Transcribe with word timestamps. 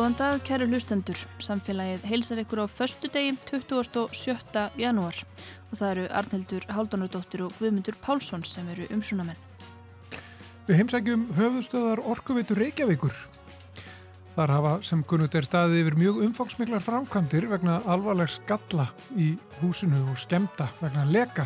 Góðan 0.00 0.14
dag, 0.16 0.38
kæru 0.40 0.64
hlustendur. 0.64 1.18
Samfélagið 1.44 2.06
heilsar 2.08 2.38
ykkur 2.40 2.62
á 2.64 2.66
förstu 2.72 3.10
degi 3.12 3.34
27. 3.50 4.62
janúar 4.80 5.18
og 5.68 5.74
það 5.76 5.90
eru 5.90 6.04
Arnildur 6.16 6.64
Haldunardóttir 6.72 7.42
og 7.44 7.52
Guðmundur 7.58 7.98
Pálsson 8.00 8.40
sem 8.48 8.64
eru 8.72 8.86
umsunamenn. 8.96 9.36
Við 10.64 10.80
heimsækjum 10.80 11.26
höfustöðar 11.36 12.00
Orkuveitur 12.00 12.62
Reykjavíkur. 12.62 13.12
Þar 14.38 14.54
hafa 14.56 14.72
sem 14.88 15.04
kunnut 15.04 15.36
er 15.36 15.44
staðið 15.44 15.82
yfir 15.82 16.00
mjög 16.00 16.24
umfangsmiklar 16.30 16.86
framkvæmdir 16.86 17.50
vegna 17.52 17.82
alvarlegs 17.84 18.38
skalla 18.40 18.88
í 19.20 19.34
húsinu 19.60 20.00
og 20.08 20.16
skemta 20.16 20.70
vegna 20.80 21.04
leka. 21.12 21.44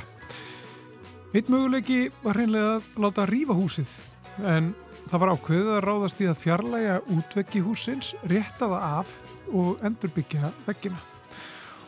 Eitt 1.34 1.50
möguleiki 1.50 2.04
var 2.22 2.38
hreinlega 2.38 2.76
að 2.78 3.02
láta 3.02 3.26
rífa 3.26 3.58
húsið 3.58 3.98
en 4.46 4.76
Það 5.14 5.22
var 5.22 5.30
ákveðið 5.30 5.68
að 5.70 5.84
ráðast 5.84 6.20
í 6.24 6.26
að 6.26 6.38
fjarlæga 6.40 6.94
útveggi 7.14 7.60
húsins, 7.62 8.06
rétta 8.26 8.66
það 8.66 8.86
af 8.98 9.12
og 9.54 9.84
endurbyggja 9.86 10.48
veggina. 10.66 10.98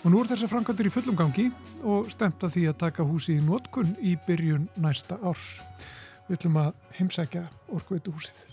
Og 0.04 0.12
nú 0.12 0.20
er 0.20 0.28
þessar 0.30 0.52
framkvæmdur 0.52 0.86
í 0.86 0.92
fullum 0.94 1.18
gangi 1.18 1.48
og 1.82 2.06
stemta 2.14 2.46
því 2.54 2.62
að 2.70 2.76
taka 2.84 3.06
húsi 3.08 3.34
í 3.34 3.42
nótkunn 3.42 3.96
í 3.98 4.12
byrjun 4.28 4.68
næsta 4.78 5.18
árs. 5.26 5.56
Við 6.28 6.36
ætlum 6.38 6.60
að 6.62 6.70
heimsækja 7.00 7.42
orkveitu 7.74 8.14
húsið. 8.14 8.46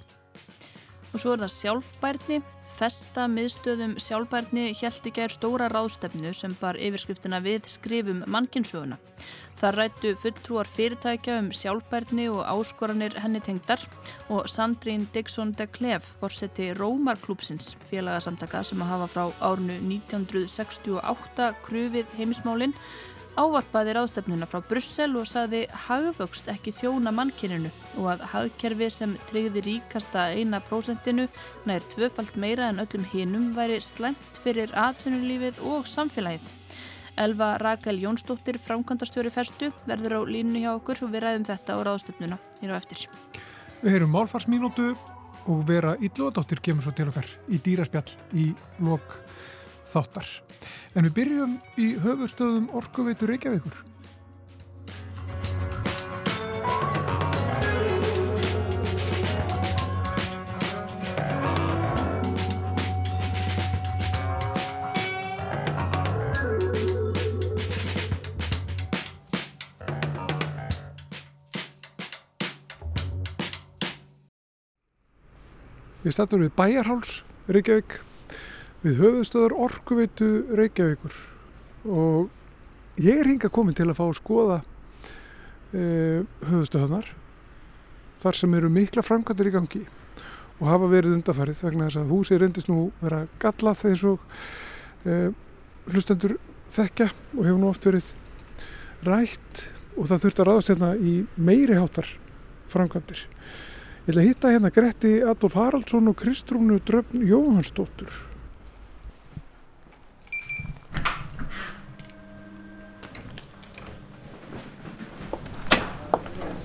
Og 1.13 1.21
svo 1.21 1.35
er 1.35 1.45
það 1.45 1.55
sjálfbærni. 1.59 2.41
Festa 2.73 3.27
miðstöðum 3.29 3.99
sjálfbærni 4.01 4.71
held 4.79 5.05
ekki 5.05 5.27
er 5.27 5.37
stóra 5.37 5.69
ráðstefnu 5.69 6.33
sem 6.33 6.57
bar 6.57 6.81
yfirskriftina 6.81 7.37
við 7.45 7.69
skrifum 7.69 8.25
mannkinsöguna. 8.25 8.97
Það 9.61 9.77
rættu 9.77 10.09
fulltrúar 10.19 10.69
fyrirtækja 10.69 11.37
um 11.39 11.51
sjálfbærni 11.55 12.27
og 12.33 12.43
áskoranir 12.51 13.15
henni 13.23 13.39
tengdar 13.43 13.83
og 14.33 14.49
Sandrín 14.51 15.05
Dixon 15.13 15.53
de 15.57 15.67
Klef 15.67 16.09
fórseti 16.19 16.71
Rómarklúpsins 16.77 17.75
félagasamtaka 17.89 18.63
sem 18.67 18.83
að 18.83 18.93
hafa 18.95 19.09
frá 19.13 19.23
árnu 19.51 19.79
1968 19.79 21.49
krufið 21.63 22.15
heimismálinn 22.17 22.75
ávarpaði 23.39 23.95
ráðstefnuna 23.97 24.47
frá 24.49 24.61
Brussel 24.67 25.15
og 25.17 25.27
saði 25.29 25.63
hagvöxt 25.87 26.49
ekki 26.53 26.73
þjóna 26.77 27.13
mannkyninu 27.15 27.71
og 28.01 28.09
að 28.13 28.25
hagkerfi 28.33 28.89
sem 28.93 29.15
tryggði 29.29 29.63
ríkasta 29.67 30.27
eina 30.37 30.61
prósentinu 30.67 31.27
nær 31.69 31.85
tvöfalt 31.93 32.37
meira 32.37 32.69
en 32.69 32.83
öllum 32.83 33.07
hinnum 33.13 33.53
væri 33.57 33.79
slæmt 33.81 34.43
fyrir 34.43 34.73
atvinnulífið 34.87 35.63
og 35.73 35.89
samfélagið. 35.89 36.62
Elva 37.17 37.57
Rakel 37.61 37.99
Jónsdóttir, 38.01 38.57
framkvæmdastjóri 38.57 39.29
Ferstu, 39.33 39.69
verður 39.85 40.17
á 40.17 40.21
línu 40.25 40.63
hjá 40.63 40.71
okkur 40.73 41.03
og 41.05 41.13
við 41.13 41.25
ræðum 41.25 41.45
þetta 41.45 41.77
á 41.77 41.79
ráðstöfnuna 41.85 42.39
hér 42.61 42.73
á 42.73 42.79
eftir. 42.79 43.05
Við 43.83 43.93
heyrum 43.93 44.15
málfarsmínútu 44.15 44.93
og 45.45 45.63
vera 45.67 45.93
Íllóðadóttir 45.99 46.63
kemur 46.63 46.85
svo 46.85 46.93
til 46.97 47.09
okkar 47.11 47.29
í 47.51 47.59
dýraspjall 47.61 48.15
í 48.33 48.49
lok 48.81 49.19
þáttar. 49.93 50.29
En 50.95 51.05
við 51.09 51.17
byrjum 51.19 51.57
í 51.77 51.89
höfustöðum 52.01 52.69
Orkuveitur 52.73 53.33
Reykjavíkur. 53.33 53.92
Við 76.03 76.17
stættum 76.17 76.41
við 76.43 76.51
Bæjarháls 76.57 77.11
Reykjavík. 77.47 77.93
Við 78.83 78.97
höfustöðar 78.99 79.53
Orkuveitu 79.55 80.29
Reykjavíkur. 80.51 81.15
Og 81.87 82.99
ég 82.99 83.21
er 83.21 83.29
hinga 83.29 83.47
komin 83.53 83.77
til 83.77 83.87
að 83.87 83.95
fá 84.01 84.03
að 84.09 84.17
skoða 84.19 84.57
eh, 85.71 86.25
höfustöðanar 86.49 87.07
þar 88.23 88.39
sem 88.39 88.57
eru 88.59 88.71
mikla 88.71 89.03
framkvæmdur 89.03 89.49
í 89.49 89.53
gangi 89.55 89.81
og 90.59 90.67
hafa 90.69 90.89
verið 90.91 91.17
undarfærið 91.17 91.63
vegna 91.65 91.87
þess 91.87 92.01
að 92.03 92.11
húsi 92.13 92.37
reyndist 92.39 92.69
nú 92.71 92.85
vera 93.01 93.23
gallað 93.41 93.85
eins 93.89 94.03
og 94.07 94.27
eh, 95.07 95.29
hlustendur 95.91 96.35
þekka 96.75 97.09
og 97.37 97.45
hefur 97.47 97.61
nú 97.63 97.71
oft 97.71 97.87
verið 97.87 98.11
rætt. 99.07 99.67
Og 99.95 100.09
það 100.09 100.25
þurft 100.25 100.39
að 100.43 100.49
ráðast 100.49 100.73
hérna 100.73 100.95
í 100.97 101.15
meiri 101.37 101.79
hátar 101.79 102.11
framkvæmdir 102.73 103.27
Ég 104.03 104.09
ætla 104.11 104.19
að 104.19 104.27
hitta 104.27 104.49
hérna 104.51 104.69
Gretti 104.75 105.09
Adolf 105.23 105.53
Haraldsson 105.55 106.09
og 106.11 106.17
Kristrúnu 106.19 106.75
Dröfn 106.83 107.21
Jóhannsdóttur. 107.23 108.09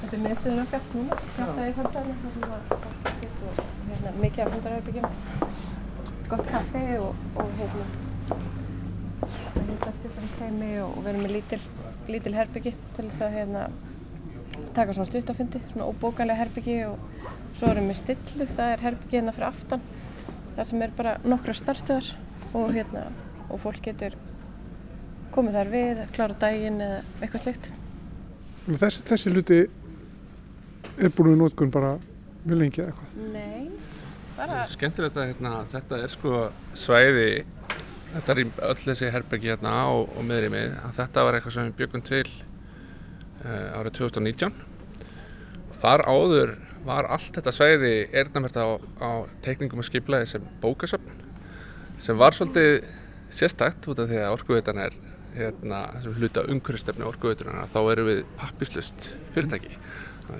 Þetta 0.00 0.16
er 0.16 0.24
miðstöðun 0.24 0.64
okkar. 0.64 0.82
Núna, 0.96 1.18
þetta 1.36 1.66
er 1.68 1.76
samtæðinu, 1.78 2.16
það 2.24 2.34
sem 2.34 2.42
var 2.50 2.62
hérna, 3.92 4.14
mikið 4.24 4.42
af 4.42 4.54
hundarherbyggjum, 4.56 5.08
gott 6.32 6.46
kaffi 6.50 6.84
og, 6.98 7.26
og 7.38 7.52
hérna, 7.60 7.86
það 8.34 9.70
hittast 9.76 10.10
upp 10.10 10.18
um 10.24 10.32
teimi 10.40 10.72
og 10.88 10.98
við 11.04 11.12
erum 11.12 11.28
með 11.28 11.36
lítil, 11.38 11.62
lítil 12.10 12.34
herbyggi 12.40 12.74
til 12.98 13.06
þess 13.12 13.28
að 13.28 13.38
hérna, 13.38 13.68
taka 14.76 14.94
svona 14.94 15.08
stuttafundi, 15.10 15.60
svona 15.72 15.88
óbókalega 15.90 16.38
herbyggi 16.42 16.80
og 16.88 16.98
Svo 17.58 17.72
erum 17.72 17.88
við 17.90 17.96
stillu, 17.98 18.44
það 18.54 18.68
er 18.70 18.82
herbyggið 18.84 19.16
hérna 19.16 19.32
fyrir 19.34 19.48
aftan, 19.48 19.80
þar 20.54 20.66
sem 20.68 20.82
er 20.84 20.92
bara 20.94 21.14
nokkra 21.26 21.54
starfstöðar 21.58 22.10
og, 22.52 22.68
hérna, 22.76 23.08
og 23.48 23.58
fólk 23.64 23.80
getur 23.82 24.14
komið 25.34 25.58
þar 25.58 25.72
við, 25.72 26.02
klára 26.14 26.36
daginn 26.38 26.78
eða 26.84 27.00
eitthvað 27.18 27.42
slikt. 27.48 27.72
Þessi, 28.68 29.02
þessi 29.10 29.32
luti 29.34 29.58
er 31.02 31.10
búin 31.16 31.32
við 31.32 31.40
nótkunn 31.40 31.74
bara 31.74 31.96
mjög 32.44 32.62
lengi 32.62 32.84
eða 32.84 32.92
eitthvað? 32.92 33.18
Nei, 33.34 34.06
bara... 34.38 34.62
Skemmtilegt 34.70 35.18
að 35.18 35.30
hérna, 35.32 35.54
þetta 35.74 36.02
er 36.04 36.14
sko 36.14 36.46
svæði, 36.78 37.28
þetta 38.12 38.36
er 38.36 38.44
öll 38.68 38.80
þessi 38.84 39.14
herbyggi 39.16 39.50
hérna 39.50 39.74
á 39.82 39.90
og 39.98 40.22
meðrið 40.30 40.54
mig, 40.54 40.78
að 40.78 40.94
þetta 41.02 41.26
var 41.26 41.40
eitthvað 41.40 41.58
sem 41.58 41.72
við 41.72 41.80
byggum 41.82 42.06
til 42.06 42.28
árið 43.78 43.98
2019 44.00 44.52
og 45.68 45.78
þar 45.82 46.04
áður 46.08 46.54
var 46.86 47.08
allt 47.12 47.34
þetta 47.34 47.52
sveiði 47.54 47.92
erðnamert 48.16 48.56
á, 48.56 48.66
á 49.02 49.10
teikningum 49.44 49.82
og 49.82 49.88
skiplaði 49.88 50.30
sem 50.30 50.46
bókasöfn 50.62 51.26
sem 52.02 52.18
var 52.18 52.36
svolítið 52.36 52.86
sérstakt 53.34 53.88
út 53.90 54.00
af 54.00 54.08
því 54.10 54.22
að 54.22 54.34
orkuveitan 54.36 54.80
er 54.82 54.96
hérna, 55.38 55.82
hluta 56.16 56.44
umhverfstefni 56.48 57.06
orkuveiturna 57.06 57.66
þá 57.72 57.78
eru 57.92 58.06
við 58.08 58.22
pappislust 58.38 59.10
fyrirtæki. 59.34 59.76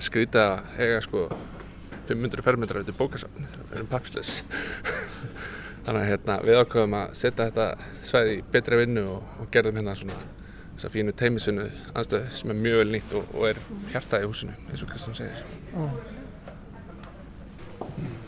Skrýta 0.04 0.46
eiga 0.78 1.00
sko 1.04 1.28
500 2.08 2.44
fermetrar 2.44 2.84
út 2.84 2.90
í 2.90 2.96
bókasöfn. 2.96 3.46
Við 3.68 3.76
erum 3.76 3.90
pappislust 3.90 4.42
þannig 5.84 6.02
að 6.02 6.10
hérna, 6.12 6.40
við 6.44 6.62
ákveðum 6.62 6.98
að 7.02 7.14
setja 7.20 7.48
þetta 7.50 7.68
sveiði 8.10 8.38
í 8.38 8.42
betri 8.52 8.82
vinnu 8.82 9.06
og, 9.16 9.30
og 9.42 9.52
gerðum 9.54 9.80
hérna 9.80 9.96
svona 9.98 10.18
þess 10.78 10.86
að 10.86 10.94
fínu 10.94 11.12
teimisunu 11.18 11.64
aðstöð 11.98 12.26
sem 12.38 12.52
er 12.52 12.58
mjög 12.62 12.76
vel 12.78 12.90
nýtt 12.94 13.14
og, 13.18 13.30
og 13.34 13.46
er 13.48 13.58
hjarta 13.90 14.20
í 14.22 14.26
húsinu 14.28 14.52
eins 14.70 14.82
og 14.84 14.92
Kristján 14.92 15.16
segir. 15.18 15.40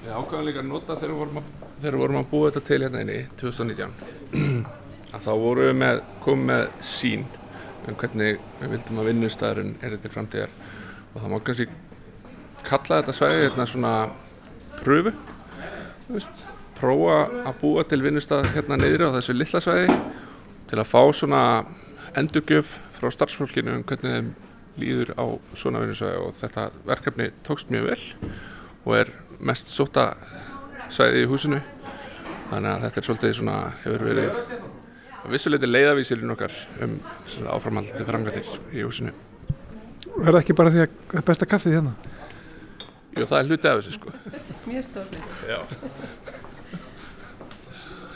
Við 0.00 0.10
ákvæðum 0.10 0.48
líka 0.48 0.62
að 0.64 0.66
nota 0.66 0.96
þegar 0.96 1.12
við 1.12 1.20
vorum 1.20 1.38
að, 1.38 1.52
þegar 1.76 1.96
við 1.96 2.02
vorum 2.02 2.18
að 2.18 2.30
búa 2.32 2.48
þetta 2.48 2.62
til 2.66 2.80
hérna 2.82 3.02
inni 3.04 3.18
2019 3.38 3.94
að 5.14 5.28
þá 5.28 5.30
vorum 5.44 5.68
við 5.68 5.78
með, 5.78 6.02
komið 6.24 6.48
með 6.50 6.64
sín 6.90 7.22
um 7.86 7.98
hvernig 8.00 8.40
við 8.58 8.74
vildum 8.74 8.98
að 9.00 9.10
vinnustæðurinn 9.12 9.76
er 9.78 9.94
þetta 9.94 10.12
framtíðar. 10.16 10.56
Og 11.14 11.20
það 11.20 11.30
má 11.30 11.38
kannski 11.46 11.68
kalla 12.66 12.98
þetta 13.00 13.14
svæði 13.14 13.44
hérna 13.44 13.66
svona 13.70 13.92
pröfu 14.80 15.12
veist, 16.10 16.42
prófa 16.80 17.20
að 17.46 17.54
búa 17.62 17.86
til 17.86 18.00
vinnustæð 18.02 18.50
hérna 18.56 18.80
neyðri 18.80 19.06
á 19.06 19.14
þessu 19.20 19.36
lilla 19.38 19.62
svæði 19.62 20.00
til 20.70 20.80
að 20.80 20.90
fá 20.90 21.02
svona 21.14 21.44
endurgjöf 22.18 22.78
frá 22.96 23.10
starfsfólkinu 23.14 23.74
um 23.78 23.84
hvernig 23.86 24.14
þeim 24.16 24.30
líður 24.80 25.12
á 25.18 25.24
svona 25.58 25.82
vinnustæði 25.82 26.22
og 26.24 26.34
þetta 26.40 26.68
verkefni 26.88 27.28
tókst 27.46 27.72
mjög 27.72 27.90
vel 27.90 28.30
og 28.86 28.96
er 28.96 29.12
mest 29.40 29.70
sóta 29.72 30.12
svæði 30.90 31.24
í 31.24 31.30
húsinu. 31.30 31.60
Þannig 32.50 32.70
að 32.72 32.84
þetta 32.86 33.00
er 33.00 33.06
svolítið 33.06 33.34
svona 33.38 33.56
hefur 33.84 34.06
verið 34.08 34.30
vissuleiti 35.30 35.68
leiðavísilin 35.68 36.34
okkar 36.34 36.54
um 36.82 36.96
áframhaldið 37.52 38.08
framgættir 38.08 38.48
í 38.74 38.86
húsinu. 38.86 39.12
Er 40.20 40.32
það 40.32 40.40
ekki 40.42 40.56
bara 40.58 40.72
því 40.74 40.82
að 40.82 40.96
það 41.10 41.20
er 41.20 41.28
besta 41.30 41.48
kaffið 41.48 41.76
hérna? 41.78 41.94
Jú, 43.16 43.26
það 43.26 43.38
er 43.38 43.50
hluti 43.50 43.70
af 43.70 43.80
þessu 43.80 43.96
sko. 43.96 44.12
Mjög 44.66 44.86
stórnir 44.86 45.22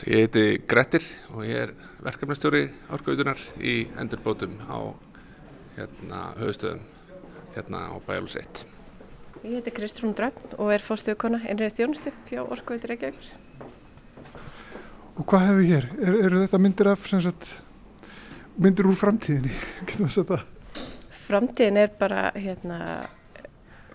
Ég 0.05 0.27
heiti 0.27 0.45
Grettir 0.69 1.05
og 1.33 1.47
ég 1.49 1.63
er 1.63 1.71
verkefnastjóri 2.05 2.69
árgautunar 2.93 3.41
í 3.61 3.87
endurbótum 4.01 4.59
á 4.69 4.93
hérna 5.79 6.21
höfustöðum 6.39 6.85
hérna 7.55 7.89
á 7.89 7.95
Bælus 8.07 8.37
1 8.37 8.67
Ég 9.45 9.59
heiti 9.59 9.73
Kristrún 9.77 10.15
Drögn 10.17 10.55
og 10.57 10.71
er 10.73 10.81
fórstuðukona 10.81 11.43
innrið 11.53 11.75
þjónustu 11.77 12.13
fjá 12.25 12.39
Orkveitur 12.45 12.95
Reykjavík. 12.95 13.27
Og 15.21 15.27
hvað 15.29 15.45
hefur 15.45 15.59
við 15.61 15.69
hér? 15.69 15.89
Er, 16.01 16.17
eru 16.29 16.39
þetta 16.41 16.61
myndir 16.65 16.89
af 16.89 17.05
sagt, 17.13 17.51
myndir 18.57 18.89
úr 18.89 18.97
framtíðinni? 18.97 19.53
Getur 19.87 20.07
maður 20.07 20.15
sagt 20.17 20.31
það? 20.33 20.47
Framtíðin 21.27 21.81
er 21.83 21.93
bara 22.01 22.23
hérna, 22.33 22.79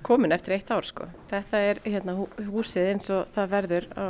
komin 0.05 0.37
eftir 0.37 0.53
eitt 0.59 0.69
ár 0.69 0.85
sko. 0.85 1.09
Þetta 1.33 1.63
er 1.71 1.81
hérna, 1.87 2.15
húsið 2.53 2.91
eins 2.93 3.09
og 3.13 3.33
það 3.33 3.51
verður 3.55 3.89
á, 3.97 4.05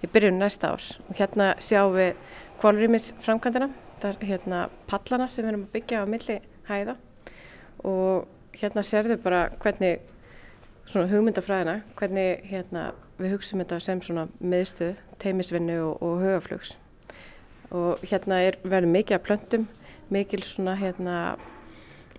í 0.00 0.08
byrjun 0.08 0.40
næsta 0.40 0.72
árs. 0.72 0.94
Og 1.04 1.20
hérna 1.20 1.52
sjáum 1.60 1.98
við 2.00 2.16
kvalrýmis 2.58 3.12
framkvæmdina, 3.22 3.70
það 4.02 4.10
er 4.10 4.28
hérna 4.32 4.62
pallana 4.90 5.28
sem 5.30 5.44
við 5.44 5.52
erum 5.52 5.66
að 5.66 5.74
byggja 5.76 6.02
á 6.02 6.06
milli 6.10 6.38
hæða 6.68 6.94
og 7.86 8.28
hérna 8.58 8.82
sérðu 8.82 9.18
bara 9.22 9.48
hvernig 9.62 10.00
svona 10.88 11.08
hugmyndafræðina, 11.10 11.80
hvernig 11.98 12.44
hérna 12.48 12.90
við 13.18 13.34
hugsaum 13.36 13.62
þetta 13.62 13.80
sem 13.82 14.00
svona 14.02 14.26
miðstöð, 14.40 15.00
teimisvinnu 15.22 15.76
og, 15.84 16.02
og 16.02 16.22
hugaflugs. 16.22 16.76
Og 17.74 18.00
hérna 18.08 18.40
er 18.46 18.56
verið 18.64 18.94
mikið 18.94 19.18
af 19.18 19.24
plöntum, 19.26 19.66
mikil 20.10 20.42
svona 20.46 20.76
hérna 20.78 21.16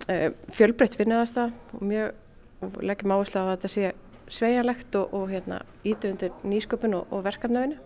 uh, 0.05 0.29
fjölbreytt 0.53 0.99
vinnuðasta 0.99 1.49
og 1.73 1.83
mjög, 1.89 2.13
og 2.61 2.79
leggjum 2.85 3.15
áherslu 3.15 3.41
á 3.41 3.43
að 3.47 3.51
þetta 3.55 3.73
sé 3.73 3.91
sveigalegt 4.29 4.95
og, 4.99 5.13
og 5.17 5.31
hérna 5.33 5.63
ítu 5.87 6.11
undir 6.11 6.35
nýsköpun 6.45 6.99
og, 6.99 7.09
og 7.09 7.25
verkefnavinu. 7.25 7.79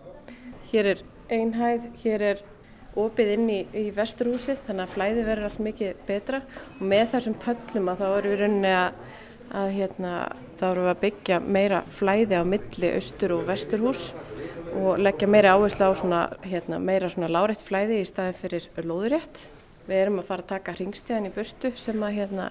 Hér 0.68 0.92
er 0.92 1.04
einhæð, 1.32 1.88
hér 2.02 2.26
er 2.32 2.42
opið 3.00 3.32
inn 3.34 3.50
í, 3.50 3.58
í 3.74 3.84
vesturhúsið 3.94 4.60
þannig 4.68 4.86
að 4.86 4.94
flæði 4.94 5.26
verður 5.26 5.48
allt 5.48 5.62
mikið 5.66 6.02
betra 6.06 6.40
og 6.76 6.82
með 6.92 7.04
þessum 7.14 7.36
pöllum 7.42 7.90
að 7.90 8.02
þá 8.02 8.06
erum 8.08 8.30
við 8.30 8.42
rauninni 8.42 8.74
að, 8.78 9.00
að 9.60 9.72
hérna, 9.78 10.12
þá 10.60 10.64
erum 10.68 10.86
við 10.86 10.92
að 10.92 11.02
byggja 11.02 11.40
meira 11.58 11.82
flæði 11.98 12.38
á 12.38 12.42
milli 12.54 12.92
austur 12.94 13.34
og 13.34 13.44
vesturhús 13.50 14.06
og 14.74 15.02
leggja 15.02 15.30
meira 15.30 15.54
áherslu 15.56 15.90
á 15.90 15.92
svona, 15.98 16.22
hérna, 16.46 16.78
meira 16.78 17.10
svona 17.10 17.30
lárétt 17.30 17.66
flæði 17.66 18.00
í 18.02 18.08
staðin 18.08 18.38
fyrir 18.38 18.68
lóðurétt. 18.82 19.42
Við 19.84 20.00
erum 20.00 20.20
að 20.22 20.28
fara 20.30 20.44
að 20.44 20.52
taka 20.54 20.74
hringstíðan 20.78 21.28
í 21.28 21.34
burtu 21.34 21.70
sem 21.76 22.02
að 22.02 22.18
hérna 22.20 22.50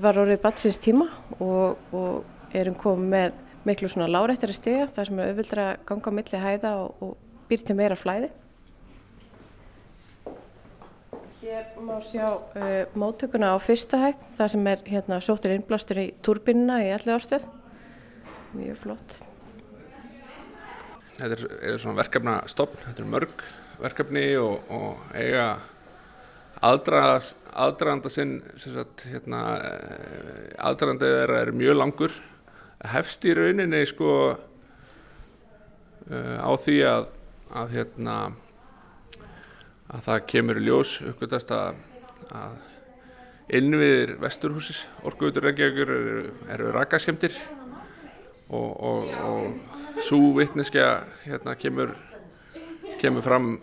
var 0.00 0.18
orðið 0.20 0.42
batsins 0.42 0.78
tíma 0.82 1.08
og, 1.40 1.80
og 1.96 2.56
erum 2.56 2.76
komið 2.78 3.08
með 3.14 3.38
miklu 3.64 3.90
svona 3.92 4.08
láréttari 4.10 4.54
stiga 4.56 4.88
þar 4.94 5.08
sem 5.08 5.20
er 5.20 5.30
auðvildra 5.30 5.66
ganga 5.88 6.12
á 6.12 6.16
milli 6.16 6.40
hæða 6.40 6.72
og, 6.82 7.02
og 7.04 7.29
býr 7.50 7.64
til 7.66 7.76
meira 7.78 7.98
flæði. 7.98 8.30
Hér 11.40 11.72
má 11.82 11.96
sjá 12.04 12.26
uh, 12.36 12.84
móttökuna 12.94 13.54
á 13.54 13.58
fyrsta 13.58 13.98
hægt, 13.98 14.22
það 14.38 14.52
sem 14.52 14.66
er 14.70 14.84
hérna, 14.86 15.20
sóttir 15.24 15.56
innblástur 15.56 15.98
í 15.98 16.06
turbinuna 16.22 16.82
í 16.84 16.92
allir 16.94 17.16
ástöð. 17.16 17.48
Mjög 18.54 18.76
flott. 18.84 19.20
Þetta 21.16 21.34
er, 21.34 21.44
er 21.72 21.80
svona 21.80 22.00
verkefnastofn, 22.00 22.84
þetta 22.86 23.02
er 23.02 23.12
mörg 23.16 23.44
verkefni 23.80 24.24
og, 24.40 24.60
og 24.72 25.00
eiga 25.16 25.46
aðdraðanda 26.60 28.12
sinn, 28.12 28.42
sagt, 28.60 29.06
hérna, 29.08 29.40
aðdraðandið 30.60 31.14
þeirra 31.16 31.38
er 31.44 31.52
mjög 31.56 31.78
langur. 31.78 32.12
Hefst 32.92 33.24
í 33.28 33.32
rauninni 33.36 33.80
sko 33.88 34.10
uh, 36.10 36.36
á 36.40 36.50
því 36.60 36.76
að, 36.88 37.08
að 37.50 37.72
hérna, 37.74 38.16
að 39.90 40.04
það 40.06 40.26
kemur 40.32 40.60
í 40.60 40.66
ljós 40.66 40.92
uppgötast 41.10 41.50
að, 41.54 41.80
að 42.30 43.56
innviðir 43.58 44.14
vesturhúsis 44.22 44.84
orguður 45.06 45.48
reyngjaugur 45.48 45.90
eru, 45.96 46.22
eru 46.54 46.70
rakaskemtir 46.76 47.34
og, 48.50 48.70
og, 48.76 49.10
og 49.26 50.04
svo 50.06 50.30
vittneskja 50.38 50.88
hérna 51.24 51.56
kemur 51.58 51.96
kemur 53.00 53.24
fram 53.24 53.54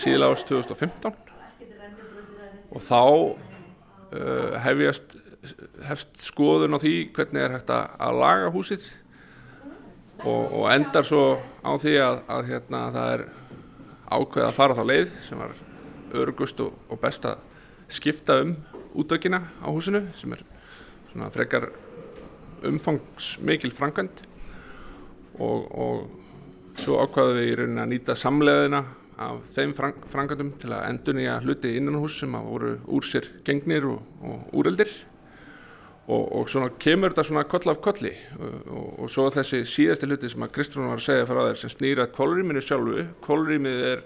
síðla 0.00 0.30
ást 0.32 0.48
2015 0.50 1.14
og 2.70 2.84
þá 2.86 3.02
uh, 3.04 4.58
hefjast 4.64 5.16
hefst 5.86 6.20
skoðun 6.22 6.76
á 6.76 6.78
því 6.82 6.94
hvernig 7.16 7.44
er 7.44 7.54
hægt 7.56 7.70
að 7.72 8.18
laga 8.20 8.50
húsið 8.52 8.88
og, 10.24 10.52
og 10.52 10.66
endar 10.72 11.06
svo 11.06 11.24
á 11.64 11.72
því 11.80 11.94
að, 12.04 12.22
að 12.28 12.48
hérna, 12.50 12.80
það 12.94 13.12
er 13.14 13.26
ákveða 14.10 14.48
að 14.48 14.56
fara 14.56 14.76
þá 14.78 14.82
leið 14.90 15.12
sem 15.28 15.40
var 15.40 15.54
örgust 16.20 16.62
og, 16.64 16.74
og 16.90 17.00
best 17.02 17.26
að 17.28 17.44
skipta 17.90 18.40
um 18.44 18.56
útökina 18.98 19.42
á 19.62 19.68
húsinu 19.70 20.02
sem 20.18 20.32
er 20.34 20.42
svona 21.10 21.30
frekar 21.34 21.70
umfangsmikil 22.66 23.72
framkvæmt 23.74 24.24
og, 25.40 25.60
og 25.70 26.80
svo 26.80 27.00
ákvaðu 27.04 27.36
við 27.38 27.52
í 27.52 27.54
rauninni 27.60 27.84
að 27.84 27.92
nýta 27.94 28.16
samleðina 28.18 28.82
af 29.20 29.40
þeim 29.56 29.74
framkvæmdum 29.76 30.52
til 30.60 30.72
að 30.72 30.86
endur 30.88 31.16
nýja 31.16 31.38
hluti 31.44 31.74
innan 31.76 31.98
hús 32.00 32.20
sem 32.22 32.34
að 32.36 32.48
voru 32.48 32.74
úr 32.88 33.06
sér 33.06 33.28
gengnir 33.46 33.86
og, 33.88 34.04
og 34.24 34.54
úreldir 34.60 34.92
og, 36.10 36.24
og 36.40 36.48
svona 36.50 36.70
kemur 36.82 37.12
þetta 37.12 37.26
svona 37.28 37.44
koll 37.50 37.70
af 37.72 37.80
kolli. 37.84 38.12
Og, 38.40 38.88
og 39.04 39.12
svo 39.12 39.28
þessi 39.34 39.62
síðasti 39.68 40.08
hluti 40.08 40.30
sem 40.32 40.46
að 40.46 40.54
Kristrún 40.56 40.90
var 40.90 40.98
að 40.98 41.06
segja 41.06 41.28
frá 41.28 41.42
þér 41.44 41.60
sem 41.60 41.74
snýra 41.74 42.08
kólrýminu 42.14 42.62
sjálfu. 42.64 43.06
Kólrýmið 43.24 43.84
er, 43.92 44.02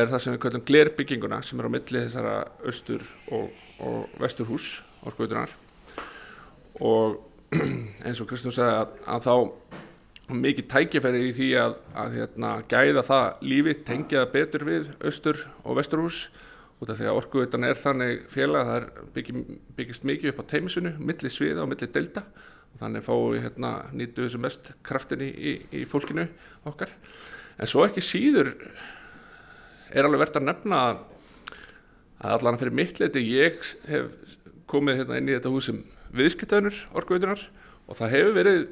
er 0.00 0.08
það 0.12 0.24
sem 0.24 0.36
við 0.36 0.42
kallum 0.46 0.66
glerbygginguna 0.70 1.42
sem 1.44 1.60
er 1.60 1.68
á 1.68 1.74
milli 1.76 2.06
þessara 2.06 2.38
austur 2.64 3.04
og, 3.34 3.52
og 3.84 4.18
vestur 4.22 4.48
hús 4.48 4.70
orkuðunar 5.04 5.52
og 6.80 7.20
eins 8.06 8.20
og 8.22 8.30
Kristrún 8.30 8.54
segja 8.54 8.82
að, 8.82 8.94
að 9.06 9.26
þá 9.28 9.34
mikið 10.34 10.68
tækifæri 10.72 11.20
í 11.28 11.34
því 11.36 11.50
að, 11.60 11.74
að 12.00 12.14
hérna, 12.18 12.50
gæða 12.70 13.04
það 13.04 13.44
lífi, 13.44 13.74
tengja 13.84 14.22
það 14.22 14.32
betur 14.32 14.66
við 14.68 14.90
austur 15.04 15.42
og 15.62 15.78
vestur 15.78 16.00
hús 16.00 16.22
út 16.82 16.90
af 16.90 16.98
því 16.98 17.08
að 17.08 17.18
orkuvitan 17.20 17.66
er 17.66 17.78
þannig 17.78 18.24
félag 18.32 18.64
að 18.64 18.70
það 18.70 19.06
byggi, 19.14 19.44
byggist 19.78 20.06
mikið 20.08 20.32
upp 20.32 20.42
á 20.42 20.50
teimisunu, 20.50 20.92
milli 20.98 21.30
sviða 21.30 21.64
og 21.64 21.70
milli 21.70 21.88
delta 21.94 22.24
og 22.74 22.80
þannig 22.82 23.06
fáum 23.06 23.26
við 23.32 23.44
hérna 23.46 23.72
nýtu 23.94 24.24
þessu 24.26 24.40
mest 24.42 24.70
kraftin 24.86 25.22
í, 25.24 25.30
í, 25.30 25.52
í 25.80 25.84
fólkinu 25.88 26.26
okkar. 26.68 26.90
En 27.58 27.70
svo 27.70 27.84
ekki 27.86 28.02
síður 28.02 28.54
er 29.94 30.06
alveg 30.06 30.24
verðt 30.24 30.40
að 30.40 30.48
nefna 30.48 30.80
að 30.90 31.04
allan 32.34 32.58
fyrir 32.58 32.74
mitt 32.74 32.98
leiti 32.98 33.22
ég 33.22 33.60
hef 33.86 34.10
komið 34.70 35.02
hérna 35.02 35.20
inn 35.20 35.30
í 35.30 35.36
þetta 35.36 35.52
hús 35.52 35.68
sem 35.70 35.84
viðskiptaunur 36.14 36.80
orkuvitunar 36.96 37.44
og 37.86 37.98
það 38.00 38.14
hefur 38.16 38.36
verið, 38.38 38.64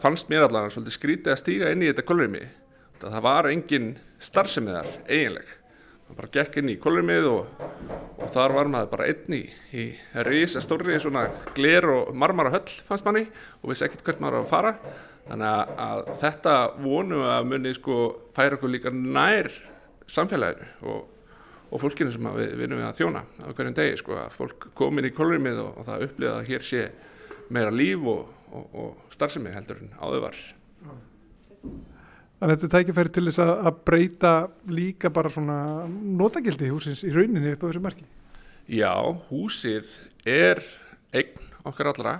fannst 0.00 0.30
mér 0.32 0.46
allan 0.46 0.72
svolítið 0.72 0.96
skrítið 0.96 1.34
að 1.34 1.42
stíga 1.42 1.72
inn 1.74 1.84
í 1.84 1.90
þetta 1.90 2.06
kolrimi. 2.08 2.46
Það 3.04 3.20
var 3.26 3.50
engin 3.50 3.90
starfsemiðar 4.24 4.88
eiginleg 5.04 5.44
maður 5.44 5.63
bara 6.16 6.30
gekk 6.34 6.60
inn 6.60 6.70
í 6.72 6.76
kolumið 6.80 7.26
og, 7.30 7.64
og 8.18 8.28
þar 8.34 8.54
var 8.56 8.70
maður 8.72 8.90
bara 8.92 9.08
einn 9.10 9.36
í, 9.36 9.42
í 9.74 9.86
risa 10.26 10.62
stórri 10.64 10.98
svona 11.02 11.26
gler 11.56 11.88
og 11.90 12.12
marmara 12.16 12.52
höll 12.54 12.68
fannst 12.86 13.06
manni 13.06 13.24
og 13.60 13.72
vissi 13.72 13.86
ekkert 13.86 14.04
hvert 14.06 14.22
maður 14.22 14.38
var 14.38 14.44
að 14.44 14.52
fara. 14.52 14.74
Þannig 15.24 15.48
að, 15.48 15.74
að 15.86 16.02
þetta 16.20 16.54
vonum 16.84 17.24
að 17.32 17.48
muni 17.50 17.74
sko 17.76 17.98
færa 18.36 18.58
okkur 18.58 18.74
líka 18.74 18.92
nær 18.94 19.50
samfélaginu 20.10 20.92
og, 20.92 21.06
og 21.70 21.82
fólkinu 21.82 22.12
sem 22.12 22.28
við 22.36 22.54
vinum 22.60 22.82
við 22.82 22.88
að 22.90 23.00
þjóna 23.00 23.24
á 23.24 23.48
hverjum 23.50 23.78
degi 23.78 23.96
sko 24.02 24.18
að 24.20 24.36
fólk 24.36 24.68
komin 24.76 25.08
í 25.08 25.14
kolumið 25.16 25.62
og, 25.64 25.80
og 25.80 25.88
það 25.88 26.06
upplifa 26.08 26.36
að 26.38 26.50
hér 26.52 26.68
sé 26.68 26.84
meira 27.54 27.72
líf 27.72 28.04
og 28.04 29.10
starfsemi 29.14 29.54
heldur 29.54 29.80
en 29.82 29.96
áður 29.98 30.28
var 30.28 30.44
að 32.44 32.52
þetta 32.52 32.70
tækifæri 32.74 33.12
til 33.14 33.24
þess 33.28 33.40
að 33.40 33.78
breyta 33.88 34.32
líka 34.68 35.10
bara 35.14 35.32
svona 35.32 35.58
notagildi 35.88 36.68
húsins 36.68 37.04
í 37.06 37.12
rauninni 37.14 37.54
upp 37.54 37.64
á 37.64 37.68
þessu 37.70 37.82
marki. 37.84 38.04
Já, 38.68 38.92
húsið 39.30 39.88
er 40.28 40.60
eign 41.14 41.40
okkar 41.64 41.92
allra, 41.92 42.18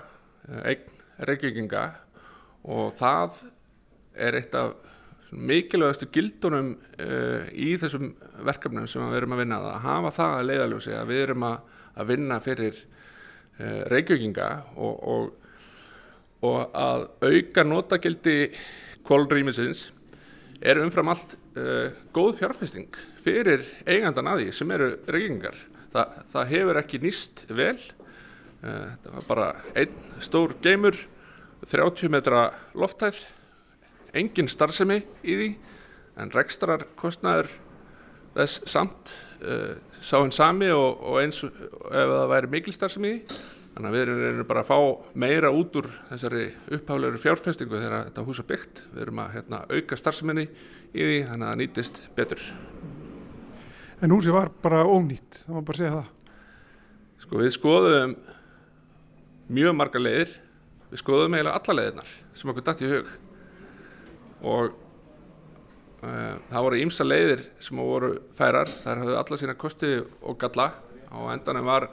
eign 0.65 0.89
reykjökinga 1.29 1.85
og 2.65 2.95
það 2.97 3.39
er 4.17 4.39
eitt 4.39 4.57
af 4.57 4.73
mikilvægastu 5.35 6.07
gildunum 6.13 6.75
uh, 7.01 7.47
í 7.51 7.75
þessum 7.81 8.13
verkefnum 8.45 8.87
sem 8.89 9.05
við 9.09 9.19
erum 9.19 9.35
að 9.35 9.41
vinna 9.43 9.59
að 9.61 9.79
hafa 9.85 10.13
það 10.15 10.35
að 10.35 10.47
leiðaljósi 10.49 10.95
að 10.95 11.09
við 11.11 11.23
erum 11.25 11.47
að, 11.49 11.57
að 11.95 12.11
vinna 12.13 12.39
fyrir 12.45 12.79
uh, 12.79 13.81
reykjökinga 13.91 14.49
og, 14.75 14.95
og, 15.15 15.59
og 16.49 16.77
að 16.77 17.07
auka 17.25 17.65
notagildi 17.67 18.37
kólrýmisins 19.05 19.89
er 20.61 20.79
umfram 20.81 21.11
allt 21.11 21.35
uh, 21.57 21.91
góð 22.15 22.39
fjárfesting 22.41 22.97
fyrir 23.25 23.65
eigandan 23.87 24.29
að 24.31 24.43
því 24.43 24.55
sem 24.55 24.73
eru 24.75 24.89
reykingar. 25.11 25.57
Þa, 25.93 26.03
það 26.33 26.51
hefur 26.51 26.79
ekki 26.81 27.01
nýst 27.03 27.43
vel, 27.49 27.77
uh, 28.63 28.95
það 29.03 29.11
var 29.17 29.27
bara 29.29 29.49
einn 29.75 30.21
stór 30.23 30.55
geymur, 30.63 30.97
30 31.65 32.11
metra 32.13 32.49
loftæð, 32.77 33.23
engin 34.15 34.49
starfsemi 34.51 35.01
í 35.25 35.37
því 35.39 35.49
en 36.21 36.31
rekstrar 36.31 36.85
kostnæður 36.99 37.49
þess 38.35 38.61
samt 38.69 39.11
uh, 39.41 39.75
sá 39.99 40.19
henn 40.19 40.33
sami 40.35 40.69
og, 40.71 41.01
og 41.01 41.19
eins 41.23 41.41
ef 41.43 41.51
það 41.91 42.31
væri 42.31 42.51
mikil 42.55 42.75
starfsemi 42.75 43.11
í 43.11 43.19
því 43.19 43.43
Þannig 43.75 43.89
að 43.89 43.95
við 43.95 44.01
erum, 44.05 44.19
erum 44.23 44.47
bara 44.47 44.61
að 44.63 44.69
fá 44.69 44.77
meira 45.19 45.49
út 45.51 45.73
úr 45.75 45.87
þessari 46.07 46.45
upphaflegur 46.77 47.19
fjárfestingu 47.19 47.75
þegar 47.75 48.05
þetta 48.05 48.23
hús 48.23 48.39
er 48.39 48.47
byggt. 48.47 48.77
Við 48.93 49.01
erum 49.03 49.19
að 49.19 49.33
hérna, 49.33 49.59
auka 49.67 49.97
starfseminni 49.99 50.45
í 50.47 51.01
því 51.01 51.17
þannig 51.27 51.43
að 51.43 51.49
það 51.49 51.59
nýtist 51.59 51.99
betur. 52.15 52.45
En 53.99 54.15
húsi 54.15 54.31
var 54.31 54.53
bara 54.63 54.85
ónýtt, 54.87 55.41
það 55.43 55.57
má 55.57 55.67
bara 55.67 55.81
segja 55.81 55.97
það. 55.97 56.07
Sko 57.25 57.41
við 57.41 57.51
skoðum 57.57 58.15
mjög 59.59 59.75
marga 59.75 60.01
leiðir, 60.01 60.31
við 60.93 61.03
skoðum 61.03 61.35
eiginlega 61.35 61.59
alla 61.59 61.77
leiðirnar 61.81 62.15
sem 62.35 62.51
okkur 62.53 62.67
dætt 62.69 62.85
í 62.85 62.93
hug 62.93 63.11
og 64.45 64.71
uh, 66.05 66.33
það 66.47 66.65
voru 66.69 66.81
ímsa 66.85 67.07
leiðir 67.07 67.45
sem 67.59 67.83
voru 67.83 68.15
færar, 68.39 68.71
þær 68.85 69.03
hafðu 69.03 69.19
alla 69.19 69.43
sína 69.43 69.59
kosti 69.59 69.93
og 69.99 70.39
galla 70.39 70.71
á 71.11 71.17
endanum 71.35 71.67
var 71.67 71.89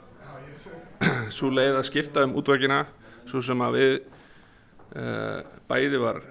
svo 1.33 1.51
leið 1.53 1.79
að 1.79 1.87
skipta 1.89 2.23
um 2.27 2.35
útvökina 2.39 2.83
svo 3.29 3.41
sem 3.45 3.61
að 3.65 3.77
við 3.77 3.93
uh, 3.99 5.39
bæði 5.69 6.01
var 6.01 6.21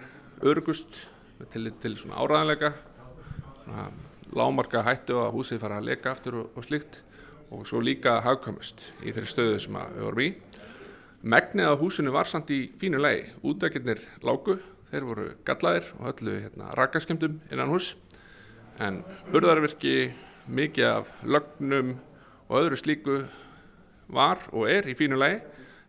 örgust 0.43 0.97
til, 1.53 1.69
til 1.83 1.97
svona 1.99 2.21
áraðanleika 2.23 2.73
lámarka 4.33 4.83
hættu 4.87 5.19
að 5.21 5.35
húsið 5.37 5.61
fara 5.63 5.79
að 5.81 5.89
leka 5.91 6.13
aftur 6.13 6.39
og, 6.41 6.57
og 6.57 6.67
slíkt 6.67 7.01
og 7.53 7.67
svo 7.69 7.83
líka 7.85 8.17
hagkvæmust 8.25 8.87
í 9.05 9.13
þeirri 9.13 9.29
stöðu 9.29 9.59
sem 9.61 9.77
við 9.77 10.07
vorum 10.07 10.25
í. 10.25 10.29
Megnið 11.23 11.69
á 11.69 11.75
húsinu 11.79 12.15
var 12.15 12.27
samt 12.27 12.51
í 12.51 12.65
fínu 12.81 12.99
lei, 12.99 13.29
útvekinnir 13.47 14.01
lágu, 14.25 14.57
þeir 14.91 15.07
voru 15.07 15.27
gallaðir 15.47 15.93
og 15.99 16.09
öllu 16.15 16.39
hérna, 16.41 16.73
rakaskemdum 16.79 17.39
innan 17.53 17.71
hús 17.71 17.93
en 18.83 19.03
burðarverki, 19.31 20.13
mikið 20.49 20.89
af 20.89 21.13
lögnum 21.23 21.95
og 22.49 22.57
öðru 22.65 22.81
slíku 22.81 23.19
var 24.13 24.47
og 24.53 24.69
er 24.71 24.89
í 24.91 24.97
fínu 24.99 25.19
lei 25.21 25.35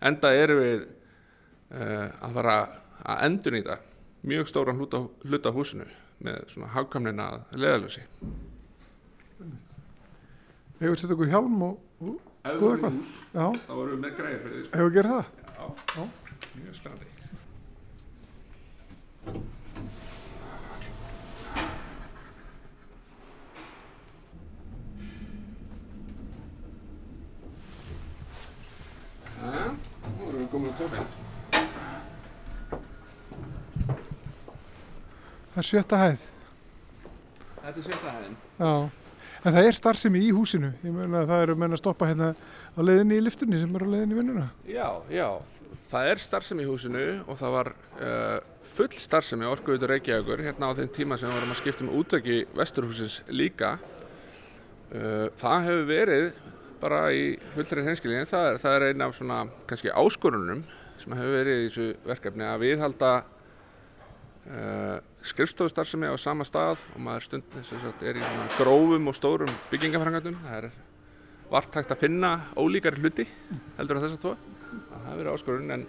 enda 0.04 0.34
eru 0.36 0.60
við 0.60 0.80
uh, 0.84 2.08
að 2.24 2.40
fara 2.40 2.56
að 3.04 3.26
endurnýta 3.28 3.78
mjög 4.24 4.50
stóran 4.52 4.80
hluta, 4.80 5.04
hluta 5.28 5.52
húsinu 5.52 5.88
með 6.24 6.44
svona 6.54 6.72
hagkamnina 6.72 7.30
leðalösi. 7.52 8.04
Hefur 10.80 11.00
sett 11.00 11.14
okkur 11.16 11.32
hjálm 11.32 11.66
og, 11.68 11.80
skoða 12.00 12.76
eitthvað? 12.76 13.00
Já. 13.34 13.48
Þá 13.68 13.74
vorum 13.74 13.92
við 13.94 14.02
með 14.04 14.16
græðir 14.20 14.40
fyrir 14.46 14.58
því. 14.60 14.70
Hefur 14.78 14.94
gerð 14.98 15.10
það? 15.16 15.26
Já. 15.58 15.66
Já. 15.98 16.04
Mjög 16.60 16.76
spennandi. 16.80 17.08
Já, 29.44 29.64
nú 29.76 30.28
erum 30.30 30.40
við 30.40 30.50
komin 30.54 30.72
á 30.72 30.76
tókinn. 30.80 31.08
Það 35.54 35.62
er 35.62 35.68
sjötta 35.68 35.98
hæð. 36.00 36.22
Þetta 37.60 37.74
er 37.74 37.88
sjötta 37.88 38.14
hæðin. 38.14 38.38
Já. 38.58 38.72
En 39.44 39.52
það 39.52 39.68
er 39.68 39.76
starfsemi 39.76 40.22
í 40.24 40.30
húsinu. 40.32 40.70
Ég 40.86 40.96
meina 40.96 41.26
að 41.26 41.34
það 41.34 41.44
eru 41.46 41.58
menn 41.60 41.76
að 41.76 41.82
stoppa 41.82 42.08
hérna 42.08 42.30
á 42.32 42.80
leiðinni 42.80 43.20
í 43.20 43.26
liftunni 43.26 43.60
sem 43.60 43.76
eru 43.76 43.90
á 43.92 43.94
leiðinni 43.94 44.16
í 44.16 44.20
vinnuna. 44.22 44.46
Já, 44.72 44.88
já, 45.12 45.28
það 45.92 46.12
er 46.14 46.24
starfsemi 46.24 46.64
í 46.64 46.70
húsinu 46.70 47.04
og 47.28 47.40
það 47.42 47.56
var 47.58 47.72
uh, 48.00 48.38
full 48.78 48.88
starfsemi 49.04 49.50
orkuðutur 49.52 49.92
Reykjavíkur 49.92 50.46
hérna 50.48 50.72
á 50.72 50.78
þeim 50.80 50.94
tíma 50.96 51.20
sem 51.20 51.28
við 51.28 51.36
vorum 51.42 51.52
að 51.52 51.60
skipta 51.60 51.84
um 51.84 51.92
útöki 52.00 52.40
vesturhúsins 52.56 53.20
líka. 53.28 53.76
Uh, 54.94 55.28
það 55.42 55.68
hefur 55.68 55.88
verið 55.92 56.32
bara 56.84 57.04
í 57.16 57.36
fullri 57.54 57.84
hreinskilinni, 57.86 58.28
það, 58.28 58.58
það 58.64 58.78
er 58.78 58.86
eina 58.90 59.08
af 59.08 59.16
svona 59.16 59.40
kannski 59.70 59.94
áskorunum 59.94 60.64
sem 61.00 61.16
hefur 61.16 61.38
verið 61.38 61.62
í 61.62 61.68
þessu 61.70 61.86
verkefni 62.08 62.46
að 62.48 62.64
viðhalda 62.64 63.12
uh, 63.24 64.98
skrifstofustarfsemi 65.24 66.12
á 66.12 66.16
sama 66.20 66.48
stað 66.48 66.84
og 66.94 67.02
maður 67.06 67.28
stund 67.30 67.58
sagt, 67.70 68.04
er 68.04 68.20
í 68.20 68.24
svona 68.24 68.50
grófum 68.58 69.12
og 69.12 69.18
stórum 69.18 69.54
byggingafrangandum. 69.72 70.40
Það 70.44 70.60
er 70.60 70.70
vart 71.54 71.80
hægt 71.80 71.94
að 71.96 72.04
finna 72.04 72.34
ólíkari 72.60 73.00
hluti 73.00 73.28
heldur 73.78 74.00
á 74.00 74.04
þess 74.04 74.18
að 74.18 74.24
tvo. 74.26 74.36
Það 74.74 75.08
hefur 75.08 75.22
verið 75.22 75.34
áskorun 75.34 75.76
en, 75.78 75.86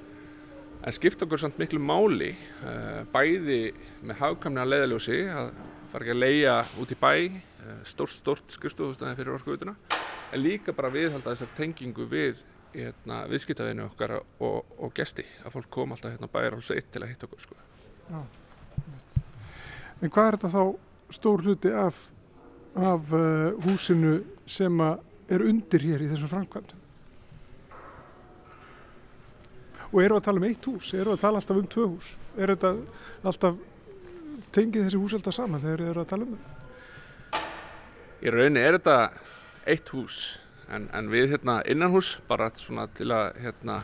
en 0.84 0.98
skipt 0.98 1.26
okkur 1.26 1.42
samt 1.42 1.58
miklu 1.58 1.82
máli 1.82 2.34
uh, 2.34 3.02
bæði 3.14 3.62
með 4.04 4.20
hagkamna 4.22 4.68
leiðaljósi 4.68 5.24
að 5.32 5.54
fara 5.94 6.04
ekki 6.04 6.14
að 6.16 6.22
leia 6.24 6.54
út 6.82 6.90
í 6.90 6.98
bæ 6.98 7.12
uh, 7.14 7.76
stórt, 7.86 8.16
stórt 8.18 8.56
skrifstofustæði 8.56 9.18
fyrir 9.20 9.36
orkuðutuna 9.36 9.76
en 10.34 10.42
líka 10.42 10.74
bara 10.74 10.90
viðhalda 10.90 11.30
þessar 11.30 11.52
tengingu 11.54 12.08
við 12.10 12.40
hérna, 12.74 13.22
viðskiptaðinu 13.30 13.86
okkar 13.86 14.16
og, 14.18 14.72
og 14.82 14.94
gesti 14.96 15.24
að 15.44 15.54
fólk 15.54 15.70
kom 15.76 15.94
alltaf 15.94 16.16
hérna 16.16 16.30
bæjar 16.32 16.56
alls 16.58 16.72
eitt 16.74 16.90
til 16.90 17.04
að 17.04 17.12
hitta 17.12 17.28
okkur 17.28 17.44
sko. 17.44 17.60
En 20.02 20.10
hvað 20.10 20.26
er 20.26 20.36
þetta 20.36 20.50
þá 20.56 21.14
stór 21.14 21.44
hluti 21.46 21.70
af, 21.78 22.00
af 22.74 23.14
uh, 23.14 23.52
húsinu 23.64 24.16
sem 24.50 24.82
er 24.82 25.44
undir 25.46 25.86
hér 25.86 26.02
í 26.02 26.10
þessum 26.10 26.32
framkvæmdum? 26.32 26.80
Og 29.94 30.00
eru 30.02 30.18
að 30.18 30.26
tala 30.26 30.42
um 30.42 30.48
eitt 30.48 30.66
hús? 30.66 30.90
Eru 30.98 31.14
að 31.14 31.22
tala 31.22 31.38
alltaf 31.38 31.60
um 31.60 31.70
tvö 31.70 31.86
hús? 31.92 32.10
Er 32.34 32.50
þetta 32.50 32.74
alltaf, 33.22 33.60
tengið 34.54 34.86
þessi 34.86 35.00
hús 35.02 35.16
alltaf 35.16 35.36
saman 35.36 35.62
þegar 35.62 35.84
eru 35.90 36.04
að 36.04 36.10
tala 36.12 36.28
um 36.28 36.36
það? 36.36 37.42
Í 38.24 38.32
rauninni 38.32 38.62
er 38.62 38.78
þetta 38.78 38.98
eitt 39.74 39.90
hús 39.92 40.20
en, 40.72 40.88
en 40.96 41.10
við 41.12 41.34
hérna 41.34 41.58
innanhús 41.68 42.14
bara 42.28 42.48
svona 42.56 42.86
til 42.96 43.10
að 43.12 43.34
hérna 43.44 43.82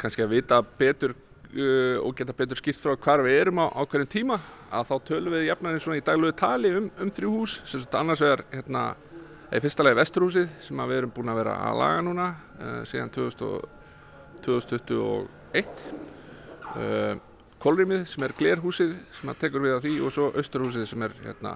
kannski 0.00 0.24
að 0.24 0.34
vita 0.34 0.60
betur 0.78 1.14
uh, 1.14 1.98
og 2.02 2.14
geta 2.18 2.34
betur 2.36 2.60
skipt 2.60 2.82
frá 2.82 2.96
hvar 2.96 3.22
við 3.24 3.40
erum 3.44 3.62
á, 3.62 3.66
á 3.70 3.82
hverjum 3.86 4.10
tíma 4.10 4.40
að 4.74 4.88
þá 4.90 4.94
tölum 5.10 5.36
við 5.36 5.48
jafnarinn 5.48 5.82
svona 5.84 6.00
í 6.00 6.04
daglegu 6.04 6.36
tali 6.38 6.72
um, 6.74 6.88
um 7.00 7.12
þrjú 7.14 7.34
hús 7.38 7.58
sem 7.62 7.84
þetta 7.84 8.02
annars 8.02 8.24
vegar 8.24 8.44
hérna 8.52 8.84
í 9.54 9.60
fyrsta 9.62 9.86
lagi 9.86 10.00
vesturhúsið 10.00 10.50
sem 10.66 10.82
við 10.82 10.98
erum 10.98 11.14
búin 11.14 11.30
að 11.30 11.40
vera 11.42 11.54
að 11.68 11.78
laga 11.82 12.02
núna 12.08 12.28
uh, 12.32 12.80
síðan 12.90 13.12
2000 13.14 13.46
og, 13.50 13.68
2021 14.44 15.84
uh, 16.74 17.14
Kolrýmið 17.64 18.02
sem 18.10 18.24
er 18.26 18.34
glerhúsið 18.36 18.90
sem 19.16 19.30
að 19.32 19.38
tekur 19.40 19.62
við 19.64 19.74
af 19.78 19.84
því 19.86 19.94
og 20.04 20.10
svo 20.12 20.26
austurhúsið 20.36 20.82
sem 20.90 21.04
er 21.06 21.14
hérna 21.24 21.54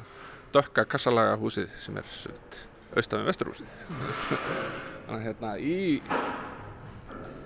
dökka 0.55 0.87
kassalaga 0.89 1.35
húsið 1.37 1.69
sem 1.83 1.99
er 2.01 2.07
austan 2.97 3.21
við 3.21 3.29
vesturhúsið. 3.29 3.75
Þannig 4.23 5.19
að 5.19 5.27
hérna 5.27 5.51
í 5.61 5.77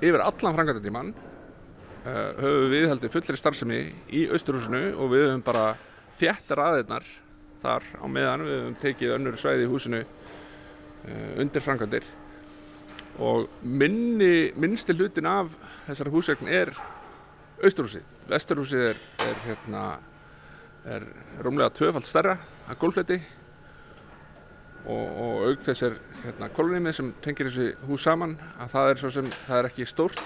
yfir 0.03 0.23
allan 0.23 0.57
frangatantíman 0.61 1.11
uh, 1.11 2.31
höfum 2.39 2.71
við 2.71 2.89
haldið 2.93 3.15
fullri 3.17 3.41
starfsemi 3.41 3.81
í 4.15 4.23
austurhúsinu 4.31 4.85
og 4.95 5.11
við 5.17 5.27
höfum 5.27 5.45
bara 5.51 5.67
þjætt 6.21 6.55
raðirnar 6.63 7.11
þar 7.67 7.91
á 7.99 8.07
meðan. 8.07 8.47
Við 8.47 8.59
höfum 8.61 8.81
tekið 8.87 9.17
önnur 9.19 9.43
svæði 9.43 9.67
í 9.67 9.73
húsinu 9.75 10.05
uh, 10.07 11.31
undir 11.43 11.67
frangandir 11.67 12.07
og 13.19 13.51
minni, 13.67 14.53
minnsti 14.55 14.95
hlutin 14.95 15.27
af 15.29 15.51
þessari 15.89 16.15
húsvegn 16.15 16.49
er 16.63 16.71
austurhúsið. 17.63 18.07
Vesturhúsið 18.33 18.89
er, 18.93 19.01
er, 19.27 19.41
hérna, 19.47 19.83
er 20.89 21.07
rúmlega 21.45 21.73
tvöfald 21.77 22.07
stærra 22.09 22.39
að 22.71 22.79
gólfleti 22.81 23.19
og, 24.87 25.05
og 25.05 25.43
auk 25.51 25.67
þess 25.67 25.85
er 25.89 25.99
hérna, 26.23 26.49
kolonimið 26.57 26.97
sem 26.99 27.11
tengir 27.25 27.51
þessi 27.51 27.75
hús 27.89 28.07
saman 28.07 28.39
að 28.57 28.73
það 28.73 28.93
er, 28.93 29.03
svo 29.03 29.13
sem, 29.15 29.29
það 29.45 29.59
er 29.59 29.69
ekki 29.69 29.89
stórt 29.91 30.23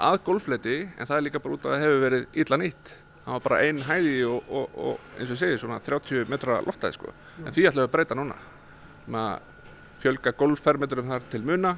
að 0.00 0.18
gólfleti 0.26 0.80
en 0.88 1.04
það 1.04 1.16
er 1.18 1.26
líka 1.26 1.42
bara 1.44 1.58
út 1.58 1.68
að 1.68 1.74
það 1.74 1.84
hefur 1.84 2.02
verið 2.06 2.40
illa 2.42 2.60
nýtt. 2.62 2.94
Það 3.20 3.36
var 3.36 3.44
bara 3.44 3.60
ein 3.66 3.82
hæði 3.84 4.16
og, 4.26 4.48
og, 4.48 4.78
og 4.80 5.18
eins 5.18 5.28
og 5.28 5.36
ég 5.36 5.42
segi 5.42 5.60
svona 5.60 5.78
30 5.84 6.30
metra 6.32 6.58
loftæði 6.64 6.96
sko. 6.96 7.12
En 7.44 7.52
því 7.52 7.66
ætlum 7.68 7.84
við 7.84 7.88
að 7.90 7.94
breyta 7.94 8.16
núna. 8.16 8.38
Með 9.10 9.26
að 9.26 9.48
fjölga 10.00 10.32
gólffermetrum 10.40 11.12
þar 11.12 11.26
til 11.30 11.42
muna 11.44 11.74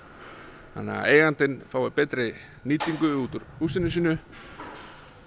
þannig 0.73 0.95
að 0.95 1.09
eigandinn 1.13 1.57
fái 1.73 1.91
betri 1.97 2.29
nýtingu 2.69 3.11
út 3.25 3.37
úr 3.37 3.47
húsinu 3.59 3.91
sínu 3.93 4.15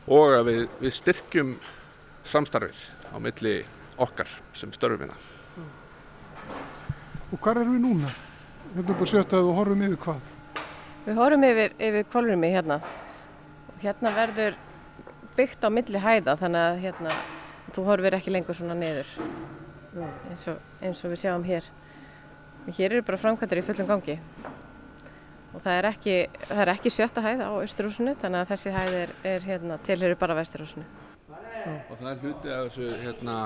og 0.05 0.35
að 0.37 0.43
við, 0.49 0.61
við 0.81 0.93
styrkjum 0.99 1.55
samstarfið 2.25 2.81
á 3.09 3.17
milli 3.21 3.55
okkar 4.01 4.29
sem 4.57 4.73
störfum 4.75 5.05
hérna. 5.05 5.17
Og 7.33 7.41
hvað 7.41 7.63
erum 7.63 7.77
við 7.77 7.83
núna? 7.87 8.11
Hérna 8.75 8.93
upp 8.93 9.01
á 9.01 9.07
sjöttað 9.09 9.49
og 9.49 9.57
horfum 9.59 9.85
yfir 9.87 10.01
hvað? 10.03 10.27
Við 11.05 11.17
horfum 11.21 11.47
yfir, 11.47 11.75
yfir 11.87 12.07
kvolrumi 12.11 12.51
hérna. 12.53 12.79
Og 13.71 13.81
hérna 13.81 14.13
verður 14.15 14.59
byggt 15.35 15.65
á 15.65 15.69
milli 15.73 16.01
hæða 16.01 16.37
þannig 16.39 16.67
að 16.69 16.83
hérna, 16.85 17.15
þú 17.73 17.87
horfir 17.89 18.19
ekki 18.19 18.35
lengur 18.35 18.57
svona 18.57 18.77
niður 18.77 19.09
eins 19.95 20.45
og, 20.51 20.61
eins 20.83 21.01
og 21.01 21.13
við 21.13 21.23
sjáum 21.23 21.47
hér. 21.47 21.65
Hér 22.65 22.91
eru 22.91 23.05
bara 23.05 23.21
framkvæmdur 23.21 23.61
í 23.61 23.65
fullum 23.65 23.89
gangi 23.89 24.19
og 25.55 25.63
það 25.63 25.77
er 25.79 25.87
ekki, 25.89 26.15
það 26.49 26.61
er 26.65 26.71
ekki 26.73 26.91
sjötta 26.91 27.23
hæð 27.23 27.43
á 27.47 27.51
Östurhúsinu 27.63 28.15
þannig 28.19 28.43
að 28.43 28.51
þessi 28.51 28.73
hæð 28.75 28.97
er, 28.99 29.13
er 29.31 29.47
hérna, 29.47 29.77
tilhöru 29.87 30.17
bara 30.19 30.35
Vesturhúsinu. 30.37 30.85
Og 31.65 31.95
það 31.95 32.09
er 32.11 32.19
hluti 32.21 32.51
af 32.53 32.67
þessu 32.67 32.99
hérna, 33.01 33.37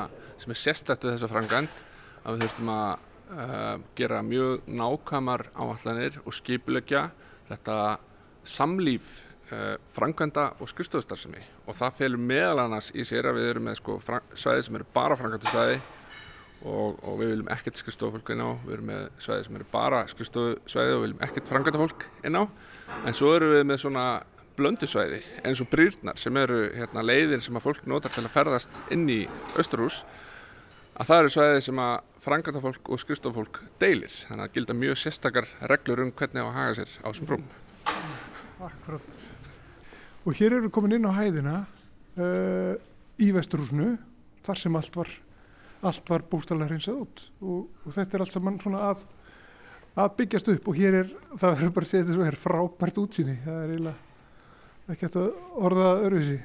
sem 0.41 0.53
er 0.53 0.59
sérstætt 0.63 1.05
við 1.05 1.15
þessa 1.15 1.31
frangand 1.31 1.83
að 2.23 2.35
við 2.35 2.43
þurftum 2.45 2.73
að 2.73 2.89
uh, 3.29 3.85
gera 3.99 4.21
mjög 4.25 4.67
nákvæmar 4.81 5.45
áallanir 5.55 6.19
og 6.25 6.35
skipulegja 6.35 7.05
þetta 7.49 7.77
samlíf 8.49 9.21
uh, 9.53 9.77
frangvenda 9.95 10.49
og 10.59 10.71
skrifstofustarfsemi 10.73 11.45
og 11.69 11.77
það 11.77 12.01
felur 12.01 12.25
meðal 12.31 12.65
annars 12.65 12.89
í 12.91 13.05
sér 13.07 13.29
að 13.29 13.39
við 13.39 13.53
erum 13.53 13.69
með 13.69 13.79
sko, 13.79 13.99
svæði 14.33 14.65
sem 14.65 14.79
eru 14.79 14.89
bara 14.95 15.17
frangvendasvæði 15.19 15.79
og, 16.65 16.97
og 17.07 17.19
við 17.19 17.33
viljum 17.33 17.51
ekkert 17.53 17.79
skrifstofufólk 17.79 18.33
inn 18.33 18.43
á, 18.43 18.49
við 18.65 18.75
erum 18.75 18.89
með 18.91 19.05
svæði 19.23 19.45
sem 19.47 19.59
eru 19.59 19.69
bara 19.71 20.01
skrifstofusvæði 20.11 20.95
og 20.95 20.99
við 20.99 21.05
viljum 21.05 21.23
ekkert 21.27 21.51
frangvendafólk 21.51 22.05
inn 22.27 22.39
á. 22.39 22.43
En 23.05 23.15
svo 23.15 23.31
eru 23.37 23.53
við 23.53 23.65
með 23.69 23.81
svona 23.85 24.05
blöndusvæði 24.59 25.21
eins 25.47 25.61
og 25.63 25.69
brýrnar 25.71 26.19
sem 26.19 26.35
eru 26.41 26.65
hérna, 26.75 27.03
leiðin 27.05 27.43
sem 27.43 27.55
að 27.55 27.67
fólk 27.69 27.85
notar 27.87 28.11
til 28.11 28.25
að 28.25 28.33
ferðast 28.33 28.81
inn 28.91 29.07
í 29.11 29.21
Östurhús 29.59 30.01
að 30.99 31.07
það 31.07 31.21
eru 31.21 31.33
svæði 31.35 31.63
sem 31.69 31.79
að 31.79 31.95
frangandafólk 32.19 32.91
og 32.91 32.99
skrifstofólk 32.99 33.61
deilir. 33.79 34.11
Þannig 34.27 34.49
að 34.49 34.57
gilda 34.57 34.75
mjög 34.75 34.99
sérstakar 34.99 35.47
reglur 35.71 36.03
um 36.03 36.11
hvernig 36.11 36.43
á 36.43 36.47
að 36.49 36.57
haga 36.57 36.75
sér 36.81 36.97
á 36.99 37.07
þessum 37.07 37.29
brúm. 37.29 37.45
Akkurat. 38.59 39.15
Og 40.27 40.35
hér 40.35 40.57
eru 40.59 40.71
komin 40.73 40.97
inn 40.97 41.07
á 41.07 41.15
hæðina 41.15 41.55
uh, 42.19 42.75
í 43.15 43.31
Vesturhúsinu 43.35 43.93
þar 44.43 44.59
sem 44.59 44.75
allt 44.75 44.99
var 44.99 45.13
allt 45.79 46.11
var 46.11 46.25
bústalega 46.27 46.73
hreinsað 46.73 47.01
út 47.05 47.23
og, 47.39 47.63
og 47.85 47.95
þetta 47.95 48.17
er 48.17 48.25
allt 48.25 48.35
saman 48.35 48.59
svona 48.61 48.83
að 48.91 49.07
að 49.99 50.13
byggjast 50.19 50.51
upp 50.53 50.69
og 50.69 50.77
hér 50.77 51.01
er 51.01 51.09
það 51.33 51.55
verður 51.55 51.73
bara 51.75 51.87
að 51.87 51.91
segja 51.91 52.05
þetta 52.05 52.17
svo 52.17 52.27
er 52.27 52.37
frábært 52.39 53.01
útsýni 53.01 53.35
það 53.43 53.59
er 53.59 53.73
eiginlega 53.73 54.05
ekki 54.89 55.05
hægt 55.05 55.17
að 55.19 55.29
orða 55.67 55.89
öruvísi. 56.07 56.39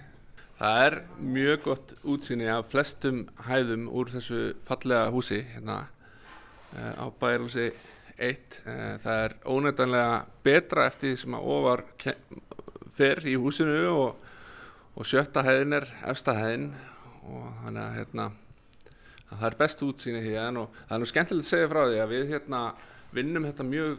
Það 0.59 0.81
er 0.85 0.97
mjög 1.35 1.62
gott 1.64 1.95
útsýni 2.14 2.49
af 2.53 2.69
flestum 2.71 3.25
hæðum 3.49 3.88
úr 3.88 4.12
þessu 4.12 4.43
fallega 4.69 5.11
húsi 5.14 5.41
hérna 5.55 5.79
uh, 6.75 6.93
á 7.00 7.07
bæjarhúsi 7.21 7.71
1. 8.21 8.61
Uh, 8.62 8.83
það 9.03 9.23
er 9.25 9.37
ónættanlega 9.49 10.21
betra 10.47 10.87
eftir 10.91 11.14
því 11.14 11.23
sem 11.25 11.38
að 11.38 11.49
ofar 11.57 11.85
fer 12.95 13.25
í 13.26 13.35
húsinu 13.41 13.81
og, 13.91 14.31
og 14.95 15.09
sjötta 15.09 15.43
hæðin 15.47 15.81
er 15.81 15.88
efsta 16.12 16.37
hæðin 16.37 16.71
og 17.25 17.49
þannig 17.64 17.83
að 17.87 17.99
hérna 17.99 18.31
það 19.31 19.47
er 19.50 19.57
best 19.61 19.85
útsýni 19.85 20.25
hérna 20.25 20.64
og 20.64 20.75
það 20.88 20.97
er 20.97 21.02
nú 21.02 21.11
skemmtilegt 21.11 21.47
að 21.47 21.52
segja 21.52 21.71
frá 21.71 21.83
því 21.85 22.02
að 22.02 22.12
við 22.14 22.26
hérna 22.35 22.64
vinnum 23.14 23.47
þetta 23.49 23.66
mjög 23.69 23.95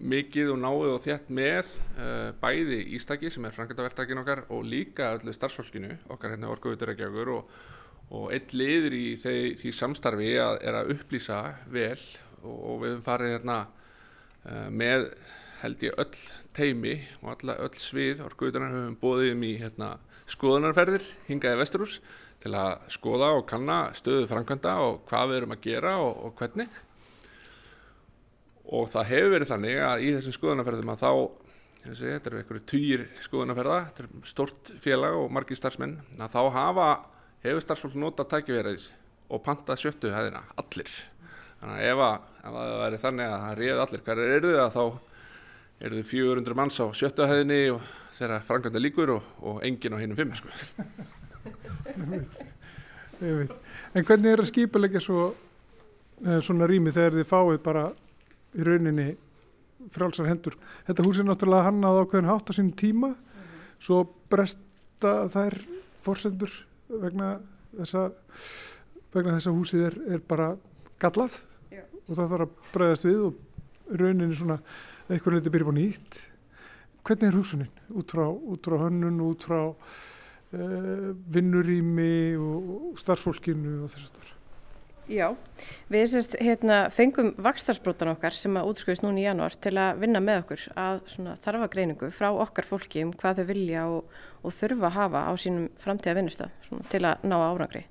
mikið 0.00 0.54
og 0.54 0.60
náið 0.62 0.92
og 0.94 1.02
þétt 1.04 1.32
með 1.36 1.72
uh, 2.00 2.30
bæði 2.40 2.78
Ístaki 2.96 3.30
sem 3.32 3.44
er 3.44 3.56
frangandavertakin 3.56 4.22
okkar 4.22 4.46
og 4.48 4.64
líka 4.64 5.10
öllu 5.18 5.34
starfsfólkinu 5.36 5.92
okkar 6.14 6.34
hérna 6.34 6.48
orguðutur 6.54 6.94
ekki 6.94 7.08
okkur 7.10 7.32
og, 7.34 7.50
og 8.16 8.30
eitt 8.34 8.54
liður 8.56 8.96
í 8.96 9.04
því, 9.20 9.36
því 9.60 9.74
samstarfi 9.76 10.32
að, 10.40 10.56
er 10.64 10.80
að 10.80 10.94
upplýsa 10.96 11.42
vel 11.72 11.98
og, 12.40 12.56
og 12.56 12.80
við 12.84 12.94
höfum 12.94 13.06
farið 13.10 13.34
hérna 13.36 13.58
uh, 13.66 14.68
með 14.72 15.10
held 15.60 15.84
ég 15.84 16.00
öll 16.00 16.24
teimi 16.56 16.96
og 17.20 17.34
alla, 17.34 17.58
öll 17.66 17.76
svið 17.76 18.24
orguðuturnar 18.24 18.72
höfum 18.72 18.96
bóðið 19.02 19.34
um 19.34 19.44
í 19.44 19.54
hérna, 19.60 19.92
skoðunarferðir 20.30 21.04
hingaði 21.28 21.60
Vesturús 21.60 22.00
til 22.40 22.54
að 22.56 22.86
skoða 22.92 23.32
og 23.36 23.44
kanna 23.48 23.80
stöðu 23.96 24.28
franganda 24.30 24.78
og 24.84 25.02
hvað 25.10 25.28
við 25.30 25.40
erum 25.40 25.54
að 25.56 25.66
gera 25.66 25.96
og, 26.00 26.24
og 26.26 26.38
hvernig 26.40 26.80
og 28.70 28.90
það 28.92 29.08
hefur 29.10 29.34
verið 29.34 29.50
þannig 29.50 29.82
að 29.84 30.04
í 30.06 30.10
þessum 30.16 30.36
skoðanaferðum 30.36 30.92
að 30.94 31.02
þá 31.02 31.12
þessi, 31.84 32.06
þetta 32.06 32.30
eru 32.30 32.40
einhverju 32.40 32.64
týjir 32.70 33.04
skoðanaferða 33.26 33.78
þetta 33.88 34.04
er 34.04 34.30
stort 34.30 34.72
félag 34.84 35.18
og 35.18 35.30
margi 35.34 35.58
starfsmenn 35.58 35.96
að 36.20 36.34
þá 36.36 36.42
hafa, 36.56 36.88
hefur 37.44 37.64
starfsfólk 37.66 38.00
nota 38.00 38.26
tækjaverið 38.30 38.88
og 39.30 39.44
panta 39.46 39.76
sjöttu 39.78 40.10
hæðina, 40.14 40.42
allir 40.58 40.90
þannig 41.60 41.76
að 41.76 41.86
ef, 41.90 42.02
að, 42.06 42.28
ef 42.40 42.50
að 42.50 42.58
það 42.60 42.82
væri 42.84 43.04
þannig 43.04 43.30
að 43.30 43.44
það 43.44 43.56
réði 43.60 43.84
allir 43.84 44.04
hverjar 44.08 44.34
eru 44.38 44.52
þau 44.54 44.64
að 44.64 44.76
þá 44.76 44.84
eru 45.80 46.00
þau 46.00 46.10
400 46.10 46.60
manns 46.60 46.80
á 46.80 46.86
sjöttu 46.96 47.28
hæðinni 47.28 47.62
og 47.74 47.94
þeirra 48.16 48.42
franganda 48.44 48.82
líkur 48.82 49.16
og, 49.16 49.32
og 49.40 49.64
engin 49.64 49.96
á 49.96 50.00
hinnum 50.00 50.18
fimm 50.18 50.36
sko. 50.36 50.52
En 53.20 54.04
hvernig 54.06 54.32
er 54.32 54.40
að 54.40 54.48
skipa 54.48 54.80
svo, 55.00 55.34
eh, 56.24 56.40
svona 56.40 56.66
rými 56.66 56.92
þegar 56.92 57.18
þið 57.18 57.26
fáið 57.28 57.62
bara 57.62 57.92
í 58.54 58.64
rauninni 58.64 59.16
frálsar 59.90 60.26
hendur. 60.26 60.56
Þetta 60.86 61.04
hús 61.04 61.18
er 61.18 61.24
náttúrulega 61.24 61.68
hannað 61.68 62.00
ákveðin 62.04 62.30
hátt 62.30 62.50
á 62.50 62.52
sínum 62.52 62.76
tíma, 62.76 63.08
mm 63.08 63.14
-hmm. 63.14 63.80
svo 63.80 64.08
bresta 64.30 65.28
þær 65.28 65.66
forsendur 66.00 66.50
vegna 66.88 67.40
þessa, 67.76 68.10
vegna 69.12 69.36
þessa 69.38 69.54
húsið 69.54 69.86
er, 69.86 69.98
er 70.14 70.18
bara 70.18 70.56
gallað 71.00 71.46
Já. 71.70 71.84
og 72.08 72.16
það 72.16 72.30
þarf 72.32 72.46
að 72.46 72.72
bregðast 72.74 73.04
við 73.04 73.20
og 73.24 73.34
rauninni 74.00 74.36
svona 74.36 74.58
eitthvað 75.08 75.34
litið 75.34 75.52
byrja 75.52 75.68
búin 75.68 75.80
nýtt. 75.80 76.20
Hvernig 77.02 77.28
er 77.28 77.38
húsunin 77.38 77.70
út 77.96 78.12
frá, 78.12 78.26
út 78.28 78.66
frá 78.66 78.76
hönnun, 78.84 79.20
út 79.20 79.46
frá 79.48 79.74
vinnurými 80.50 82.36
og 82.40 82.98
starfsfólkinu 82.98 83.84
og 83.84 83.92
þess 83.92 84.02
að 84.02 84.12
starf? 84.12 84.36
Já, 85.10 85.32
við 85.90 86.04
sérst, 86.12 86.36
hérna, 86.38 86.84
fengum 86.94 87.32
vakstarsbrótan 87.42 88.12
okkar 88.12 88.34
sem 88.36 88.54
að 88.58 88.68
útskjóðist 88.70 89.02
núna 89.02 89.18
í 89.18 89.24
janúar 89.24 89.56
til 89.58 89.72
að 89.82 90.04
vinna 90.04 90.20
með 90.22 90.44
okkur 90.44 90.66
að 90.78 91.00
þarfagreiningu 91.42 92.10
frá 92.14 92.28
okkar 92.30 92.68
fólki 92.68 93.02
um 93.02 93.10
hvað 93.18 93.40
þau 93.40 93.48
vilja 93.48 93.86
og, 93.90 94.12
og 94.46 94.54
þurfa 94.54 94.86
að 94.86 94.98
hafa 95.00 95.24
á 95.26 95.32
sínum 95.34 95.66
framtíða 95.82 96.14
vinnustaf 96.20 96.70
til 96.92 97.02
að 97.08 97.26
ná 97.26 97.36
árangri. 97.40 97.82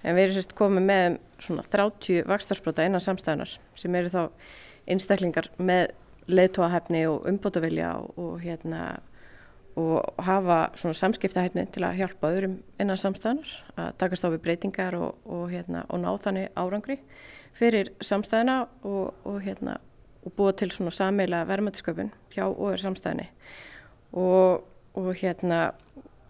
En 0.00 0.16
við 0.16 0.32
sérst 0.38 0.56
komið 0.56 0.88
með 0.88 1.18
svona 1.44 1.66
30 1.76 2.24
vakstarsbróta 2.32 2.88
innan 2.88 3.04
samstæðunar 3.04 3.52
sem 3.76 4.00
eru 4.00 4.14
þá 4.14 4.22
einstaklingar 4.88 5.50
með 5.60 5.92
leðtóahefni 6.30 7.04
og 7.10 7.28
umbótavilja 7.28 7.92
og, 8.00 8.16
og 8.16 8.40
hérna 8.40 8.96
og 9.76 10.22
hafa 10.24 10.58
svona 10.78 10.96
samskiptahæfni 10.96 11.66
til 11.72 11.84
að 11.84 11.98
hjálpa 12.00 12.30
öðrum 12.32 12.54
innan 12.80 13.00
samstæðanar 13.00 13.50
að 13.76 13.90
takast 14.00 14.24
á 14.24 14.32
við 14.32 14.42
breytingar 14.46 14.96
og, 14.96 15.18
og, 15.28 15.50
hérna, 15.52 15.84
og 15.88 16.00
ná 16.00 16.08
þannig 16.24 16.48
árangri 16.56 16.96
fyrir 17.56 17.92
samstæðina 18.00 18.62
og, 18.88 19.12
og 19.28 19.42
hérna, 19.44 19.76
búa 20.36 20.54
til 20.56 20.70
svona 20.72 20.94
sammeila 20.94 21.44
verðmættisköpun 21.48 22.10
hjá 22.32 22.46
og 22.48 22.72
er 22.72 22.82
samstæðinni 22.82 23.28
og 24.16 25.12
hérna 25.20 25.60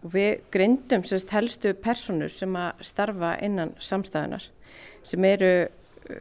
við 0.06 0.42
grindum 0.54 1.04
sérst 1.06 1.30
helstu 1.34 1.72
personur 1.82 2.30
sem 2.32 2.54
að 2.58 2.84
starfa 2.86 3.36
innan 3.42 3.74
samstæðanar 3.82 4.50
sem 5.06 5.24
eru 5.26 5.52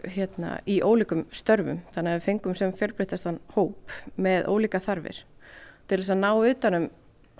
hérna 0.09 0.59
í 0.65 0.79
ólíkum 0.81 1.25
störfum. 1.33 1.81
Þannig 1.93 2.11
að 2.11 2.19
við 2.19 2.25
fengum 2.25 2.57
sem 2.57 2.73
fjölbreytastan 2.73 3.39
hóp 3.53 3.93
með 4.17 4.47
ólíka 4.49 4.81
þarfir 4.81 5.21
til 5.85 5.99
þess 5.99 6.13
að 6.15 6.21
ná 6.23 6.31
utanum 6.33 6.87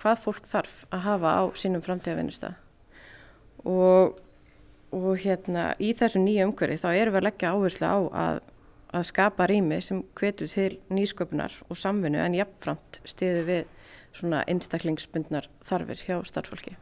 hvað 0.00 0.22
fólk 0.24 0.48
þarf 0.50 0.84
að 0.90 1.04
hafa 1.06 1.34
á 1.40 1.42
sínum 1.58 1.84
framtíðavinnustaf 1.84 2.58
og, 3.66 4.18
og 4.94 5.08
hérna 5.22 5.70
í 5.82 5.92
þessu 5.96 6.22
nýja 6.22 6.46
umhverfi 6.48 6.78
þá 6.82 6.90
erum 6.94 7.16
við 7.16 7.22
að 7.22 7.28
leggja 7.28 7.52
áherslu 7.54 7.88
á 7.88 7.98
að, 8.26 8.42
að 8.96 9.06
skapa 9.10 9.48
rými 9.50 9.80
sem 9.84 10.02
hvetur 10.18 10.50
til 10.52 10.72
nýsköpunar 10.92 11.56
og 11.68 11.80
samvinnu 11.80 12.20
en 12.22 12.36
jafnframt 12.38 13.00
stiðu 13.08 13.46
við 13.48 13.64
svona 14.16 14.42
einstaklingsbundnar 14.48 15.48
þarfir 15.66 16.02
hjá 16.06 16.20
starfsfólki. 16.24 16.76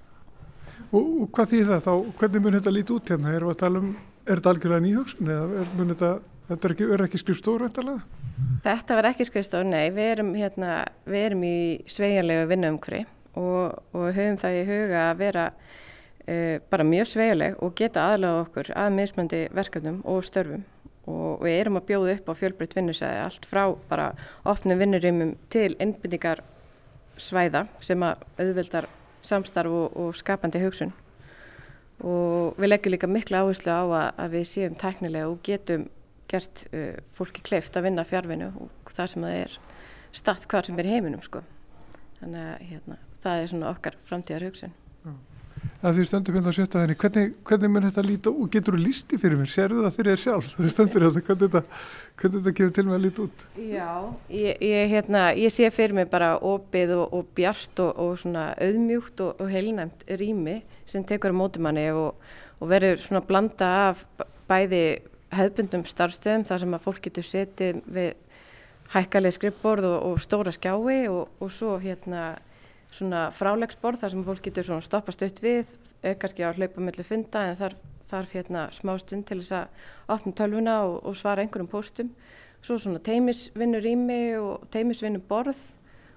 Og, 0.94 1.00
og 1.02 1.30
hvað 1.34 1.54
þýð 1.54 1.70
það 1.72 1.86
þá? 1.86 1.94
Hvernig 2.20 2.44
mun 2.44 2.56
þetta 2.58 2.74
líti 2.74 2.94
út 2.94 3.10
hérna? 3.10 3.32
Um, 3.34 3.90
er 4.24 4.38
þetta 4.38 4.52
algjörlega 4.52 4.84
nýhugsun 4.84 5.32
eða 5.34 5.64
mun 5.74 5.92
þetta, 5.94 6.10
þetta 6.48 6.70
er 6.70 7.06
ekki, 7.06 7.20
skrifstóru 7.22 7.68
eftirlega? 7.68 8.22
Þetta 8.64 8.96
var 8.98 9.08
ekki 9.12 9.26
skrifstof, 9.28 9.64
nei, 9.68 9.88
við 9.94 10.10
erum, 10.16 10.30
hérna, 10.34 10.70
við 11.06 11.26
erum 11.28 11.42
í 11.46 11.56
sveigalegu 11.90 12.48
vinnaumkri 12.50 13.04
og, 13.38 13.76
og 13.94 14.06
höfum 14.16 14.38
það 14.40 14.58
í 14.58 14.64
huga 14.68 15.02
að 15.10 15.20
vera 15.20 15.44
uh, 15.52 16.56
bara 16.72 16.86
mjög 16.88 17.10
sveigaleg 17.12 17.60
og 17.62 17.74
geta 17.78 18.08
aðlaða 18.10 18.42
okkur 18.46 18.72
að 18.74 18.96
mismöndi 18.98 19.42
verkefnum 19.54 20.00
og 20.10 20.24
störfum. 20.26 20.64
Og 21.04 21.44
við 21.44 21.58
erum 21.60 21.78
að 21.78 21.88
bjóða 21.90 22.16
upp 22.16 22.30
á 22.32 22.38
fjölbreytt 22.40 22.76
vinnusæði 22.78 23.22
allt 23.22 23.46
frá 23.48 23.62
bara 23.90 24.10
opnum 24.48 24.80
vinnurýmum 24.80 25.34
til 25.52 25.74
innbyrningar 25.76 26.40
svæða 27.20 27.66
sem 27.84 28.00
að 28.02 28.24
auðvildar 28.40 28.88
samstarf 29.24 29.72
og, 29.72 29.98
og 30.00 30.16
skapandi 30.16 30.62
hugsun. 30.64 30.94
Og 32.00 32.56
við 32.58 32.72
leggjum 32.72 32.96
líka 32.96 33.08
miklu 33.08 33.38
áherslu 33.38 33.70
á 33.70 33.84
að, 33.84 34.08
að 34.24 34.32
við 34.38 34.48
séum 34.50 34.80
tæknilega 34.80 35.28
og 35.28 35.44
getum 35.44 35.84
gert 36.30 36.64
uh, 36.72 36.94
fólki 37.16 37.44
kleift 37.46 37.76
að 37.76 37.88
vinna 37.88 38.06
fjárvinu 38.08 38.52
og 38.66 38.94
það 38.94 39.12
sem 39.12 39.26
það 39.26 39.40
er 39.42 39.58
statt 40.14 40.48
hvar 40.50 40.66
sem 40.66 40.78
er 40.80 40.90
heiminum 40.94 41.22
sko. 41.24 41.42
Þannig 42.20 42.48
að 42.48 42.64
hérna, 42.70 42.98
það 43.24 43.42
er 43.42 43.52
svona 43.52 43.70
okkar 43.74 44.00
framtíðar 44.08 44.48
hugsun. 44.48 44.74
Það 45.84 45.98
því 45.98 46.04
stöndur 46.08 46.36
hérna 46.36 46.52
á 46.52 46.56
sjötta 46.56 46.80
þenni, 46.80 46.94
hvernig, 47.00 47.32
hvernig 47.44 47.70
mun 47.72 47.84
þetta 47.84 48.02
líta 48.04 48.30
og 48.32 48.46
getur 48.52 48.76
þú 48.76 48.80
lísti 48.80 49.18
fyrir 49.20 49.36
mér? 49.36 49.50
Serðu 49.52 49.82
það 49.84 49.96
fyrir 49.98 50.14
þér 50.14 50.22
sjálf? 50.22 50.46
Það 50.56 50.70
stöndur 50.72 51.04
hérna, 51.04 51.22
hvernig 51.26 51.42
þetta, 51.42 51.80
hvernig 52.20 52.44
þetta 52.44 52.54
gefur 52.58 52.74
til 52.78 52.84
mig 52.86 52.96
að 52.96 53.04
líta 53.04 53.24
út? 53.24 53.44
Já, 53.68 53.90
ég, 54.32 54.62
ég, 54.64 54.84
hérna, 54.94 55.24
ég 55.36 55.52
sé 55.52 55.68
fyrir 55.74 55.96
mig 55.98 56.08
bara 56.12 56.30
opið 56.52 56.94
og, 56.96 57.16
og 57.18 57.28
bjart 57.36 57.82
og, 57.84 58.00
og 58.00 58.16
svona 58.22 58.46
auðmjúkt 58.64 59.24
og, 59.26 59.44
og 59.44 59.52
heilnæmt 59.52 60.06
rými 60.22 60.56
sem 60.88 61.04
tekur 61.04 61.36
á 61.36 61.40
mótumanni 61.42 61.86
og 61.92 62.64
verður 62.64 63.04
svona 63.04 63.24
blanda 63.28 63.70
af 63.90 64.04
bæði 64.48 64.84
hefðbundum 65.38 65.84
starfstöðum 65.88 66.44
þar 66.48 66.62
sem 66.62 66.76
að 66.76 66.84
fólk 66.84 67.00
getur 67.04 67.26
setið 67.26 67.80
við 67.86 68.12
hækkaleg 68.94 69.34
skrippborð 69.34 69.88
og, 69.88 69.96
og 70.08 70.20
stóra 70.22 70.52
skjái 70.54 71.08
og, 71.10 71.30
og 71.40 71.52
svo 71.52 71.78
hérna 71.82 72.34
svona 72.94 73.28
frálegsborð 73.34 74.04
þar 74.04 74.14
sem 74.14 74.24
fólk 74.26 74.44
getur 74.44 74.68
svona 74.68 74.84
stoppa 74.84 75.14
stutt 75.14 75.40
við, 75.42 75.70
kannski 76.20 76.44
að 76.46 76.60
hlaupa 76.60 76.84
mellir 76.84 77.08
funda 77.08 77.42
en 77.48 77.58
þar, 77.58 77.76
þarf 78.10 78.34
hérna 78.36 78.66
smá 78.74 78.94
stund 79.02 79.26
til 79.28 79.40
þess 79.42 79.56
að 79.58 80.14
opna 80.14 80.34
tölvuna 80.40 80.76
og, 80.86 80.98
og 81.08 81.16
svara 81.18 81.44
einhverjum 81.44 81.70
póstum. 81.72 82.12
Svo 82.64 82.78
svona 82.80 83.02
teimisvinnu 83.04 83.80
rými 83.84 84.20
og 84.40 84.68
teimisvinnu 84.72 85.20
borð 85.28 85.58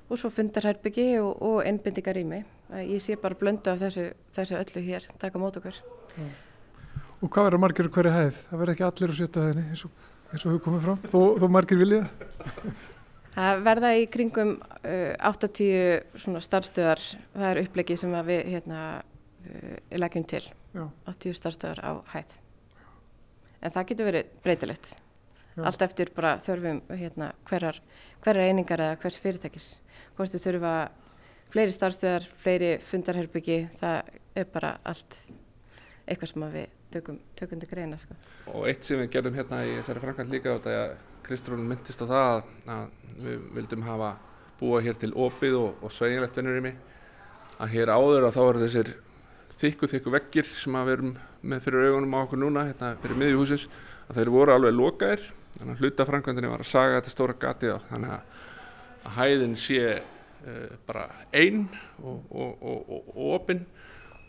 og 0.07 0.19
svo 0.21 0.31
fundarherbyggi 0.31 1.09
og, 1.19 1.33
og 1.43 1.61
innbindingarými. 1.67 2.43
Ég 2.83 3.03
sé 3.03 3.17
bara 3.19 3.35
blöndu 3.39 3.71
af 3.71 3.81
þessu, 3.81 4.11
þessu 4.35 4.59
öllu 4.59 4.83
hér, 4.83 5.07
taka 5.19 5.39
mót 5.39 5.59
okkur. 5.59 5.81
Já. 6.17 6.46
Og 7.17 7.31
hvað 7.33 7.47
verður 7.47 7.61
margir 7.63 7.87
hverju 7.89 8.13
hæð? 8.13 8.35
Það 8.45 8.59
verður 8.61 8.71
ekki 8.75 8.83
allir 8.85 9.11
að 9.11 9.17
setja 9.17 9.43
þenni 9.47 9.61
eins 9.71 9.79
og, 9.87 10.01
eins 10.29 10.43
og 10.43 10.51
hefur 10.51 10.63
komið 10.67 10.83
fram, 10.83 10.99
þó, 11.09 11.21
þó 11.41 11.45
margir 11.55 11.79
vilja 11.79 12.03
það? 13.37 13.63
Verða 13.65 13.89
í 13.97 14.03
kringum 14.13 14.51
uh, 14.57 15.15
80 15.25 16.21
svona 16.21 16.41
starfstöðar, 16.45 17.01
það 17.33 17.47
er 17.49 17.61
upplegið 17.63 18.01
sem 18.03 18.13
við 18.29 18.43
hérna, 18.53 18.83
uh, 19.47 19.73
leggjum 19.97 20.27
til, 20.29 20.43
Já. 20.77 20.83
80 21.09 21.39
starfstöðar 21.41 21.81
á 21.81 21.91
hæð. 22.13 22.37
En 23.65 23.73
það 23.73 23.89
getur 23.91 24.09
verið 24.11 24.31
breytilegt, 24.45 24.93
allt 25.57 25.85
eftir 25.87 26.13
bara 26.13 26.37
þörfum 26.45 26.83
hérna, 26.93 27.33
hverjar, 27.49 27.81
hverjar 28.21 28.51
einingar 28.51 28.85
eða 28.91 29.01
hvers 29.01 29.21
fyrirtækis. 29.25 29.69
Hvort 30.17 30.37
þau 30.37 30.43
þurfa 30.45 30.77
fleiri 31.49 31.73
starfstöðar, 31.73 32.29
fleiri 32.45 32.73
fundarherbyggi, 32.91 33.63
það 33.81 34.17
er 34.37 34.49
bara 34.53 34.75
allt 34.85 35.23
eitthvað 36.05 36.35
sem 36.35 36.51
við 36.53 36.76
tökum, 36.97 37.21
tökum 37.39 37.61
til 37.63 37.71
greina. 37.71 37.99
Sko. 38.01 38.17
Og 38.53 38.67
eitt 38.69 38.85
sem 38.87 38.99
við 39.01 39.13
gerðum 39.15 39.37
hérna 39.37 39.63
í 39.65 39.77
þessari 39.79 40.03
framkvæmt 40.03 40.35
líka 40.35 40.53
og 40.53 40.61
þetta 40.61 40.83
að 40.83 40.97
Kristrún 41.27 41.65
myndist 41.67 42.03
á 42.03 42.07
það 42.07 42.27
að 42.71 42.85
við 43.23 43.41
vildum 43.57 43.83
hafa 43.87 44.13
búa 44.59 44.79
hér 44.81 44.97
til 44.99 45.11
opið 45.13 45.57
og, 45.59 45.81
og 45.83 45.91
sveigilegt 45.93 46.37
vinnurými 46.39 46.73
að 47.57 47.73
hér 47.73 47.91
áður 47.93 48.27
að 48.27 48.37
þá 48.37 48.41
eru 48.45 48.63
þessir 48.63 48.93
þykku 49.57 49.89
þykku 49.91 50.13
veggir 50.13 50.49
sem 50.49 50.77
að 50.77 50.87
við 50.87 50.95
erum 50.97 51.13
með 51.41 51.63
fyrir 51.65 51.87
augunum 51.89 52.15
á 52.15 52.19
okkur 52.21 52.41
núna 52.41 52.65
hérna 52.67 52.91
fyrir 53.01 53.19
miðjuhúsis 53.21 53.65
að 54.07 54.19
þeir 54.19 54.33
voru 54.33 54.53
alveg 54.53 54.75
lokaðir 54.77 55.25
þannig 55.57 55.73
að 55.73 55.83
hluta 55.83 56.07
framkvæmdini 56.07 56.51
var 56.51 56.63
að 56.63 56.71
saga 56.71 56.99
þetta 56.99 57.13
stóra 57.13 57.37
gati 57.41 57.73
á 57.73 57.77
þannig 57.89 58.13
að, 58.13 58.39
að 59.03 59.17
hæðin 59.17 59.57
sé 59.61 59.81
uh, 59.97 60.71
bara 60.87 61.07
einn 61.33 61.65
og, 62.03 62.31
og, 62.31 62.93
og 62.97 63.21
opinn 63.33 63.65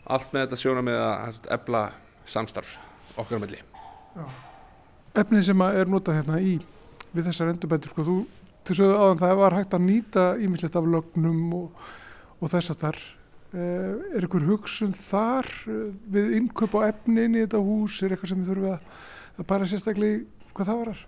allt 0.09 0.33
með 0.33 0.47
þetta 0.47 0.61
sjóna 0.63 0.85
með 0.85 1.03
að 1.05 1.41
efla 1.57 1.83
samstarf 2.29 2.75
okkar 3.19 3.39
á 3.39 3.43
milli. 3.43 3.61
Efnið 5.17 5.47
sem 5.49 5.63
er 5.65 5.89
notað 5.89 6.19
hérna 6.19 6.41
í 6.41 6.57
við 7.15 7.29
þessar 7.29 7.53
endurbætur, 7.53 7.93
sko, 7.93 8.05
þú, 8.05 8.17
sögðu 8.69 8.97
áðan 8.97 9.21
það 9.23 9.39
var 9.39 9.57
hægt 9.57 9.75
að 9.75 9.85
nýta 9.87 10.25
ímislegt 10.45 10.77
af 10.77 10.89
lögnum 10.93 11.39
og, 11.57 11.85
og 12.37 12.51
þess 12.53 12.73
að 12.73 12.83
þar 12.83 12.99
eh, 13.01 13.93
er 14.13 14.27
einhver 14.27 14.45
hugsun 14.45 14.93
þar 14.93 15.49
eh, 15.65 15.85
við 16.13 16.35
innkaup 16.37 16.77
á 16.77 16.91
efni 16.91 17.25
inn 17.25 17.37
í 17.39 17.45
þetta 17.45 17.63
hús, 17.65 18.01
er 18.03 18.13
eitthvað 18.13 18.33
sem 18.33 18.43
við 18.43 18.51
þurfum 18.53 18.75
að, 18.75 18.99
að 19.39 19.49
bara 19.49 19.69
sérstaklega 19.71 20.51
hvað 20.53 20.69
það 20.69 20.83
varar? 20.83 21.07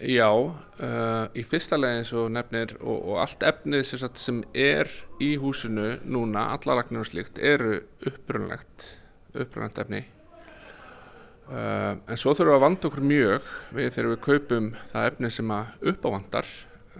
Já, 0.00 0.30
uh, 0.32 1.26
í 1.36 1.42
fyrsta 1.44 1.76
leginn 1.76 2.06
og 2.16 2.30
nefnir 2.32 2.70
og, 2.78 3.02
og 3.12 3.18
allt 3.20 3.42
efnið 3.44 3.82
sem, 3.84 4.00
sagt, 4.00 4.16
sem 4.22 4.38
er 4.56 4.88
í 5.20 5.34
húsinu 5.40 5.98
núna, 6.08 6.46
alla 6.54 6.78
lagnir 6.78 7.02
og 7.02 7.10
slíkt, 7.10 7.36
eru 7.36 7.82
upprunlegt, 8.08 8.86
upprunlegt 9.34 9.78
efni. 9.82 10.04
Uh, 11.50 11.98
en 12.06 12.18
svo 12.20 12.30
þurfum 12.30 12.52
við 12.52 12.56
að 12.56 12.62
vanda 12.62 12.86
okkur 12.86 13.06
mjög 13.10 13.46
við 13.74 13.88
þegar 13.96 14.08
við 14.12 14.20
kaupum 14.26 14.68
það 14.92 15.06
efni 15.08 15.30
sem 15.34 15.52
að 15.54 15.88
uppávandar, 15.90 16.50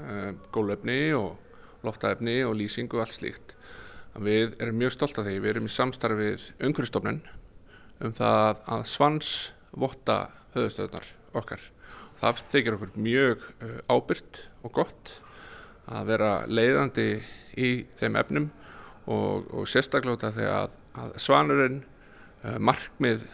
uh, 0.01 0.31
gólefni 0.51 0.99
og 1.15 1.87
loftaefni 1.87 2.41
og 2.49 2.57
lýsing 2.59 2.91
og 2.91 3.05
allt 3.05 3.15
slíkt. 3.15 3.55
Við 4.19 4.57
erum 4.59 4.81
mjög 4.81 4.97
stolt 4.97 5.21
af 5.23 5.29
því, 5.29 5.37
við 5.39 5.53
erum 5.53 5.69
í 5.71 5.75
samstarfið 5.75 6.49
umhverfistofnun 6.67 7.21
um 8.03 8.15
það 8.17 8.65
að 8.75 8.87
svans 8.91 9.31
votta 9.71 10.19
höfustöðunar 10.57 11.07
okkar. 11.39 11.63
Það 12.21 12.43
þykir 12.53 12.77
okkur 12.77 12.97
mjög 13.07 13.47
uh, 13.63 13.77
ábyrgt 13.87 14.43
og 14.67 14.75
gott 14.81 15.15
að 15.91 16.11
vera 16.11 16.33
leiðandi 16.51 17.09
í 17.59 17.71
þeim 18.01 18.19
efnum 18.21 18.51
og, 19.11 19.47
og 19.55 19.71
sérstaklega 19.71 20.33
því 20.35 20.51
að, 20.51 20.75
að 20.99 21.15
svanurinn, 21.23 21.81
markmið 22.43 23.25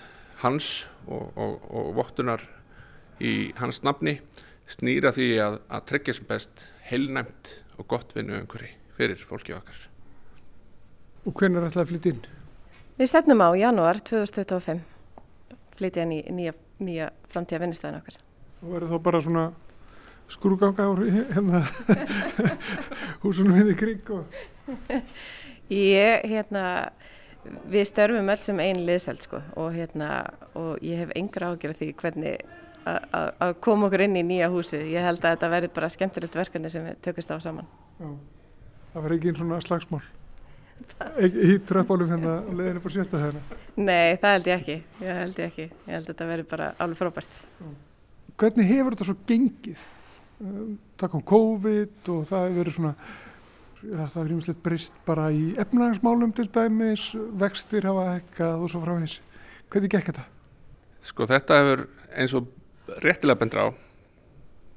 hans 0.42 0.86
og, 1.06 1.30
og, 1.38 1.60
og 1.70 1.92
vottunar 1.96 2.42
í 3.22 3.52
hans 3.60 3.82
nafni 3.86 4.18
snýra 4.70 5.12
því 5.14 5.28
að, 5.42 5.60
að 5.70 5.84
tryggja 5.90 6.16
sem 6.16 6.26
best 6.28 6.64
heilnæmt 6.88 7.52
og 7.78 7.88
gott 7.90 8.14
vinnu 8.16 8.40
umhverfi 8.40 8.72
fyrir 8.96 9.20
fólki 9.28 9.54
okkar. 9.56 9.78
Og 11.26 11.34
hvernig 11.34 11.60
er 11.60 11.68
alltaf 11.68 11.84
að 11.84 11.92
flytja 11.92 12.14
inn? 12.14 12.24
Við 12.96 13.10
stefnum 13.10 13.42
á 13.44 13.48
janúar 13.58 14.00
2025 14.06 14.82
flytja 15.76 16.06
inn 16.06 16.14
í 16.16 16.20
nýja, 16.32 16.54
nýja 16.80 17.10
framtíða 17.32 17.64
vinnustæðin 17.64 18.00
okkar. 18.00 18.20
Og 18.62 18.72
verður 18.72 18.92
þá 18.94 19.02
bara 19.04 19.22
svona 19.24 19.46
skrúganga 20.32 20.86
á 20.86 20.92
hérna 20.96 21.62
húsunum 23.22 23.58
við 23.58 23.74
í 23.74 23.76
kring 23.78 24.14
og... 24.16 24.40
Ég, 25.66 26.22
hérna, 26.30 26.62
við 27.70 27.88
störfum 27.90 28.30
öll 28.32 28.42
sem 28.44 28.60
einn 28.64 28.84
liðseld 28.88 29.24
sko 29.24 29.40
og 29.56 29.74
hérna, 29.76 30.10
og 30.58 30.82
ég 30.84 31.04
hef 31.04 31.14
engra 31.18 31.52
ágjörð 31.52 31.80
því 31.80 31.88
hvernig 32.02 32.44
að 32.86 33.56
koma 33.64 33.88
okkur 33.88 34.04
inn 34.06 34.18
í 34.20 34.26
nýja 34.26 34.50
húsið. 34.52 34.84
Ég 34.92 35.02
held 35.02 35.24
að 35.24 35.32
þetta 35.34 35.50
verður 35.56 35.72
bara 35.78 35.90
skemmtilegt 35.90 36.38
verkefni 36.38 36.70
sem 36.70 36.84
við 36.86 37.00
tökumst 37.02 37.32
á 37.34 37.36
saman. 37.42 37.66
Já, 37.98 38.08
það 38.92 39.02
verður 39.06 39.16
ekki 39.16 39.32
einn 39.32 39.40
svona 39.40 39.64
slagsmál 39.64 40.04
í 41.16 41.56
tröppálum 41.66 42.10
hérna 42.12 42.32
og 42.44 42.54
leðinu 42.56 42.82
bara 42.84 42.94
sjötta 42.94 43.20
hérna. 43.20 43.58
Nei, 43.80 44.16
það 44.20 44.34
held 44.34 44.48
ég 44.50 44.56
ekki. 44.60 44.76
Ég 45.00 45.20
held 45.20 45.38
ég 45.40 45.46
ekki. 45.50 45.66
Ég 45.72 45.92
held 45.94 46.04
að 46.04 46.10
þetta 46.10 46.28
verður 46.30 46.48
bara 46.50 46.66
alveg 46.84 47.00
frábært. 47.00 47.38
Hvernig 48.36 48.68
hefur 48.70 48.96
þetta 48.96 49.08
svo 49.08 49.16
gengið? 49.28 49.84
Það 51.00 51.12
kom 51.14 51.24
COVID 51.32 52.10
og 52.12 52.26
það 52.28 52.44
hefur 52.44 52.58
verið 52.60 52.76
svona 52.76 52.94
ja, 53.90 54.06
það 54.12 54.20
er 54.22 54.28
rímislegt 54.30 54.62
breyst 54.64 54.96
bara 55.06 55.28
í 55.34 55.54
efnahagsmálum 55.60 56.32
til 56.36 56.46
dæmis, 56.52 57.08
vextir 57.38 57.86
hafa 57.88 58.06
hekkað 58.16 58.64
og 58.64 58.72
svo 58.72 58.82
frá 58.82 58.94
þess. 59.00 59.20
Hvernig 59.72 59.92
gekk 59.92 60.10
þetta? 60.10 60.24
Sko 61.06 61.26
þetta 61.30 61.58
hefur 61.60 61.82
eins 62.16 62.34
og 62.38 62.48
réttilega 63.02 63.40
bendra 63.40 63.66
á, 63.66 63.68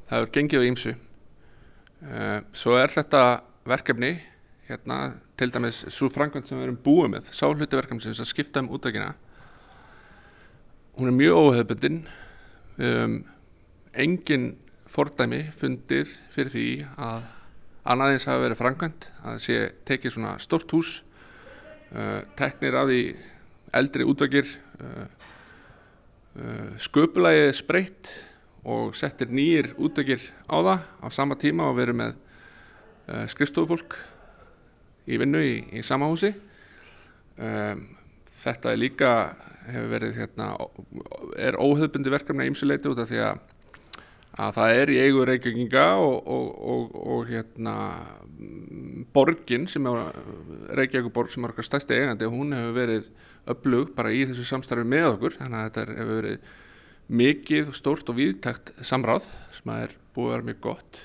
það 0.09 0.19
hefur 0.19 0.33
gengið 0.37 0.65
á 0.65 0.69
ímsu. 0.69 0.95
Svo 2.55 2.77
er 2.79 2.93
þetta 2.93 3.23
verkefni, 3.69 4.13
hérna 4.69 4.99
til 5.39 5.49
dæmis 5.53 5.81
svo 5.93 6.09
frangvönd 6.13 6.47
sem 6.47 6.59
við 6.59 6.67
erum 6.67 6.79
búið 6.83 7.11
með, 7.15 7.33
sáhlutuverkefni 7.35 8.13
sem 8.13 8.27
skipta 8.27 8.61
um 8.63 8.71
útvækina, 8.75 9.13
hún 10.99 11.11
er 11.11 11.15
mjög 11.15 11.43
óhefbundin, 11.43 12.01
við 12.77 12.95
höfum 12.95 13.19
engin 13.99 14.49
fordæmi 14.89 15.43
fundir 15.57 16.09
fyrir 16.33 16.53
því 16.53 16.67
að 16.97 17.27
annaðins 17.89 18.27
hafa 18.29 18.43
verið 18.45 18.59
frangvönd, 18.59 19.05
að 19.25 19.41
sé 19.43 19.59
tekið 19.89 20.15
svona 20.15 20.35
stort 20.41 20.71
hús, 20.75 20.99
uh, 21.93 22.21
teknir 22.39 22.77
af 22.77 22.89
því 22.89 23.03
eldri 23.79 24.07
útvækir, 24.09 24.49
uh, 24.79 25.05
uh, 26.39 26.67
sköpulægið 26.81 27.53
spreitt 27.57 28.13
og 28.69 28.95
settir 28.97 29.31
nýjir 29.33 29.73
útvækir 29.79 30.21
á 30.45 30.57
það 30.57 30.85
á 31.01 31.07
sama 31.15 31.37
tíma 31.39 31.69
og 31.69 31.79
verið 31.79 32.01
með 32.03 32.17
uh, 33.09 33.25
skrifstofufólk 33.31 33.97
í 35.09 35.17
vinnu 35.17 35.41
í, 35.41 35.55
í 35.79 35.85
sama 35.85 36.09
húsi. 36.11 36.33
Um, 37.39 37.87
þetta 38.43 38.73
er 38.73 38.81
líka, 38.81 39.11
hefur 39.69 39.93
verið 39.93 40.17
hérna, 40.19 40.49
er 41.39 41.57
óhefbundi 41.59 42.11
verkefni 42.13 42.45
að 42.45 42.51
ýmsuleiti 42.51 42.91
út 42.91 43.01
af 43.01 43.09
því 43.09 43.23
að 43.25 43.39
að 44.39 44.53
það 44.55 44.77
er 44.81 44.91
í 44.93 44.99
eigu 45.03 45.25
Reykjavíkinga 45.27 45.85
og, 45.99 46.29
og, 46.31 46.47
og, 46.73 46.93
og 47.15 47.27
hérna 47.27 47.75
borgin 49.15 49.67
sem 49.71 49.89
er 49.89 50.13
Reykjavíkuborg 50.79 51.33
sem 51.33 51.43
er 51.43 51.53
okkar 51.53 51.67
stærsti 51.67 51.97
eigandi 51.97 52.31
hún 52.31 52.55
hefur 52.55 52.77
verið 52.77 53.11
öflug 53.49 53.93
bara 53.97 54.13
í 54.15 54.23
þessu 54.29 54.47
samstarfi 54.47 54.87
með 54.87 55.09
okkur. 55.15 55.37
Þannig 55.41 55.59
að 55.59 55.67
þetta 55.67 55.99
hefur 55.99 56.15
verið 56.21 56.49
mikið 57.19 57.71
stórt 57.75 58.11
og 58.11 58.19
viðtækt 58.19 58.73
samráð 58.85 59.27
sem 59.57 59.73
að 59.73 59.85
er 59.87 59.95
búið 60.15 60.29
að 60.29 60.35
vera 60.35 60.49
mjög 60.51 60.65
gott 60.67 61.03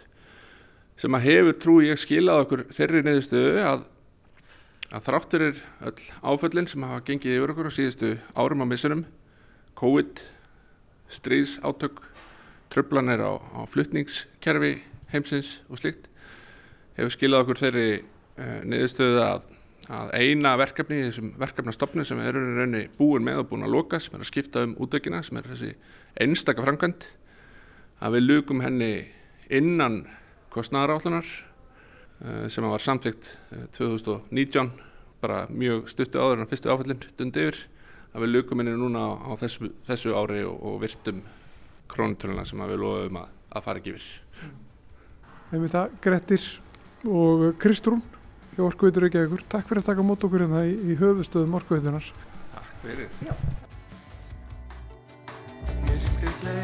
sem 1.00 1.16
að 1.16 1.26
hefur 1.26 1.58
trú 1.58 1.74
ég 1.82 1.98
skilað 1.98 2.44
okkur 2.44 2.62
þeirri 2.74 3.02
neðustöðu 3.02 3.62
að, 3.66 3.84
að 4.94 5.06
þrátturir 5.08 5.60
öll 5.88 6.04
áföllin 6.22 6.68
sem 6.70 6.86
hafa 6.86 7.02
gengið 7.08 7.38
yfir 7.38 7.54
okkur 7.54 7.70
á 7.70 7.76
síðustu 7.76 8.12
árum 8.38 8.62
á 8.62 8.66
missunum 8.70 9.04
COVID, 9.74 10.22
stríðs, 11.10 11.56
átök 11.66 11.98
tröflanir 12.74 13.22
á, 13.22 13.32
á 13.38 13.60
fluttningskerfi 13.70 14.74
heimsins 15.14 15.60
og 15.70 15.80
slikt 15.80 16.08
hefur 16.98 17.14
skilað 17.14 17.44
okkur 17.44 17.60
þeirri 17.62 17.88
uh, 18.00 18.60
niðurstöðu 18.66 19.20
að, 19.22 19.48
að 19.94 20.14
eina 20.18 20.54
verkefni 20.60 21.00
í 21.00 21.08
þessum 21.08 21.32
verkefnastofnu 21.40 22.06
sem 22.06 22.22
í 22.22 22.30
raunni 22.34 22.86
búin 22.98 23.26
með 23.26 23.44
og 23.44 23.50
búin 23.52 23.66
að 23.66 23.74
loka 23.76 24.00
sem 24.02 24.16
er 24.16 24.24
að 24.24 24.30
skipta 24.30 24.64
um 24.66 24.76
útökina 24.82 25.22
sem 25.26 25.38
er 25.40 25.50
þessi 25.52 25.74
einstaka 26.20 26.64
framkvæmt 26.64 27.08
að 28.04 28.18
við 28.18 28.26
lukum 28.28 28.62
henni 28.64 28.92
innan 29.54 30.02
kostnæðarállunar 30.54 31.28
uh, 31.28 32.46
sem 32.50 32.66
var 32.66 32.82
samtíkt 32.82 33.30
uh, 33.54 33.68
2019 33.76 34.74
bara 35.24 35.46
mjög 35.48 35.88
stuttu 35.92 36.20
áður 36.20 36.42
en 36.42 36.50
fyrstu 36.50 36.72
áfællin 36.72 37.06
dundi 37.18 37.46
yfir 37.48 37.62
að 38.14 38.26
við 38.26 38.36
lukum 38.36 38.60
inni 38.62 38.74
núna 38.78 39.06
á 39.18 39.32
þessu, 39.40 39.72
þessu 39.86 40.14
ári 40.14 40.44
og, 40.46 40.58
og 40.62 40.82
virtum 40.84 41.22
krónutöluna 41.90 42.44
sem 42.48 42.62
við 42.64 42.80
loðum 42.82 43.20
að, 43.20 43.32
að 43.54 43.66
fara 43.66 43.82
ekki 43.82 43.94
yfir. 43.94 44.08
Þeim 45.50 45.64
við 45.64 45.74
það 45.74 45.96
Grettir 46.06 46.48
og 47.04 47.44
Kristrún 47.62 48.02
hjá 48.54 48.64
Orkuveitur 48.66 49.06
Reykjavíkur. 49.06 49.44
Takk 49.50 49.68
fyrir 49.68 49.84
að 49.84 49.90
taka 49.92 50.06
mót 50.06 50.24
okkur 50.26 50.46
hérna 50.46 50.64
í, 50.68 50.74
í 50.74 50.98
höfustöðum 51.00 51.58
Orkuveitunar. 51.60 52.10
Takk 52.54 52.74
fyrir. 52.84 53.08
Myrkrið 55.84 56.63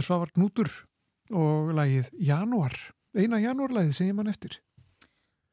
Er 0.00 0.04
Svavar 0.06 0.30
Knútur 0.32 0.70
og 1.36 1.74
lagið 1.76 2.06
Janúar. 2.24 2.72
Eina 3.12 3.36
janúarlagið 3.42 3.90
sem 3.98 4.06
ég 4.08 4.14
mann 4.16 4.30
eftir. 4.30 4.54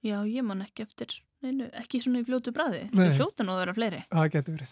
Já, 0.05 0.21
ég 0.23 0.45
man 0.47 0.61
ekki 0.63 0.85
eftir, 0.85 1.17
neinu, 1.43 1.67
ekki 1.75 1.99
svona 1.99 2.21
í 2.21 2.27
fljótu 2.29 2.53
bræði. 2.55 2.85
Það 2.93 3.17
hljóta 3.17 3.43
nú 3.43 3.51
að 3.51 3.59
vera 3.65 3.73
fleiri. 3.75 3.99
Það 4.13 4.29
getur 4.37 4.55
verið. 4.55 4.71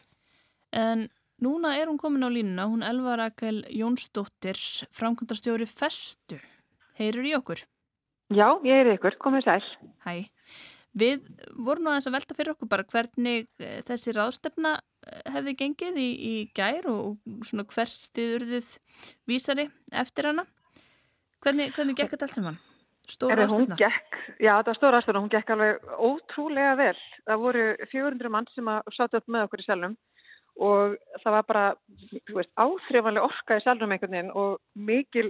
En 0.80 1.04
núna 1.44 1.74
er 1.76 1.92
hún 1.92 2.00
komin 2.00 2.24
á 2.24 2.32
línuna, 2.32 2.70
hún 2.72 2.88
Elva 2.88 3.18
Rakel 3.20 3.66
Jónsdóttir, 3.68 4.62
framkvæmdarstjóri 4.96 5.68
Festu. 5.68 6.40
Heyrir 6.96 7.28
í 7.28 7.36
okkur? 7.36 7.66
Já, 8.32 8.48
ég 8.64 8.80
er 8.86 8.94
ykkur, 8.94 9.20
komið 9.26 9.50
sæl. 9.50 9.70
Hæ. 10.08 10.22
Við 10.96 11.28
vorum 11.52 11.84
nú 11.84 11.92
aðeins 11.92 12.08
að 12.08 12.16
velta 12.22 12.40
fyrir 12.40 12.56
okkur 12.56 12.72
bara 12.72 12.88
hvernig 12.88 13.50
eh, 13.60 13.82
þessi 13.84 14.16
ráðstefna 14.16 14.78
hefði 15.34 15.56
gengið 15.60 15.98
í, 16.02 16.10
í 16.16 16.36
gær 16.58 16.88
og, 16.92 17.18
og 17.18 17.48
svona 17.48 17.66
hvers 17.72 17.98
þið 18.16 18.38
urðuð 18.40 18.70
vísari 19.30 19.68
eftir 19.94 20.32
hana. 20.32 20.46
Hvernig, 21.46 21.76
hvernig 21.76 21.98
gekk 22.00 22.16
þetta 22.16 22.28
allt 22.30 22.40
saman? 22.40 22.64
Stóra 23.06 23.46
gekk, 23.78 24.16
já 24.42 24.56
þetta 24.58 24.72
var 24.72 24.78
stóra 24.80 25.00
aðstöðuna, 25.00 25.22
hún 25.22 25.34
gekk 25.34 25.52
alveg 25.54 25.84
ótrúlega 26.02 26.72
vel. 26.80 26.96
Það 27.28 27.44
voru 27.44 27.66
400 27.92 28.32
mann 28.34 28.48
sem 28.56 28.72
sátu 28.96 29.20
upp 29.20 29.28
með 29.30 29.46
okkur 29.46 29.62
í 29.62 29.66
selnum 29.68 29.94
og 30.66 30.96
það 31.22 31.36
var 31.36 31.46
bara, 31.50 31.66
áþrifanlega 32.56 33.28
orka 33.28 33.60
í 33.60 33.64
selnum 33.66 33.92
einhvern 33.92 34.16
veginn 34.16 34.34
og 34.40 34.58
mikil, 34.74 35.28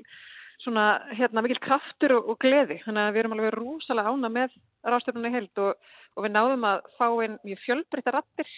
svona, 0.64 0.86
hérna, 1.18 1.44
mikil 1.44 1.60
kraftur 1.66 2.16
og, 2.20 2.30
og 2.32 2.40
gleði. 2.46 2.78
Þannig 2.86 3.10
að 3.10 3.12
við 3.16 3.24
erum 3.24 3.36
alveg 3.36 3.58
rúsalega 3.58 4.14
ána 4.14 4.32
með 4.32 4.56
ráðstöfnunni 4.86 5.34
heild 5.34 5.64
og, 5.66 5.92
og 6.16 6.28
við 6.28 6.36
náðum 6.38 6.70
að 6.70 6.88
fá 6.96 7.08
einn 7.10 7.40
mjög 7.44 7.64
fjölbreytta 7.66 8.16
rattir 8.16 8.54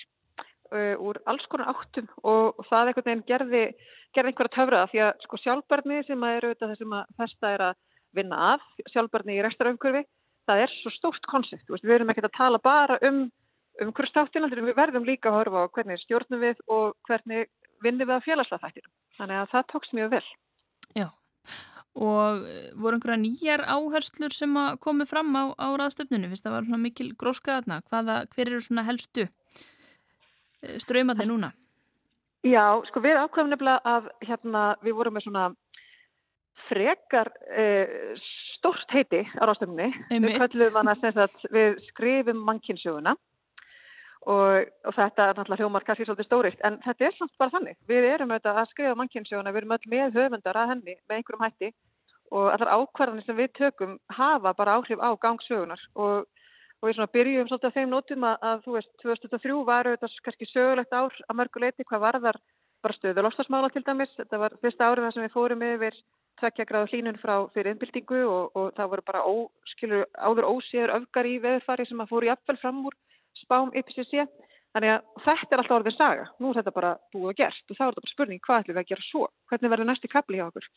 úr 0.99 1.19
alls 1.25 1.45
konar 1.51 1.71
áttum 1.73 2.07
og, 2.23 2.61
það 2.69 2.91
einhvern 2.91 3.07
veginn 3.09 3.25
gerði, 3.29 3.63
gerði 4.15 4.33
einhverja 4.33 4.55
töfraða 4.57 4.91
því 4.91 5.03
að 5.05 5.25
sko 5.25 5.41
sjálfbarni 5.43 6.03
sem 6.07 6.23
að 6.23 6.37
eru 6.37 6.51
auðvitað 6.51 6.73
þessum 6.73 6.95
að 6.99 7.11
festa 7.21 7.53
er 7.55 7.65
að 7.69 7.81
vinna 8.17 8.39
að, 8.53 8.69
sjálfbarni 8.93 9.37
í 9.37 9.43
restarumhverfi, 9.45 10.03
það 10.47 10.63
er 10.63 10.73
svo 10.81 10.93
stórt 10.95 11.27
koncept, 11.29 11.69
við 11.69 11.95
erum 11.97 12.13
ekkert 12.13 12.29
að 12.31 12.37
tala 12.39 12.61
bara 12.63 12.97
um 13.07 13.27
umhverfstáttina, 13.83 14.49
við 14.49 14.75
verðum 14.77 15.05
líka 15.05 15.29
að 15.29 15.39
horfa 15.41 15.65
á 15.67 15.73
hvernig 15.75 16.01
stjórnum 16.01 16.41
við 16.41 16.61
og 16.73 16.95
hvernig 17.07 17.49
vinnum 17.83 18.09
við 18.09 18.15
að 18.15 18.25
félagslega 18.25 18.63
þættir. 18.65 18.87
Þannig 19.17 19.41
að 19.41 19.49
það 19.53 19.67
tókst 19.73 19.95
mjög 19.97 20.13
vel. 20.15 20.23
Já, 20.97 21.07
og 21.97 22.45
eh, 22.47 22.69
voru 22.77 22.97
einhverja 22.97 23.19
nýjar 23.21 23.65
áherslur 23.67 24.33
sem 24.33 24.57
að 24.61 24.79
komu 24.85 25.07
fram 25.09 25.33
á, 25.37 25.43
á 25.57 25.67
ráðstöfnunu, 25.81 26.31
finnst 26.31 26.47
það 26.47 26.57
var 26.57 26.81
mikil 26.81 27.11
gróskaðna, 27.19 27.81
hver 27.89 28.47
eru 28.47 28.63
svona 28.63 28.85
helstu 28.87 29.27
ströymarnir 30.83 31.29
núna? 31.29 31.51
Já, 32.45 32.79
sko 32.87 33.01
við 33.03 33.19
ákveðum 33.23 33.53
nefnilega 33.53 33.95
að 33.95 34.11
hérna 34.27 34.65
við 34.85 34.97
vorum 34.97 35.17
með 35.17 35.25
svona 35.25 35.45
frekar 36.67 37.31
eh, 37.49 38.19
stort 38.57 38.91
heiti 38.93 39.23
á. 39.37 39.43
Einmitt. 39.47 40.03
Við 40.11 40.37
kallum 40.41 40.77
hana 40.79 40.95
sem 41.01 41.15
sagt 41.15 41.47
við 41.53 41.81
skrifum 41.89 42.39
mannkynsöguna 42.47 43.15
og, 44.27 44.69
og 44.83 44.95
þetta 44.95 45.29
er 45.29 45.37
náttúrulega 45.37 45.61
hljómar 45.63 45.85
kannski 45.87 46.07
svolítið 46.07 46.27
stórikt 46.27 46.63
en 46.67 46.79
þetta 46.85 47.07
er 47.07 47.17
samt 47.17 47.35
bara 47.39 47.53
þannig. 47.53 47.77
Við 47.89 48.07
erum 48.13 48.33
auðvitað 48.33 48.61
að 48.61 48.71
skrifa 48.73 48.95
mannkynsöguna, 48.99 49.53
við 49.53 49.61
erum 49.61 49.75
öll 49.77 49.91
með 49.93 50.17
höfundar 50.17 50.61
að 50.61 50.73
henni 50.73 50.97
með 50.97 51.19
einhverjum 51.19 51.45
hætti 51.47 51.71
og 52.35 52.49
allar 52.51 52.73
ákvarðanir 52.75 53.27
sem 53.27 53.37
við 53.37 53.53
tökum 53.55 53.95
hafa 54.11 54.53
bara 54.57 54.75
áhrif 54.75 54.99
á 54.99 55.09
gangsögunar 55.21 55.83
og, 55.95 56.27
og 56.81 56.89
við 56.89 56.97
svona 56.97 57.13
byrjum 57.15 57.49
svolítið 57.49 57.69
að 57.69 57.77
þeim 57.77 57.91
nótum 57.93 58.27
að, 58.27 58.37
að 58.49 58.61
þú 58.65 58.75
veist, 58.77 58.93
2003 59.01 59.57
var 59.65 59.89
auðvitað 59.89 60.17
kannski 60.25 60.49
sögulegt 60.51 60.93
ár 60.93 61.19
að 61.25 61.37
mörguleiti 61.39 61.87
hvað 61.87 62.03
varðar 62.05 62.39
bara 62.85 62.97
stöðu 62.97 63.23
lofstafsmála 63.25 63.71
til 63.73 63.83
dæmis. 63.85 64.13
Þetta 64.17 64.41
var 64.41 64.55
fyrsta 64.61 64.89
árið 64.89 65.07
þar 65.07 65.15
sem 65.15 65.25
við 65.25 65.33
fórum 65.33 65.65
yfir 65.65 65.97
tvekja 66.37 66.67
gráðu 66.69 66.91
hlínun 66.91 67.17
frá 67.21 67.35
fyrir 67.53 67.73
innbyltingu 67.73 68.21
og, 68.29 68.57
og 68.57 68.67
það 68.77 68.91
voru 68.93 69.05
bara 69.07 69.23
ó, 69.25 69.33
skilur, 69.73 70.05
áður 70.13 70.49
óséður 70.51 70.93
öfgar 70.99 71.29
í 71.29 71.39
veðurfari 71.41 71.87
sem 71.89 72.03
að 72.03 72.13
fóru 72.13 72.29
jafnvel 72.29 72.59
fram 72.61 72.85
úr 72.85 72.97
spám 73.41 73.73
YPCC. 73.73 74.27
Þannig 74.75 74.93
að 74.93 75.05
þetta 75.25 75.55
er 75.55 75.61
alltaf 75.63 75.77
orðin 75.79 75.97
saga. 75.97 76.29
Nú 76.37 76.51
er 76.51 76.59
þetta 76.59 76.75
bara 76.75 76.95
búið 77.15 77.31
og 77.31 77.37
gert 77.41 77.71
og 77.71 77.77
þá 77.77 77.83
er 77.83 77.89
þetta 77.89 78.05
bara 78.05 78.13
spurning 78.13 78.41
hvað 78.45 78.63
ætlum 78.63 78.77
við 78.77 78.83
að 78.83 78.89
gera 78.91 79.07
svo? 79.07 79.27
Hvernig 79.49 79.73
verður 79.73 79.89
næsti 79.89 80.11
kapli 80.11 80.37
hjá 80.37 80.47
okkur? 80.51 80.67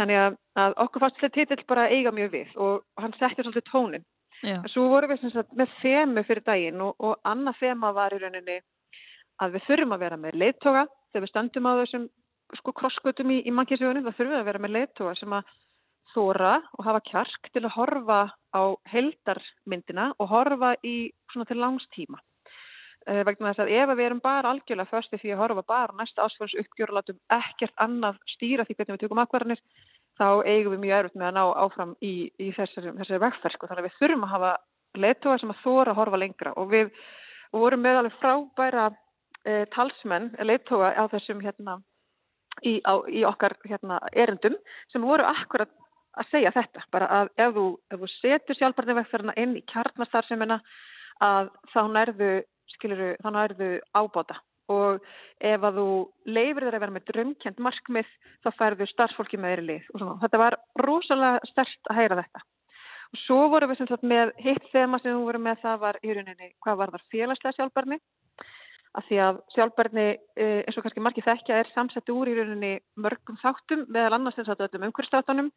Þannig 0.00 0.18
að, 0.18 0.36
að 0.60 0.74
okkur 0.84 1.04
fannst 1.04 1.20
þetta 1.22 1.38
titill 1.38 1.68
bara 1.68 1.88
eiga 1.92 2.12
mjög 2.12 2.34
við 2.34 2.58
og 2.66 2.84
hann 3.00 3.16
setti 3.16 3.44
svolítið 3.44 3.68
tónin. 3.70 4.04
Já, 4.42 4.58
Svo 4.72 4.88
vorum 4.90 5.12
við 5.12 5.28
sagt 5.30 5.52
með 5.54 5.74
þemu 5.80 6.24
fyrir 6.26 6.44
daginn 6.46 6.80
og, 6.82 6.96
og 6.98 7.18
annað 7.28 7.60
þema 7.60 7.92
var 7.94 8.14
í 8.16 8.18
rauninni 8.22 8.58
að 9.42 9.56
við 9.56 9.68
þurfum 9.68 9.94
að 9.94 10.02
vera 10.02 10.18
með 10.18 10.38
leiðtoga 10.42 10.86
þegar 11.12 11.24
við 11.24 11.30
stöndum 11.32 11.68
á 11.70 11.72
þessum 11.80 12.08
sko 12.58 12.74
krossgötum 12.76 13.30
í, 13.32 13.38
í 13.46 13.52
mannkísugunum, 13.54 14.04
þá 14.04 14.16
þurfum 14.16 14.34
við 14.34 14.40
að 14.40 14.48
vera 14.50 14.62
með 14.62 14.74
leiðtoga 14.76 15.14
sem 15.20 15.36
að 15.36 15.52
þóra 16.12 16.56
og 16.76 16.84
hafa 16.86 17.04
kjark 17.08 17.48
til 17.52 17.62
að 17.62 17.74
horfa 17.76 18.18
á 18.52 18.62
heldarmyndina 18.92 20.10
og 20.18 20.28
horfa 20.32 20.74
í 20.84 20.96
svona 21.32 21.48
til 21.48 21.60
langstíma. 21.62 22.20
Uh, 23.02 23.22
vegna 23.26 23.50
þess 23.50 23.64
að 23.64 23.72
ef 23.78 23.94
við 23.96 24.04
erum 24.06 24.20
bara 24.22 24.52
algjörlega 24.52 24.90
först 24.90 25.14
því 25.16 25.32
að 25.34 25.40
horfa 25.42 25.64
bara 25.66 25.96
næsta 25.98 26.26
ásfjörns 26.26 26.58
uppgjör 26.60 26.92
og 26.92 26.98
látum 27.00 27.18
ekkert 27.34 27.74
annað 27.82 28.20
stýra 28.36 28.66
því 28.66 28.76
hvernig 28.78 28.98
við 28.98 29.04
tökum 29.06 29.22
akvarðanir, 29.22 29.62
þá 30.20 30.26
eigum 30.44 30.74
við 30.74 30.82
mjög 30.84 30.98
erfitt 30.98 31.18
með 31.18 31.28
að 31.30 31.36
ná 31.38 31.44
áfram 31.64 31.94
í, 32.04 32.14
í 32.38 32.50
þessari, 32.56 32.92
þessari 32.98 33.22
vegferð. 33.22 33.56
Sko. 33.56 33.68
Þannig 33.70 33.84
að 33.84 33.88
við 33.88 33.98
þurfum 34.00 34.26
að 34.26 34.34
hafa 34.34 34.52
leiðtoga 35.02 35.40
sem 35.40 35.54
að 35.54 35.62
þóra 35.62 35.92
að 35.92 36.00
horfa 36.00 36.20
lengra 36.20 36.52
og 36.60 36.68
við 36.72 36.90
vorum 37.52 37.82
með 37.84 38.00
alveg 38.00 38.18
frábæra 38.20 38.84
uh, 38.92 39.64
talsmenn, 39.72 40.30
leiðtoga 40.44 40.92
á 40.96 41.04
þessum 41.12 41.40
hérna 41.44 41.78
í, 42.60 42.78
á, 42.84 42.94
í 43.08 43.24
okkar 43.28 43.56
hérna, 43.64 44.00
erendum 44.12 44.56
sem 44.92 45.04
voru 45.04 45.24
akkurat 45.28 45.72
að 46.20 46.28
segja 46.28 46.52
þetta, 46.52 46.84
bara 46.92 47.08
að 47.08 47.30
ef 47.40 47.54
þú, 47.56 47.66
ef 47.88 48.02
þú 48.02 48.08
setur 48.18 48.58
sjálfbarnivegferðina 48.58 49.36
inn 49.40 49.54
í 49.56 49.64
kjarnastarfsemina 49.72 50.58
að 51.24 51.52
þá 51.72 51.80
nærðu, 51.94 52.32
skiluru, 52.74 53.14
þá 53.24 53.28
nærðu 53.32 53.70
ábáta 53.96 54.36
og 54.70 55.02
ef 55.42 55.66
að 55.66 55.78
þú 55.80 55.88
leifir 56.30 56.66
þeir 56.66 56.76
að 56.76 56.84
vera 56.84 56.94
með 56.94 57.06
drömkjent 57.10 57.62
markmið 57.66 58.10
þá 58.44 58.50
færðu 58.58 58.88
starfsfólki 58.90 59.40
með 59.40 59.54
þeirri 59.54 59.68
lið 59.68 59.90
og 59.92 60.02
svona. 60.02 60.18
Þetta 60.22 60.42
var 60.44 60.58
rosalega 60.86 61.50
stert 61.50 61.90
að 61.90 62.00
heyra 62.00 62.20
þetta. 62.22 62.44
Og 63.12 63.20
svo 63.26 63.40
vorum 63.52 63.72
við 63.72 63.82
sem 63.82 63.90
sagt 63.90 64.06
með 64.08 64.32
hitt 64.40 64.68
þema 64.72 65.00
sem 65.02 65.12
við 65.12 65.26
vorum 65.26 65.46
með 65.48 65.64
það 65.66 65.82
var 65.82 65.98
í 66.02 66.14
rauninni 66.14 66.52
hvað 66.64 66.78
var 66.80 66.94
þar 66.94 67.08
félagslega 67.12 67.58
sjálfbarni 67.58 67.98
að 68.92 69.06
því 69.08 69.18
að 69.24 69.38
sjálfbærni 69.54 70.06
eins 70.42 70.76
og 70.76 70.84
kannski 70.84 71.02
margir 71.04 71.24
þekkja 71.24 71.60
er 71.62 71.70
samsett 71.72 72.12
úr 72.12 72.28
í 72.28 72.34
rauninni 72.36 72.72
mörgum 73.00 73.38
þáttum 73.40 73.86
meðal 73.88 74.18
annars 74.18 74.36
þess 74.36 74.52
að 74.52 74.66
öllum 74.66 74.88
umhverfstáttunum 74.90 75.48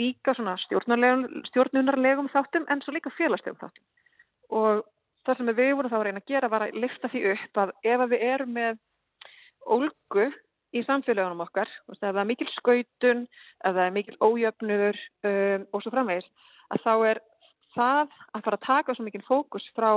líka 0.00 0.34
svona 0.36 0.56
stjórnunarlegum 0.66 2.28
þáttum 2.32 2.68
en 2.68 2.84
svo 2.84 2.92
líka 2.96 3.12
félagslegum 3.16 3.60
þáttum 3.62 4.58
og 4.60 4.84
það 5.24 5.38
sem 5.38 5.52
við 5.52 5.70
vorum 5.74 5.92
þá 5.92 5.98
að 5.98 6.06
reyna 6.08 6.22
að 6.22 6.32
gera 6.32 6.50
var 6.52 6.66
að 6.66 6.80
lifta 6.84 7.10
því 7.12 7.22
upp 7.34 7.62
að 7.62 7.74
ef 7.82 8.04
að 8.04 8.10
við 8.14 8.24
erum 8.30 8.56
með 8.58 8.80
ólgu 9.64 10.26
í 10.74 10.82
samfélagunum 10.84 11.44
okkar, 11.44 11.70
ef 11.92 12.00
það 12.00 12.18
er 12.20 12.28
mikil 12.28 12.48
skautun, 12.56 13.22
ef 13.62 13.76
það 13.76 13.84
er 13.84 13.94
mikil 13.94 14.16
ójöfnuður 14.20 14.98
um, 15.30 15.66
og 15.70 15.84
svo 15.84 15.94
framvegis 15.94 16.26
að 16.74 16.84
þá 16.84 16.92
er 17.12 17.22
það 17.74 18.14
að 18.34 18.44
fara 18.46 18.58
að 18.58 18.66
taka 18.66 18.96
svo 18.96 19.06
mikil 19.06 19.22
fókus 19.26 19.66
frá 19.76 19.90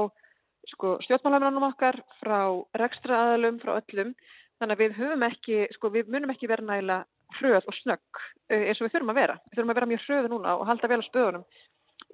sko, 0.72 0.98
stjórnmálamennunum 1.06 1.70
okkar, 1.70 2.00
frá 2.22 2.40
rekstraaðalum, 2.82 3.62
frá 3.62 3.78
öllum. 3.78 4.14
Þannig 4.58 4.74
að 4.74 4.82
við 4.82 4.98
höfum 4.98 5.26
ekki, 5.28 5.58
sko, 5.76 5.92
við 5.94 6.10
munum 6.12 6.34
ekki 6.34 6.50
vera 6.50 6.66
nægilega 6.66 7.06
hröð 7.38 7.68
og 7.70 7.76
snögg 7.78 8.22
eins 8.50 8.80
og 8.80 8.88
við 8.88 8.94
þurfum 8.96 9.14
að 9.14 9.20
vera. 9.22 9.36
Við 9.46 9.60
þurfum 9.60 9.74
að 9.74 9.80
vera 9.80 9.90
mjög 9.92 10.06
hröð 10.06 10.30
núna 10.34 10.56
og 10.58 10.70
halda 10.70 10.90
vel 10.92 11.00
á 11.04 11.10
spöðunum 11.10 11.46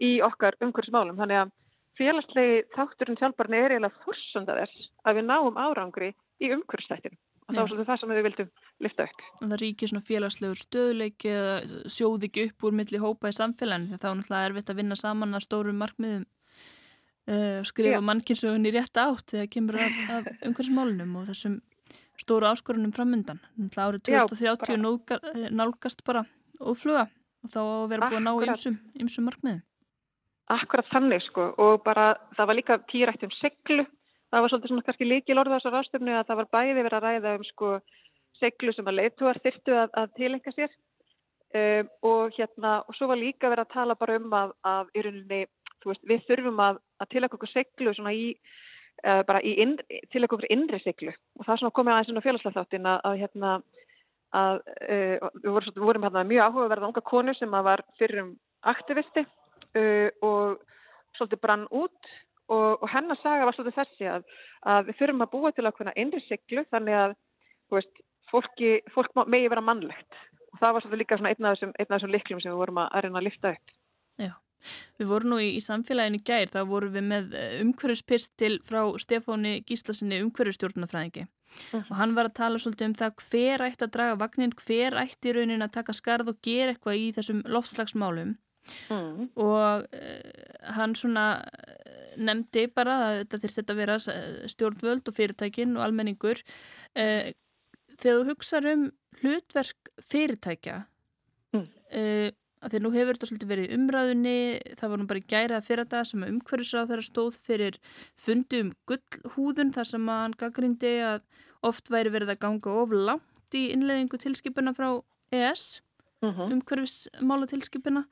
í 0.04 0.12
okkar 0.26 0.58
umhverfismálum. 0.60 1.20
Þannig 1.22 1.40
að 1.44 1.54
félagslegi 2.00 2.64
þátturinn 2.74 3.20
sjálfbarni 3.20 3.60
er 3.60 3.76
eiginlega 3.76 4.04
forsönda 4.06 4.58
þess 4.62 4.90
að 5.04 5.20
við 5.20 5.30
náum 5.30 5.60
árangri 5.60 6.12
í 6.42 6.52
umhverfstættinu. 6.56 7.20
Og 7.44 7.52
það 7.52 7.60
var 7.60 7.70
svolítið 7.70 7.90
það 7.90 8.00
sem 8.00 8.12
við 8.14 8.26
vildum 8.28 8.52
lifta 8.86 9.06
upp. 9.08 9.24
Það 9.42 9.58
ríkir 9.62 9.92
svona 9.92 10.08
félagslegur 10.08 10.62
stöðuleiki 10.62 11.34
eða 11.34 11.56
sjóði 11.92 12.30
ekki 12.30 12.46
upp 12.48 12.68
úr 12.68 12.78
milli 12.80 13.02
hópa 13.04 13.32
í 13.32 13.36
samfélaginu 13.36 13.92
því 13.92 14.00
þá 14.00 14.08
er 14.10 14.16
náttúrulega 14.20 14.50
erfitt 14.50 14.72
að 14.72 14.80
vinna 14.80 14.98
saman 15.00 15.36
að 15.36 15.44
stórum 15.44 15.82
markmiðum 15.84 16.24
uh, 16.24 17.60
skrifa 17.68 18.00
mannkynsögun 18.08 18.70
í 18.70 18.74
rétt 18.78 19.02
átt 19.04 19.36
þegar 19.36 19.52
kemur 19.58 19.82
að, 19.84 20.00
að 20.16 20.32
umhverfsmálunum 20.50 21.20
og 21.20 21.28
þessum 21.34 21.60
stóru 22.24 22.48
áskorunum 22.48 22.96
framundan. 22.96 23.44
Árið 23.76 24.08
2030 24.08 24.80
nóga, 24.80 25.20
nálgast 25.52 26.06
bara 26.08 26.24
ófluga 26.64 27.10
og 27.44 27.52
þá 27.52 27.62
að 27.64 27.88
vera 27.92 28.08
búið 28.08 28.20
að 28.22 28.26
ná 28.30 28.80
ymsum 29.04 29.28
markmiðum. 29.28 29.64
Akkurat 30.52 30.88
þannig 30.92 31.24
sko. 31.30 31.52
Og 31.64 31.84
bara 31.86 32.14
það 32.38 32.50
var 32.50 32.60
líka 32.60 32.80
týrætt 32.92 33.24
um 33.24 33.36
seglu. 33.40 33.86
Það 34.34 34.42
var 34.42 34.52
svolítið 34.52 34.72
svona 34.72 34.86
kannski 34.88 35.08
líkil 35.08 35.38
orða 35.40 35.60
þessar 35.60 35.78
ástöfnu 35.80 36.16
að 36.18 36.26
það 36.30 36.40
var 36.42 36.50
bæði 36.56 36.80
verið 36.80 36.98
að 36.98 37.06
ræða 37.06 37.36
um 37.38 37.46
sko 37.48 37.70
seglu 38.40 38.74
sem 38.74 38.90
að 38.90 38.98
leituar 39.00 39.40
þyrtu 39.44 39.78
að, 39.78 39.94
að 40.02 40.14
tilenga 40.18 40.54
sér. 40.56 40.74
Um, 41.54 41.90
og 42.10 42.34
hérna 42.34 42.80
og 42.90 42.96
svo 42.98 43.12
var 43.12 43.20
líka 43.22 43.50
verið 43.52 43.68
að 43.68 43.74
tala 43.76 43.96
bara 43.96 44.16
um 44.18 44.32
að, 44.34 44.56
að 44.66 44.88
í 44.98 45.04
rauninni, 45.06 45.42
þú 45.84 45.92
veist, 45.92 46.08
við 46.10 46.24
þurfum 46.26 46.62
að, 46.66 46.80
að 46.98 47.10
tilenga 47.12 47.38
okkur 47.38 47.52
seglu 47.52 47.94
svona 47.94 48.14
í 48.18 48.24
uh, 49.06 49.22
bara 49.28 49.42
í 49.46 49.54
inn, 49.62 49.76
tilenga 50.10 50.34
okkur 50.34 50.50
innri 50.50 50.80
seglu 50.82 51.14
og 51.14 51.46
það 51.46 51.60
svona 51.62 51.76
komið 51.78 51.94
aðeins 51.94 52.10
svona 52.10 52.24
félagslega 52.26 52.58
þáttin 52.58 52.90
að, 52.90 52.98
að 53.06 53.20
hérna 53.22 53.52
uh, 54.34 54.58
við 55.44 55.52
vorum, 55.54 55.78
vorum 55.86 56.08
hérna 56.08 56.26
mjög 56.32 56.48
áhugaverða 56.48 56.90
unga 56.90 57.06
konu 57.12 57.38
sem 57.38 57.54
að 57.54 57.70
var 57.70 57.86
fyrir 58.02 58.24
um 58.24 58.34
aktivisti 58.74 59.28
uh, 59.80 60.10
og 60.22 60.62
svolítið 61.18 61.42
brann 61.46 61.68
út. 61.72 62.14
Og, 62.52 62.84
og 62.84 62.90
hennar 62.92 63.18
saga 63.22 63.46
var 63.48 63.56
svolítið 63.56 63.78
þessi 63.80 64.10
að, 64.12 64.26
að 64.68 64.90
við 64.90 64.98
þurfum 65.00 65.26
að 65.26 65.32
búa 65.32 65.52
til 65.56 65.66
ákveðna 65.70 65.94
innri 65.96 66.20
siglu 66.28 66.66
þannig 66.74 66.98
að 67.00 67.14
veist, 67.72 68.02
fólki, 68.30 68.72
fólk 68.94 69.16
megi 69.32 69.50
vera 69.50 69.64
mannlegt. 69.64 70.18
Og 70.54 70.60
það 70.60 70.74
var 70.76 70.84
svolítið 70.84 71.02
líka 71.04 71.20
einn 71.22 71.48
af 71.48 71.56
þessum, 71.56 71.76
þessum 71.80 72.14
liklum 72.14 72.42
sem 72.44 72.52
við 72.52 72.60
vorum 72.60 72.82
að 72.84 72.98
reyna 73.06 73.22
að 73.22 73.30
lifta 73.30 73.54
upp. 73.56 73.78
Já, 74.22 74.34
Við 75.00 75.10
vorum 75.10 75.34
nú 75.34 75.38
í, 75.44 75.50
í 75.58 75.62
samfélaginu 75.64 76.22
gær, 76.24 76.52
þá 76.52 76.62
vorum 76.70 76.94
við 76.96 77.04
með 77.10 77.34
umhverfispistil 77.64 78.54
frá 78.64 78.84
Stefáni 79.02 79.58
Gíslasinni 79.68 80.22
umhverfistjórnafræðingi 80.24 81.26
Mhm. 81.54 81.86
og 81.92 81.98
hann 81.98 82.16
var 82.16 82.30
að 82.30 82.38
tala 82.40 82.58
svolítið 82.58 82.88
um 82.88 82.94
það 82.98 83.20
hver 83.30 83.64
ætti 83.68 83.86
að 83.86 83.92
draga 83.96 84.16
vagnin, 84.18 84.54
hver 84.58 84.96
ætti 84.98 85.34
raunin 85.36 85.62
að 85.62 85.74
taka 85.76 85.94
skarð 85.94 86.32
og 86.32 86.42
gera 86.42 86.74
eitthvað 86.74 86.98
í 86.98 87.12
þessum 87.14 87.44
loftslagsmálum 87.46 88.38
Mm. 88.90 89.30
og 89.36 89.88
uh, 89.90 90.74
hann 90.78 90.94
svona 90.96 91.26
uh, 91.44 92.14
nefndi 92.18 92.68
bara 92.72 92.94
að 93.08 93.18
þetta 93.24 93.40
þurfti 93.44 93.60
þetta 93.62 93.74
að 93.76 93.82
vera 93.82 93.98
s- 94.00 94.54
stjórnvöld 94.54 95.10
og 95.12 95.18
fyrirtækin 95.18 95.74
og 95.78 95.84
almenningur 95.88 96.40
þegar 96.94 97.34
þú 98.04 98.24
hugsar 98.30 98.68
um 98.74 98.88
hlutverk 99.22 99.94
fyrirtækja 100.12 100.84
Mm. 101.54 101.68
uh, 101.94 102.32
að 102.66 102.72
því 102.74 102.80
nú 102.82 102.90
hefur 102.96 103.14
þetta 103.14 103.28
svolítið 103.30 103.50
verið 103.52 103.74
umræðunni 103.76 104.36
það 104.80 104.90
var 104.94 104.98
nú 105.02 105.06
bara 105.12 105.20
í 105.22 105.26
gæra 105.30 105.58
fyrir 105.62 105.84
þetta 105.84 106.00
sem 106.10 106.24
umhverfisráð 106.26 106.88
þeirra 106.90 107.04
stóð 107.06 107.36
fyrir 107.38 107.78
fundi 108.18 108.62
um 108.64 108.72
gullhúðun 108.90 109.74
þar 109.76 109.86
sem 109.92 110.08
að 110.10 110.22
hann 110.24 110.34
gaggrindi 110.40 110.94
að 111.06 111.20
oft 111.70 111.92
væri 111.94 112.10
verið 112.16 112.32
að 112.34 112.40
ganga 112.48 112.74
of 112.82 112.96
langt 112.96 113.58
í 113.60 113.68
innleðingu 113.76 114.18
tilskipuna 114.24 114.74
frá 114.74 114.88
ES 115.30 115.82
Mm 116.24 116.40
umhverfismála 116.56 117.50
tilskipina 117.52 118.06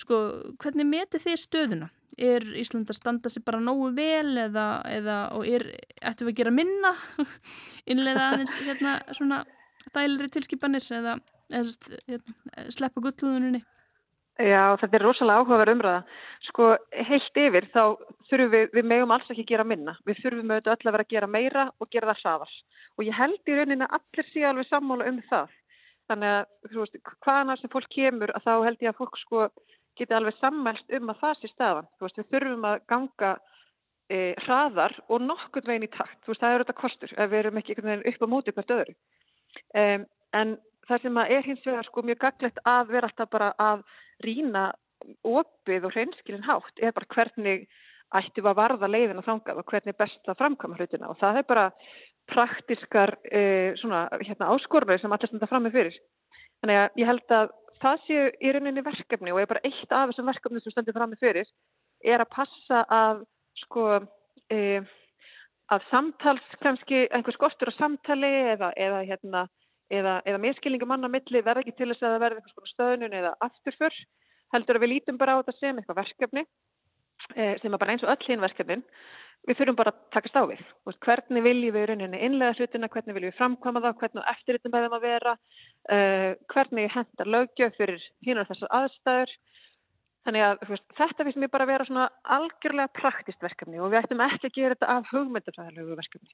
sko, 0.00 0.20
hvernig 0.62 0.88
metið 0.88 1.26
þið 1.26 1.42
stöðuna? 1.44 1.90
Er 2.14 2.46
Ísland 2.60 2.90
að 2.92 3.00
standa 3.00 3.30
sér 3.32 3.42
bara 3.46 3.58
nógu 3.58 3.88
vel 3.96 4.38
eða, 4.38 4.66
eða 4.86 5.18
og 5.34 5.48
er, 5.50 5.66
ættum 5.98 6.28
við 6.28 6.34
að 6.34 6.40
gera 6.40 6.54
minna 6.54 6.92
innlega 7.90 8.28
aðeins 8.30 8.54
hérna 8.60 8.98
svona 9.10 9.40
dælir 9.94 10.30
tilskipanir 10.30 10.84
eða, 10.94 11.16
eða 11.50 11.72
hérna, 12.06 12.68
sleppa 12.76 13.02
gullhúðuninni? 13.02 13.64
Já, 14.34 14.74
þetta 14.80 14.96
er 14.98 15.04
rosalega 15.06 15.42
áhugaverð 15.42 15.72
umræða. 15.76 15.98
Sko, 16.48 16.70
heilt 17.06 17.38
yfir 17.38 17.68
þá 17.70 17.82
þurfum 18.30 18.48
við, 18.50 18.64
við 18.74 18.88
megum 18.90 19.12
alls 19.14 19.28
ekki 19.30 19.44
gera 19.46 19.66
minna. 19.66 19.94
Við 20.08 20.24
þurfum 20.24 20.50
auðvitað 20.50 20.72
öll 20.74 20.88
að 20.88 20.96
vera 20.96 21.04
að 21.06 21.12
gera 21.14 21.28
meira 21.30 21.66
og 21.78 21.90
gera 21.94 22.08
það 22.10 22.24
hraðar. 22.24 22.56
Og 22.98 23.06
ég 23.06 23.18
held 23.18 23.52
í 23.52 23.58
rauninni 23.58 23.86
að 23.86 23.94
allir 24.00 24.28
sé 24.32 24.42
alveg 24.48 24.66
sammála 24.70 25.06
um 25.12 25.20
það. 25.28 25.54
Þannig 26.10 26.34
að, 26.34 26.98
hvaðan 27.24 27.60
sem 27.60 27.72
fólk 27.72 27.94
kemur 27.94 28.34
að 28.34 28.48
þá 28.48 28.52
held 28.66 28.82
ég 28.82 28.90
að 28.90 28.98
fólk 28.98 29.20
sko 29.22 29.46
geti 29.98 30.16
alveg 30.16 30.36
sammælst 30.40 30.94
um 30.98 31.12
að 31.12 31.20
það 31.22 31.40
sé 31.40 31.50
staðan. 31.52 31.90
Þú 31.98 32.06
veist, 32.06 32.20
við 32.20 32.30
þurfum 32.32 32.68
að 32.70 32.76
ganga 32.92 33.32
e, 34.10 34.18
hraðar 34.44 34.96
og 35.08 35.24
nokkurn 35.24 35.70
veginn 35.70 35.88
í 35.88 35.92
takt. 35.94 36.20
Þú 36.24 36.32
veist, 36.32 36.44
það 36.44 36.54
eru 36.54 36.66
þetta 36.66 36.80
kostur 36.80 37.16
ef 37.16 37.32
við 37.32 37.40
erum 37.42 37.60
ekki 37.60 37.78
upp 37.78 38.24
á 38.24 38.32
móti 38.34 38.54
hvert 38.54 38.74
öðru. 38.78 38.96
Um, 39.78 40.06
en 40.34 40.56
það 40.88 41.04
sem 41.04 41.20
er 41.24 41.46
hins 41.46 41.66
vegar 41.66 41.88
sko 41.88 42.04
mjög 42.04 42.20
gaglegt 42.24 42.60
að 42.68 42.92
vera 42.92 43.10
alltaf 43.10 43.30
bara 43.30 43.52
að 43.60 43.84
rýna 44.24 44.68
opið 45.24 45.86
og 45.88 45.94
hreinskilin 45.94 46.46
hátt 46.46 46.80
er 46.82 46.94
bara 46.96 47.10
hvernig 47.14 47.66
ættum 48.14 48.48
að 48.48 48.58
varða 48.58 48.90
leiðin 48.90 49.20
að 49.20 49.28
þangað 49.28 49.60
og 49.60 49.70
hvernig 49.70 49.94
er 49.94 50.00
best 50.00 50.28
að 50.30 50.38
framkama 50.40 50.78
hlutina 50.78 51.10
og 51.10 51.18
það 51.20 51.40
er 51.40 51.46
bara 51.48 51.64
praktiskar 52.30 53.14
eh, 53.28 53.74
svona 53.80 54.06
hérna 54.22 54.52
áskorður 54.54 55.00
sem 55.02 55.12
allir 55.12 55.30
standa 55.30 55.48
fram 55.50 55.66
með 55.66 55.78
fyrir. 55.78 55.98
Þannig 56.62 56.80
að 56.80 57.00
ég 57.00 57.10
held 57.10 57.34
að 57.36 57.52
það 57.82 58.02
séu 58.06 58.26
í 58.40 58.52
rauninni 58.54 58.84
verkefni 58.84 59.32
og 59.34 59.40
er 59.40 59.50
bara 59.50 59.64
eitt 59.66 59.92
af 59.92 60.10
þessum 60.10 60.30
verkefni 60.30 60.62
sem 60.62 60.74
stendur 60.74 60.96
fram 60.96 61.12
með 61.12 61.24
fyrir 61.24 61.48
er 62.04 62.22
að 62.22 62.32
passa 62.34 62.84
að 62.92 63.24
sko 63.64 63.86
eh, 64.52 64.84
að 65.72 65.86
samtals 65.90 66.56
kannski 66.62 67.06
einhver 67.08 67.36
skortur 67.36 67.72
á 67.72 67.78
samtali 67.78 68.32
eða, 68.54 68.72
eða 68.76 69.00
hérna 69.08 69.46
eða, 69.92 70.18
eða 70.26 70.42
miskilningu 70.42 70.88
manna 70.88 71.10
milli 71.12 71.42
verða 71.44 71.64
ekki 71.64 71.76
til 71.78 71.90
þess 71.92 72.04
að 72.04 72.14
það 72.14 72.24
verði 72.24 72.40
einhvers 72.40 72.56
konar 72.58 72.72
stöðnun 72.72 73.18
eða 73.20 73.34
afturför 73.46 73.98
heldur 74.54 74.78
að 74.78 74.84
við 74.84 74.92
lítum 74.94 75.20
bara 75.20 75.36
á 75.36 75.40
þetta 75.40 75.56
sem 75.58 75.80
eitthvað 75.80 76.00
verkefni 76.02 76.44
sem 77.32 77.72
er 77.72 77.80
bara 77.80 77.94
eins 77.94 78.04
og 78.04 78.12
öll 78.14 78.26
hinn 78.28 78.44
verkefnin. 78.44 78.84
Við 79.44 79.58
þurfum 79.58 79.76
bara 79.76 79.92
að 79.92 80.04
takast 80.14 80.36
á 80.40 80.42
við. 80.48 80.60
Veist, 80.88 81.00
hvernig 81.04 81.44
viljum 81.44 81.74
við 81.76 81.86
rauninni 81.90 82.20
innlega 82.24 82.56
hlutina? 82.56 82.88
Hvernig 82.88 83.16
viljum 83.16 83.32
við 83.32 83.40
framkvæma 83.40 83.82
það, 83.84 83.96
hvernig 84.00 84.30
eftirritum 84.32 84.72
með 84.72 84.86
þeim 84.86 84.94
að 84.96 85.04
vera? 85.04 85.34
Uh, 85.92 86.30
hvernig 86.54 86.94
hendar 86.94 87.30
lögjöf 87.34 87.76
fyrir 87.76 88.06
og 88.40 88.48
þessar 88.48 88.72
aðstæður? 88.78 89.34
Þannig 90.24 90.46
að 90.46 90.64
veist, 90.70 90.86
þetta 90.96 91.26
finnst 91.26 91.40
mér 91.42 91.52
bara 91.52 91.66
að 91.66 91.72
vera 91.74 91.86
svona 91.88 92.06
algjörlega 92.38 92.94
praktist 92.96 93.44
verkefni 93.44 93.82
og 93.84 93.92
við 93.92 94.00
ættum 94.00 94.24
ekki 94.24 94.48
að 94.48 94.56
gera 94.56 94.78
þetta 94.78 94.94
af 94.94 95.10
hugmyndafræðilegu 95.12 95.98
verkefni. 96.00 96.32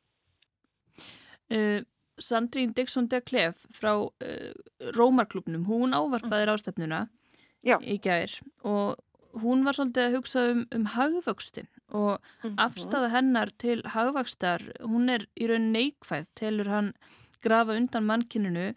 Uh, 1.51 1.81
Sandrín 2.21 2.77
Dixon 2.77 3.11
de 3.11 3.19
Klef 3.27 3.67
frá 3.75 3.97
uh, 4.07 4.51
Rómarklubnum, 4.95 5.67
hún 5.67 5.99
ávarpaði 5.99 6.47
rástefnuna 6.47 7.09
Já. 7.67 7.81
í 7.83 7.99
gær 7.99 8.39
og 8.63 9.01
hún 9.39 9.65
var 9.67 9.77
svolítið 9.77 10.07
að 10.07 10.17
hugsa 10.19 10.45
um, 10.53 10.63
um 10.75 10.87
hagvöxtin 10.95 11.69
og 11.97 12.19
afstæða 12.61 13.11
hennar 13.15 13.53
til 13.61 13.81
hagvöxtar, 13.95 14.65
hún 14.87 15.11
er 15.13 15.27
í 15.39 15.49
raun 15.51 15.71
neikvæð, 15.75 16.29
telur 16.39 16.71
hann 16.71 16.93
grafa 17.45 17.77
undan 17.79 18.07
mannkininu. 18.09 18.71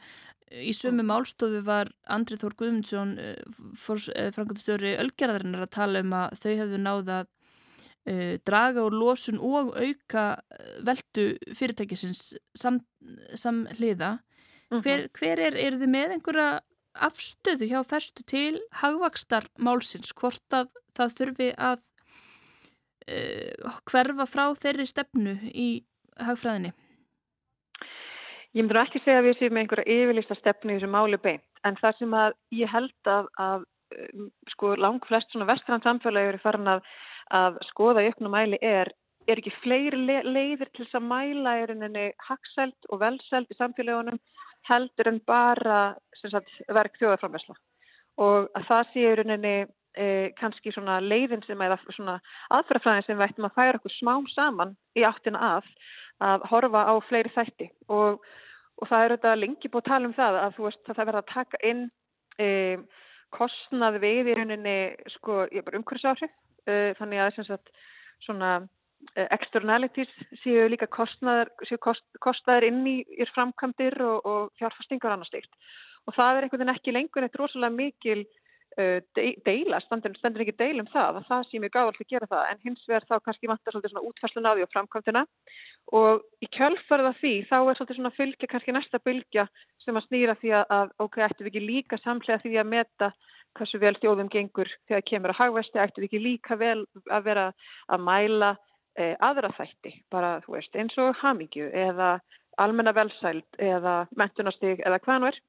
Í 0.54 0.74
sömu 0.78 1.06
málstofu 1.06 1.64
var 1.66 1.90
Andri 2.14 2.38
Þór 2.42 2.58
Guðmundsson, 2.60 3.16
uh, 3.18 4.28
frangatstjóri 4.36 4.96
Ölgerðarinnar 5.02 5.66
að 5.66 5.74
tala 5.78 6.04
um 6.06 6.14
að 6.18 6.36
þau 6.44 6.52
hefðu 6.52 6.82
náða 6.82 7.22
uh, 7.24 8.36
draga 8.46 8.86
úr 8.86 8.98
losun 8.98 9.42
og 9.42 9.74
auka 9.74 10.28
veldu 10.86 11.32
fyrirtækisins 11.58 12.36
sam, 12.54 12.84
samhliða. 13.34 14.20
Hver, 14.74 15.10
hver 15.14 15.42
er, 15.42 15.58
er 15.58 15.76
þið 15.78 15.90
með 15.94 16.16
einhverja 16.16 16.48
afstöðu 16.94 17.70
hjá 17.72 17.82
ferstu 17.88 18.24
til 18.28 18.62
hagvakstar 18.82 19.48
málsins, 19.58 20.14
hvort 20.14 20.56
að 20.56 20.72
það 20.98 21.18
þurfi 21.18 21.50
að 21.58 21.82
uh, 23.10 23.82
hverfa 23.90 24.28
frá 24.30 24.46
þeirri 24.60 24.88
stefnu 24.90 25.36
í 25.52 25.70
hagfræðinni? 26.22 26.74
Ég 28.54 28.62
myndur 28.62 28.84
ekki 28.84 29.02
segja 29.02 29.22
að 29.22 29.28
við 29.32 29.40
séum 29.40 29.58
einhverja 29.58 29.94
yfirlista 29.98 30.36
stefnu 30.38 30.76
í 30.76 30.78
þessu 30.78 30.92
máli 30.94 31.18
beint, 31.22 31.46
en 31.66 31.78
það 31.80 31.96
sem 32.00 32.12
að 32.14 32.36
ég 32.54 32.70
held 32.70 33.10
að, 33.10 33.30
að 33.42 33.64
um, 33.98 34.28
sko 34.54 34.76
lang 34.78 35.02
flest 35.10 35.34
svona 35.34 35.50
vestrann 35.50 35.82
samfélagi 35.86 36.34
eru 36.34 36.42
farin 36.44 36.70
að, 36.76 36.84
að 37.34 37.58
skoða 37.72 38.04
í 38.06 38.12
auknum 38.12 38.36
mæli 38.36 38.60
er, 38.62 38.94
er 39.26 39.42
ekki 39.42 39.56
fleiri 39.64 39.98
le 39.98 40.20
leiðir 40.28 40.70
til 40.70 40.86
þess 40.86 41.00
að 41.00 41.10
mæla 41.10 41.56
í 41.58 41.66
rauninni 41.72 42.06
hagseld 42.28 42.92
og 42.92 43.02
velseld 43.02 43.50
í 43.50 43.58
samfélagunum 43.58 44.22
heldur 44.70 45.12
en 45.12 45.22
bara 45.28 45.80
sagt, 46.22 46.52
verk 46.72 47.00
þjóðarframversla 47.00 47.56
og 48.24 48.52
að 48.54 48.68
það 48.70 48.92
sé 48.92 49.04
í 49.04 49.16
rauninni 49.18 49.56
e, 49.98 50.06
kannski 50.38 50.74
svona 50.74 51.00
leiðin 51.02 51.44
sem 51.48 51.62
eða 51.66 51.80
svona 51.90 52.20
aðfærafræðin 52.54 53.08
sem 53.08 53.20
við 53.20 53.28
ættum 53.28 53.50
að 53.50 53.58
færa 53.58 53.80
okkur 53.80 53.96
smám 53.98 54.30
saman 54.34 54.76
í 54.98 55.06
áttina 55.08 55.42
að 55.56 55.70
að 56.24 56.46
horfa 56.52 56.84
á 56.88 56.94
fleiri 57.08 57.32
þætti. 57.34 57.70
Og, 57.92 58.22
og 58.80 58.90
það 58.90 59.06
er 59.06 59.16
auðvitað 59.16 59.40
lengi 59.42 59.72
búið 59.72 59.84
að 59.84 59.90
tala 59.92 60.10
um 60.10 60.16
það 60.18 60.40
að 60.42 60.56
þú 60.58 60.68
veist 60.68 60.86
að 60.86 61.00
það 61.00 61.10
verða 61.10 61.24
að 61.24 61.34
taka 61.34 61.62
inn 61.70 61.82
e, 62.38 62.48
kostnað 63.34 64.00
við 64.04 64.32
í 64.32 64.38
rauninni 64.38 64.78
sko, 65.18 65.44
ég 65.50 65.62
er 65.62 65.68
bara 65.68 65.82
umhverfisáhrif. 65.82 66.34
E, 66.64 66.94
þannig 67.00 67.24
að 67.24 67.34
sem 67.38 67.50
sagt 67.50 67.74
svona 68.24 68.54
externalities 69.16 70.12
séu 70.42 70.68
líka 70.72 70.88
kostnaðar, 70.92 71.52
séu 71.70 71.80
kost, 71.82 72.06
kostnaðar 72.24 72.68
inn 72.70 72.84
í, 72.88 72.98
framkvæmdir 73.34 74.00
og, 74.02 74.22
og 74.26 74.54
fjárfastingar 74.60 75.16
annars 75.16 75.32
styrkt 75.32 75.54
og 76.08 76.16
það 76.18 76.38
er 76.38 76.46
einhvern 76.46 76.64
veginn 76.64 76.76
ekki 76.76 76.96
lengur 76.96 77.26
eitt 77.26 77.38
rosalega 77.40 77.76
mikil 77.76 78.24
uh, 78.24 79.00
de 79.18 79.28
deila, 79.48 79.80
standur, 79.86 80.16
standur 80.20 80.44
ekki 80.44 80.56
deil 80.60 80.82
um 80.84 80.90
það, 80.92 81.20
að 81.20 81.28
það 81.30 81.46
sé 81.50 81.62
mjög 81.64 81.76
gáðalt 81.76 82.02
að 82.04 82.10
gera 82.14 82.32
það, 82.32 82.48
en 82.52 82.64
hins 82.68 82.88
vegar 82.90 83.08
þá 83.10 83.16
kannski 83.28 83.52
vantar 83.52 83.76
svolítið 83.76 83.94
svona 83.94 84.08
útfærslan 84.10 84.50
á 84.50 84.54
því 84.54 84.66
og 84.66 84.74
framkvæmdina. 84.74 85.26
Og 86.00 86.26
í 86.44 86.50
kjölfarða 86.58 87.14
því 87.20 87.36
þá 87.52 87.58
er 87.60 87.78
svolítið 87.78 88.00
svona 88.00 88.18
fylgja 88.18 88.52
kannski 88.52 88.76
næsta 88.76 89.04
bylgja 89.04 89.48
sem 89.84 90.00
að 90.00 90.08
snýra 90.10 90.36
því 90.42 90.58
að, 90.60 90.66
að 90.80 90.98
ok, 91.06 91.22
ættum 91.28 91.48
við 91.48 91.54
ekki 91.54 91.64
líka 91.68 92.02
samlega 92.04 92.44
því 92.44 92.60
að 92.60 92.74
meta 92.74 93.14
hversu 93.54 93.78
vel 93.78 93.94
þjóðum 94.02 94.32
gengur 94.34 94.70
þegar 94.90 95.04
kemur 95.06 95.32
að 95.34 95.42
hagvesti, 95.44 95.80
ættum 95.80 96.02
við 96.02 96.10
ekki 96.10 96.22
líka 96.24 96.58
vel 96.58 96.80
að 97.14 97.28
vera 97.28 97.50
að 97.86 98.08
mæla 98.08 98.56
eh, 98.98 99.16
aðra 99.24 99.52
þætti, 99.58 99.94
bara 100.14 100.36
þú 100.46 100.58
veist, 100.58 100.76
eins 100.76 100.98
og 101.02 101.16
hamingju 101.22 101.70
eða 101.70 102.18
almenna 102.62 102.94
velsæld 102.94 103.60
eða 103.62 104.04
mentunastig 104.20 104.84
eða 104.86 105.02
hvað 105.04 105.22
nú 105.22 105.30
er. 105.32 105.40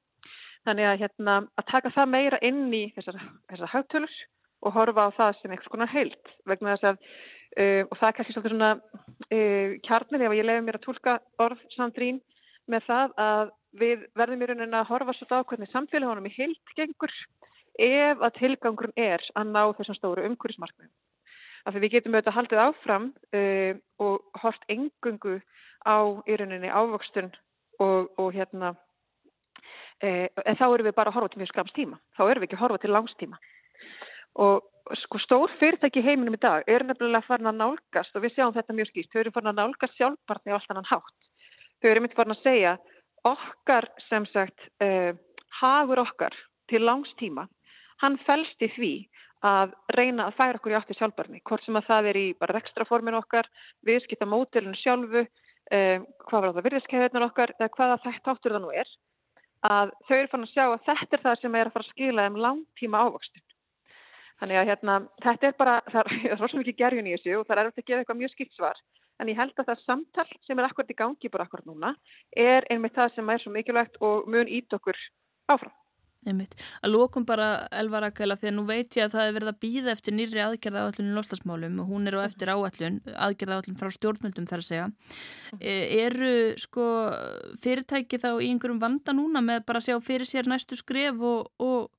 Þannig 0.65 0.89
að, 0.89 1.01
hérna, 1.03 1.35
að 1.59 1.67
taka 1.69 1.91
það 1.93 2.11
meira 2.15 2.39
inn 2.41 2.63
í 2.73 2.85
þessar, 2.95 3.19
þessar 3.51 3.73
hagtölur 3.75 4.15
og 4.65 4.73
horfa 4.73 5.09
á 5.11 5.17
það 5.17 5.35
sem 5.39 5.53
einhvers 5.53 5.73
konar 5.73 5.91
heilt 5.93 6.31
vegna 6.49 6.73
þess 6.73 6.89
að, 6.89 7.03
uh, 7.61 7.83
og 7.85 7.99
það 7.99 8.07
er 8.07 8.15
kannski 8.17 8.35
svolítið 8.35 8.55
svona 8.55 8.71
uh, 8.79 9.75
kjarnir 9.85 10.25
ef 10.25 10.37
ég 10.39 10.49
lefi 10.49 10.65
mér 10.65 10.79
að 10.79 10.87
tólka 10.87 11.17
orð 11.45 11.61
samdrín 11.75 12.21
með 12.71 12.87
það 12.87 13.15
að 13.21 13.53
við 13.77 14.05
verðum 14.17 14.41
í 14.41 14.49
rauninni 14.49 14.79
að 14.79 14.89
horfa 14.89 15.13
svolítið 15.19 15.37
á 15.37 15.47
hvernig 15.51 15.73
samfélagunum 15.73 16.29
í 16.29 16.35
heilt 16.39 16.77
gengur 16.79 17.13
ef 17.85 18.23
að 18.23 18.37
tilgangurinn 18.39 18.97
er 18.97 19.23
að 19.35 19.51
ná 19.51 19.61
þessum 19.77 19.99
stóru 19.99 20.25
umhverfismarkmiðum. 20.29 20.93
Því 21.65 21.81
við 21.81 21.93
getum 21.95 22.15
auðvitað 22.15 22.37
haldið 22.37 22.63
áfram 22.65 23.05
uh, 23.33 23.73
og 24.05 24.41
hort 24.41 24.65
engungu 24.69 25.39
á 25.85 25.97
í 26.29 26.37
rauninni 26.37 26.69
ávöxtun 26.69 27.31
og, 27.81 28.11
og 28.21 28.33
hérna 28.35 28.75
Eh, 30.03 30.27
en 30.43 30.57
þá 30.59 30.65
erum 30.67 30.89
við 30.89 30.95
bara 30.97 31.11
að 31.11 31.17
horfa 31.17 31.33
til 31.33 31.41
mjög 31.41 31.51
skamst 31.53 31.75
tíma. 31.77 31.99
Þá 32.17 32.23
erum 32.25 32.43
við 32.43 32.49
ekki 32.49 32.57
að 32.57 32.63
horfa 32.65 32.79
til 32.83 32.91
langstíma. 32.91 33.37
Og 34.43 34.97
sko 35.01 35.21
stór 35.23 35.53
fyrirtæki 35.61 36.03
heiminum 36.03 36.35
í 36.35 36.41
dag 36.43 36.67
eru 36.69 36.85
nefnilega 36.89 37.23
farin 37.25 37.49
að 37.49 37.61
nálgast 37.61 38.17
og 38.17 38.25
við 38.25 38.35
sjáum 38.35 38.53
þetta 38.57 38.75
mjög 38.75 38.91
skýrt, 38.91 39.11
þau 39.13 39.21
eru 39.21 39.31
farin 39.33 39.51
að 39.53 39.61
nálgast 39.61 39.95
sjálfbarni 39.97 40.51
á 40.51 40.57
allt 40.57 40.73
annan 40.73 40.89
hátt. 40.89 41.29
Þau 41.79 41.89
eru 41.89 42.03
mitt 42.03 42.17
farin 42.17 42.35
að 42.35 42.43
segja 42.43 42.75
okkar 43.25 43.87
sem 44.09 44.27
sagt 44.33 44.67
uh, 44.83 45.15
hagur 45.61 46.03
okkar 46.03 46.35
til 46.69 46.83
langstíma, 46.83 47.47
hann 48.03 48.19
fælst 48.27 48.61
í 48.61 48.69
því 48.75 48.93
að 49.45 49.73
reyna 49.93 50.27
að 50.29 50.37
færa 50.39 50.59
okkur 50.59 50.73
í 50.73 50.77
aftur 50.79 50.97
sjálfbarni, 50.99 51.41
hvort 51.45 51.65
sem 51.65 51.77
að 51.77 51.89
það 51.89 52.11
er 52.11 52.19
í 52.21 52.27
bara 52.39 52.55
rekstraformin 52.57 53.17
okkar, 53.19 53.49
viðskipta 53.85 54.27
mótilinu 54.29 54.77
sjálfu, 54.79 55.25
um, 55.25 56.05
hvað 56.29 56.45
var 56.45 56.55
það 56.55 56.67
virðiskeiðunar 56.69 57.27
okkar, 57.29 57.53
eða 57.59 57.73
hvaða 57.77 57.99
þætt 58.05 58.31
áttur 58.33 58.55
það 58.55 58.65
nú 58.65 58.71
er, 58.73 58.93
að 59.65 59.93
þau 60.07 60.15
eru 60.17 60.31
fann 60.31 60.47
að 60.47 60.53
sjá 60.53 60.65
að 60.65 60.79
þetta 60.89 61.17
er 61.17 61.25
það 61.25 61.41
sem 61.41 61.59
er 61.59 61.69
að 61.69 61.75
fara 61.75 61.85
að 61.85 61.93
skila 61.93 62.27
um 62.29 62.41
langtíma 62.45 63.03
ávöxtun. 63.05 63.45
Þannig 64.41 64.59
að 64.59 64.69
hérna, 64.69 64.97
þetta 65.23 65.47
er 65.47 65.57
bara, 65.59 65.77
það 65.93 66.11
er 66.11 66.35
rosalega 66.35 66.61
mikið 66.63 66.79
gerjun 66.81 67.09
í 67.09 67.15
þessu 67.15 67.39
og 67.39 67.47
það 67.47 67.57
er 67.61 67.71
eftir 67.71 67.85
að 67.85 67.89
gefa 67.89 68.03
eitthvað 68.03 68.21
mjög 68.21 68.35
skipt 68.35 68.57
svar. 68.57 68.83
En 69.15 69.31
ég 69.31 69.39
held 69.39 69.55
að 69.55 69.69
það 69.69 69.83
samtal 69.85 70.27
sem 70.43 70.59
er 70.59 70.67
akkurat 70.67 70.91
í 70.91 70.99
gangi 70.99 71.31
bara 71.31 71.45
akkurat 71.47 71.67
núna 71.69 71.93
er 72.35 72.67
einmitt 72.73 72.97
það 72.97 73.13
sem 73.15 73.29
er 73.31 73.41
svo 73.41 73.53
mikilvægt 73.53 73.95
og 74.03 74.27
mun 74.27 74.51
ít 74.51 74.75
okkur 74.75 74.99
áfram. 75.47 75.71
Einmitt. 76.25 76.55
Að 76.81 76.95
lókum 76.95 77.25
bara 77.27 77.67
Elva 77.75 78.01
Rakela 78.01 78.37
því 78.39 78.49
að 78.49 78.55
nú 78.57 78.63
veit 78.65 78.95
ég 78.97 79.05
að 79.05 79.13
það 79.13 79.27
er 79.27 79.35
verið 79.35 79.51
að 79.51 79.59
býða 79.61 79.91
eftir 79.93 80.15
nýri 80.17 80.41
aðgerða 80.41 80.85
áallun 80.85 81.11
í 81.11 81.17
lofslagsmálum 81.17 81.75
og 81.83 81.91
hún 81.91 82.09
er 82.09 82.17
á 82.17 82.21
eftir 82.25 82.49
áallun, 82.49 82.97
aðgerða 83.13 83.59
áallun 83.59 83.77
frá 83.77 83.91
stjórnmöldum 83.93 84.47
þar 84.49 84.63
að 84.63 84.69
segja. 84.69 84.87
E, 85.59 85.75
eru 86.01 86.31
sko 86.61 86.87
fyrirtæki 87.61 88.17
þá 88.23 88.31
í 88.39 88.49
einhverjum 88.49 88.81
vanda 88.81 89.13
núna 89.13 89.43
með 89.45 89.67
bara 89.69 89.83
að 89.83 89.91
sjá 89.91 89.99
fyrir 90.07 90.29
sér 90.29 90.49
næstu 90.49 90.79
skref 90.79 91.21
og, 91.21 91.51
og 91.61 91.91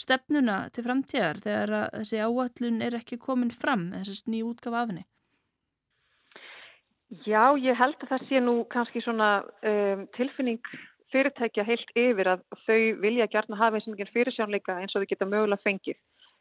stefnuna 0.00 0.66
til 0.74 0.84
framtíðar 0.84 1.40
þegar 1.44 1.74
þessi 1.96 2.20
áallun 2.20 2.84
er 2.84 2.98
ekki 3.00 3.20
komin 3.20 3.54
fram, 3.54 3.88
þessi 3.96 4.28
ný 4.28 4.44
útgafa 4.44 4.84
af 4.84 4.92
henni? 4.92 5.06
Já, 7.26 7.56
ég 7.58 7.74
held 7.74 7.98
að 8.04 8.12
það 8.12 8.28
sé 8.28 8.40
nú 8.44 8.52
kannski 8.70 9.00
svona 9.02 9.40
um, 9.66 10.04
tilfinning 10.14 10.60
fyrirtækja 11.12 11.66
heilt 11.66 11.92
yfir 11.98 12.32
að 12.34 12.42
þau 12.66 12.80
vilja 13.02 13.28
gærna 13.32 13.58
hafa 13.60 13.78
eins 13.78 13.86
og 13.88 13.94
mikið 13.96 14.12
fyrirsjónleika 14.14 14.78
eins 14.80 14.94
og 14.94 15.04
þau 15.04 15.10
geta 15.12 15.28
mögulega 15.28 15.64
fengið 15.64 15.98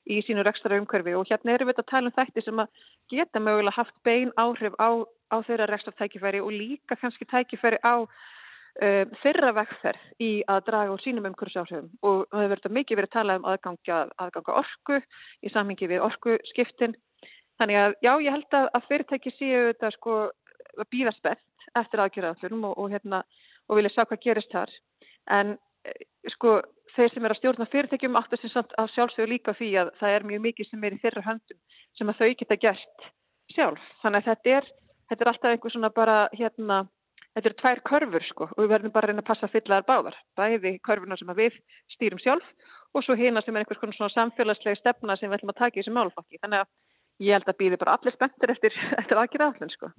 í 0.10 0.20
sínu 0.26 0.44
rekstra 0.46 0.80
umhverfi 0.80 1.14
og 1.18 1.28
hérna 1.30 1.54
erum 1.54 1.70
við 1.70 1.82
að 1.82 1.90
tala 1.92 2.10
um 2.10 2.16
þætti 2.16 2.44
sem 2.46 2.62
að 2.64 2.84
geta 3.14 3.42
mögulega 3.44 3.78
haft 3.78 3.96
bein 4.08 4.32
áhrif 4.42 4.78
á, 4.82 4.90
á 5.06 5.38
þeirra 5.46 5.70
rekstra 5.70 5.94
tækifæri 6.00 6.42
og 6.42 6.54
líka 6.56 6.98
kannski 6.98 7.28
tækifæri 7.30 7.82
á 7.86 7.96
um, 8.00 9.12
þeirra 9.24 9.52
vegferð 9.58 10.24
í 10.24 10.32
að 10.50 10.64
draga 10.70 10.96
úr 10.96 11.04
sínum 11.04 11.28
umhverfisáhrifum. 11.30 11.92
Og 12.02 12.26
það 12.32 12.46
hefur 12.46 12.56
verið 12.56 12.78
mikið 12.80 13.02
verið 13.02 13.12
að 13.12 13.18
tala 13.18 13.38
um 13.40 13.48
aðganga, 13.52 14.00
aðganga 14.26 14.58
orku 14.64 15.00
í 15.44 15.54
samhengi 15.54 15.92
við 15.92 16.06
orkuskiptin. 16.08 16.98
Þannig 17.60 17.82
að 17.84 17.96
já 18.06 18.12
ég 18.24 18.34
held 18.38 18.60
að, 18.62 18.70
að 18.78 18.90
fyrirtæki 18.90 19.36
séu 19.36 19.64
þetta 19.72 19.94
sko 19.98 20.20
að 20.80 20.90
býða 20.94 21.14
spett 21.18 21.70
eftir 21.78 22.02
aðgjörðaflunum 22.02 22.70
og, 22.72 22.78
og 22.80 22.94
hérna 22.94 23.24
og 23.70 23.80
vilja 23.80 23.94
sjá 23.94 24.04
hvað 24.04 24.24
gerist 24.26 24.54
þar. 24.54 24.74
En 25.30 25.56
sko 26.36 26.60
þeir 26.96 27.14
sem 27.14 27.26
er 27.26 27.34
að 27.34 27.40
stjórna 27.40 27.68
fyrirtækjum 27.72 28.18
áttur 28.20 28.42
sem 28.42 28.52
samt 28.54 28.74
að 28.82 28.92
sjálfsögur 28.96 29.32
líka 29.32 29.56
því 29.58 29.70
að 29.84 29.92
það 30.00 30.16
er 30.16 30.28
mjög 30.32 30.46
mikið 30.46 30.70
sem 30.70 30.86
er 30.86 30.96
í 30.96 31.02
þeirra 31.04 31.26
höndum 31.28 31.60
sem 31.98 32.12
að 32.12 32.22
þau 32.22 32.30
geta 32.42 32.58
gert 32.66 33.06
sjálf. 33.54 33.86
Þannig 34.04 34.20
að 34.20 34.30
þetta 34.30 34.56
er, 34.58 34.70
þetta 35.12 35.26
er 35.26 35.32
alltaf 35.32 35.54
einhver 35.54 35.76
svona 35.76 35.92
bara 35.94 36.18
hérna, 36.36 36.82
þetta 37.36 37.52
eru 37.52 37.60
tvær 37.62 37.84
körfur 37.92 38.28
sko 38.28 38.50
og 38.50 38.60
við 38.60 38.74
verðum 38.74 38.96
bara 38.96 39.10
að 39.10 39.14
reyna 39.14 39.26
að 39.26 39.30
passa 39.32 39.48
að 39.48 39.56
fylla 39.56 39.80
þar 39.80 39.90
báðar. 39.90 40.20
Bæði 40.40 40.76
körfuna 40.86 41.20
sem 41.20 41.34
við 41.40 41.60
stýrum 41.96 42.24
sjálf 42.24 42.54
og 42.94 43.06
svo 43.06 43.18
hérna 43.18 43.44
sem 43.46 43.56
er 43.56 43.64
einhvers 43.64 43.82
konar 43.82 43.98
svona 43.98 44.16
samfélagslega 44.16 44.82
stefna 44.82 45.18
sem 45.18 45.30
við 45.30 45.40
ætlum 45.40 45.54
að 45.54 45.62
taka 45.62 45.78
í 45.78 45.84
þessu 45.84 45.96
málfakki. 45.96 46.42
Þannig 46.42 46.66
að 46.66 47.28
ég 47.30 47.38
held 47.38 47.52
að 47.52 47.60
býði 47.62 47.80
bara 47.82 47.98
allir 47.98 48.16
spenntir 48.16 48.56
eftir, 48.56 48.76
eftir 49.02 49.22
aðgjara 49.22 49.52
allir 49.54 49.76
sko. 49.76 49.94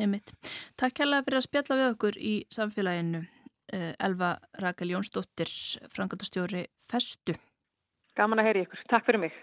Einmitt. 0.00 0.32
Takk 0.80 1.02
hérlega 1.02 1.26
fyrir 1.26 1.40
að 1.40 1.46
spjalla 1.48 1.80
við 1.80 1.90
okkur 1.92 2.18
í 2.18 2.34
samfélaginu. 2.54 3.24
Elva 3.74 4.34
Rakel 4.60 4.90
Jónsdóttir, 4.92 5.50
frangandastjóri 5.94 6.66
Festu. 6.90 7.34
Gaman 8.18 8.42
að 8.42 8.50
heyri 8.50 8.64
ykkur. 8.66 8.82
Takk 8.90 9.06
fyrir 9.08 9.22
mig. 9.24 9.38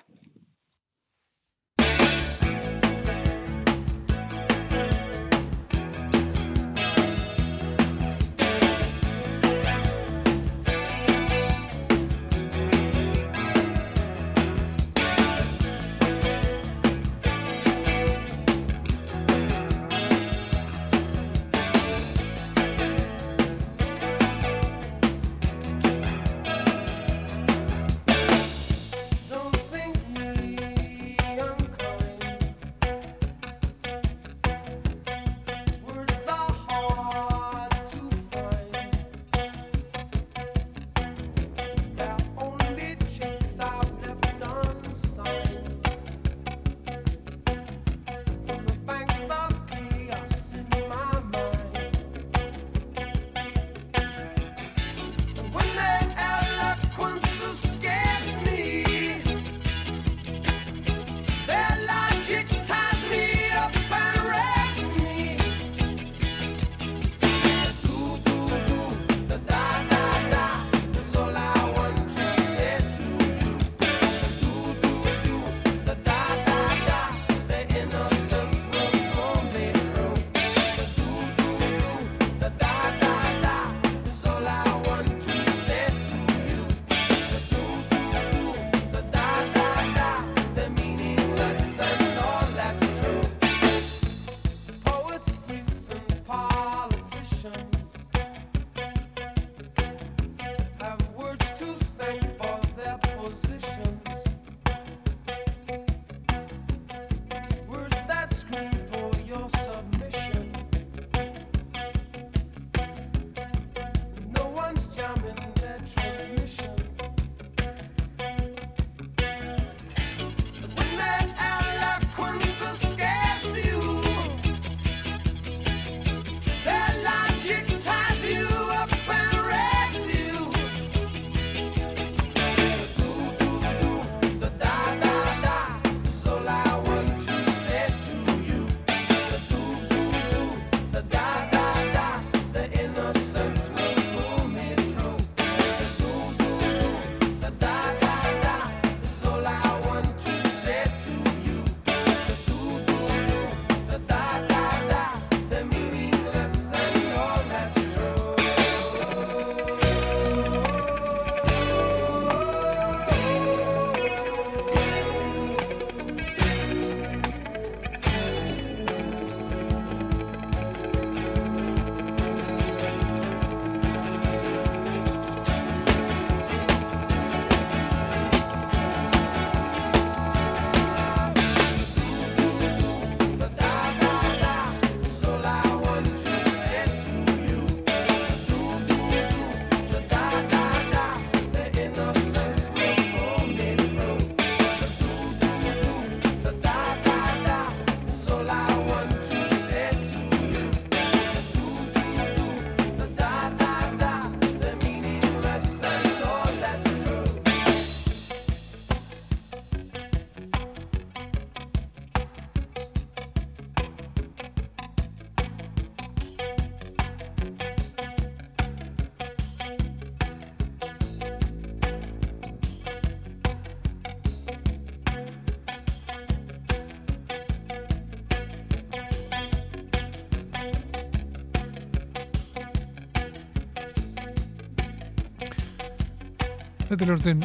Þetta 236.91 237.05
er 237.05 237.09
hljóðin 237.13 237.43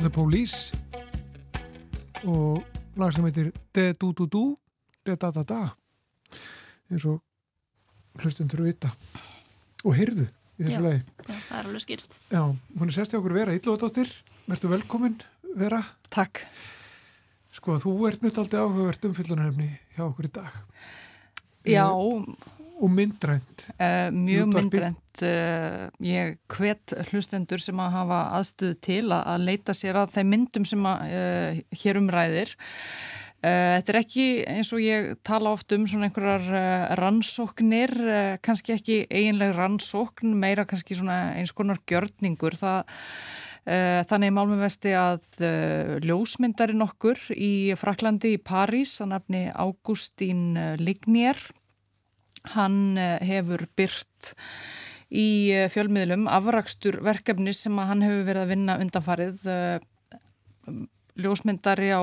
The 0.00 0.08
Police 0.10 0.74
og 2.26 2.64
lag 2.98 3.12
sem 3.14 3.28
heitir 3.28 3.52
De-du-du-du, 3.70 4.56
De-da-da-da 5.06 5.60
eins 6.90 7.06
og 7.06 7.20
hlustin 8.18 8.50
þurfa 8.50 8.64
að 8.64 8.70
vita 8.72 8.90
og 9.86 9.94
heyrðu 10.00 10.26
í 10.26 10.66
þessu 10.66 10.82
lagi. 10.82 10.98
Já, 10.98 11.30
það 11.30 11.54
er 11.60 11.68
alveg 11.68 11.84
skýrt. 11.84 12.18
Já, 12.34 12.42
hún 12.50 12.90
er 12.90 12.96
sérst 12.98 13.14
hjá 13.14 13.20
okkur 13.20 13.36
Vera 13.38 13.54
Íllóðdóttir, 13.54 14.10
verður 14.50 14.74
velkomin 14.74 15.14
Vera. 15.62 15.84
Takk. 16.10 16.42
Sko, 17.54 17.78
þú 17.86 17.94
ert 18.10 18.26
mitt 18.26 18.42
aldrei 18.42 18.64
áhugavert 18.64 19.06
umfyllunarhefni 19.12 19.70
hjá 19.94 20.08
okkur 20.08 20.26
í 20.26 20.32
dag 20.40 20.58
Já, 21.70 21.86
og 22.80 22.90
myndrænt. 22.90 23.66
uh, 23.78 24.10
mjög 24.14 24.48
Útvarpi. 24.48 24.62
myndrænt. 24.62 25.22
Uh, 25.22 25.88
ég 26.00 26.36
hvet 26.48 26.94
hlustendur 27.10 27.60
sem 27.60 27.78
að 27.78 27.96
hafa 27.96 28.20
aðstöðu 28.38 28.78
til 28.80 29.04
að, 29.12 29.24
að 29.34 29.44
leita 29.48 29.74
sér 29.76 29.98
að 30.02 30.14
þeim 30.16 30.30
myndum 30.32 30.64
sem 30.68 30.86
að 30.88 31.16
uh, 31.18 31.60
hér 31.82 32.00
umræðir. 32.00 32.56
Þetta 33.42 33.90
er 33.90 33.96
ekki 33.98 34.24
eins 34.46 34.68
og 34.70 34.78
ég 34.78 35.16
tala 35.26 35.50
oft 35.50 35.72
um 35.74 35.82
svona 35.90 36.06
einhverjar 36.06 36.92
rannsóknir, 36.94 37.90
kannski 38.38 38.76
ekki 38.76 38.98
eiginleg 39.10 39.56
rannsókn, 39.56 40.36
meira 40.38 40.62
kannski 40.62 40.94
svona 40.94 41.32
eins 41.34 41.50
konar 41.50 41.80
gjörningur. 41.90 42.54
Það 42.54 42.92
þannig 44.06 44.30
málmum 44.36 44.62
vesti 44.62 44.94
að 44.94 45.26
ljósmyndarinn 46.06 46.86
okkur 46.86 47.18
í 47.34 47.74
Fraklandi 47.82 48.36
í 48.36 48.38
París, 48.38 48.94
að 49.02 49.10
nafni 49.16 49.42
Ágústín 49.50 50.54
Lignier, 50.78 51.42
hann 52.50 52.98
uh, 52.98 53.16
hefur 53.22 53.66
byrt 53.78 54.32
í 55.12 55.52
uh, 55.54 55.68
fjölmiðlum 55.72 56.26
afrakstur 56.30 57.00
verkefni 57.04 57.54
sem 57.56 57.78
hann 57.78 58.04
hefur 58.04 58.26
verið 58.26 58.44
að 58.44 58.54
vinna 58.54 58.78
undanfarið 58.82 59.44
um, 59.52 60.86
ljósmyndari 61.22 61.90
á, 61.92 62.00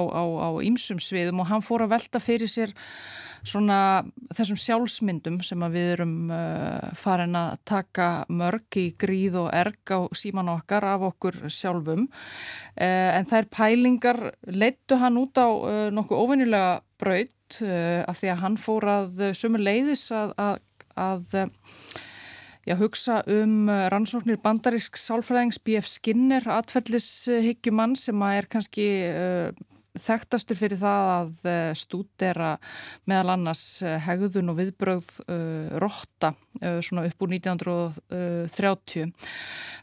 ýmsum 0.62 1.00
sviðum 1.02 1.42
og 1.42 1.50
hann 1.50 1.66
fór 1.66 1.88
að 1.88 1.96
velta 1.96 2.22
fyrir 2.22 2.52
sér 2.52 2.76
svona 3.42 4.04
þessum 4.36 4.60
sjálfsmyndum 4.60 5.40
sem 5.48 5.64
við 5.74 5.94
erum 5.96 6.14
farin 7.00 7.38
að 7.40 7.56
taka 7.72 8.10
mörg 8.30 8.78
í 8.78 8.90
gríð 9.00 9.40
og 9.46 9.48
erg 9.56 9.94
á 9.96 10.00
síman 10.14 10.52
okkar 10.52 10.86
af 10.92 11.08
okkur 11.08 11.40
sjálfum. 11.48 12.04
En 12.76 13.30
þær 13.32 13.48
pælingar 13.50 14.20
leittu 14.44 15.00
hann 15.00 15.18
út 15.24 15.40
á 15.40 15.48
nokkuð 15.96 16.22
óvenjulega 16.22 16.76
braut 17.00 17.62
uh, 17.64 18.04
af 18.08 18.20
því 18.20 18.32
að 18.34 18.44
hann 18.44 18.60
fór 18.62 18.88
að 18.92 19.26
uh, 19.30 19.34
sömu 19.38 19.62
leiðis 19.62 20.10
að, 20.16 20.36
að, 20.38 20.62
að 21.00 21.36
uh, 21.46 21.50
Já, 22.68 22.76
hugsa 22.78 23.22
um 23.32 23.70
rannsóknir 23.90 24.38
bandarísk 24.44 25.00
sálfræðings 25.00 25.58
B.F. 25.66 25.88
Skinner, 25.90 26.44
atfellishyggjumann 26.54 27.96
sem 27.98 28.20
er 28.28 28.46
kannski 28.52 28.86
uh, 29.08 29.48
þekktastur 29.98 30.58
fyrir 30.60 30.80
það 30.80 31.10
að 31.14 31.48
uh, 31.50 31.72
stúdera 31.78 32.52
meðal 33.10 33.34
annars 33.36 33.64
uh, 33.82 33.96
hegðun 34.06 34.54
og 34.54 34.60
viðbröð 34.60 35.10
uh, 35.26 35.80
rotta 35.82 36.34
uh, 36.62 36.78
svona 36.86 37.08
upp 37.10 37.26
úr 37.26 37.34
1930. 37.36 39.14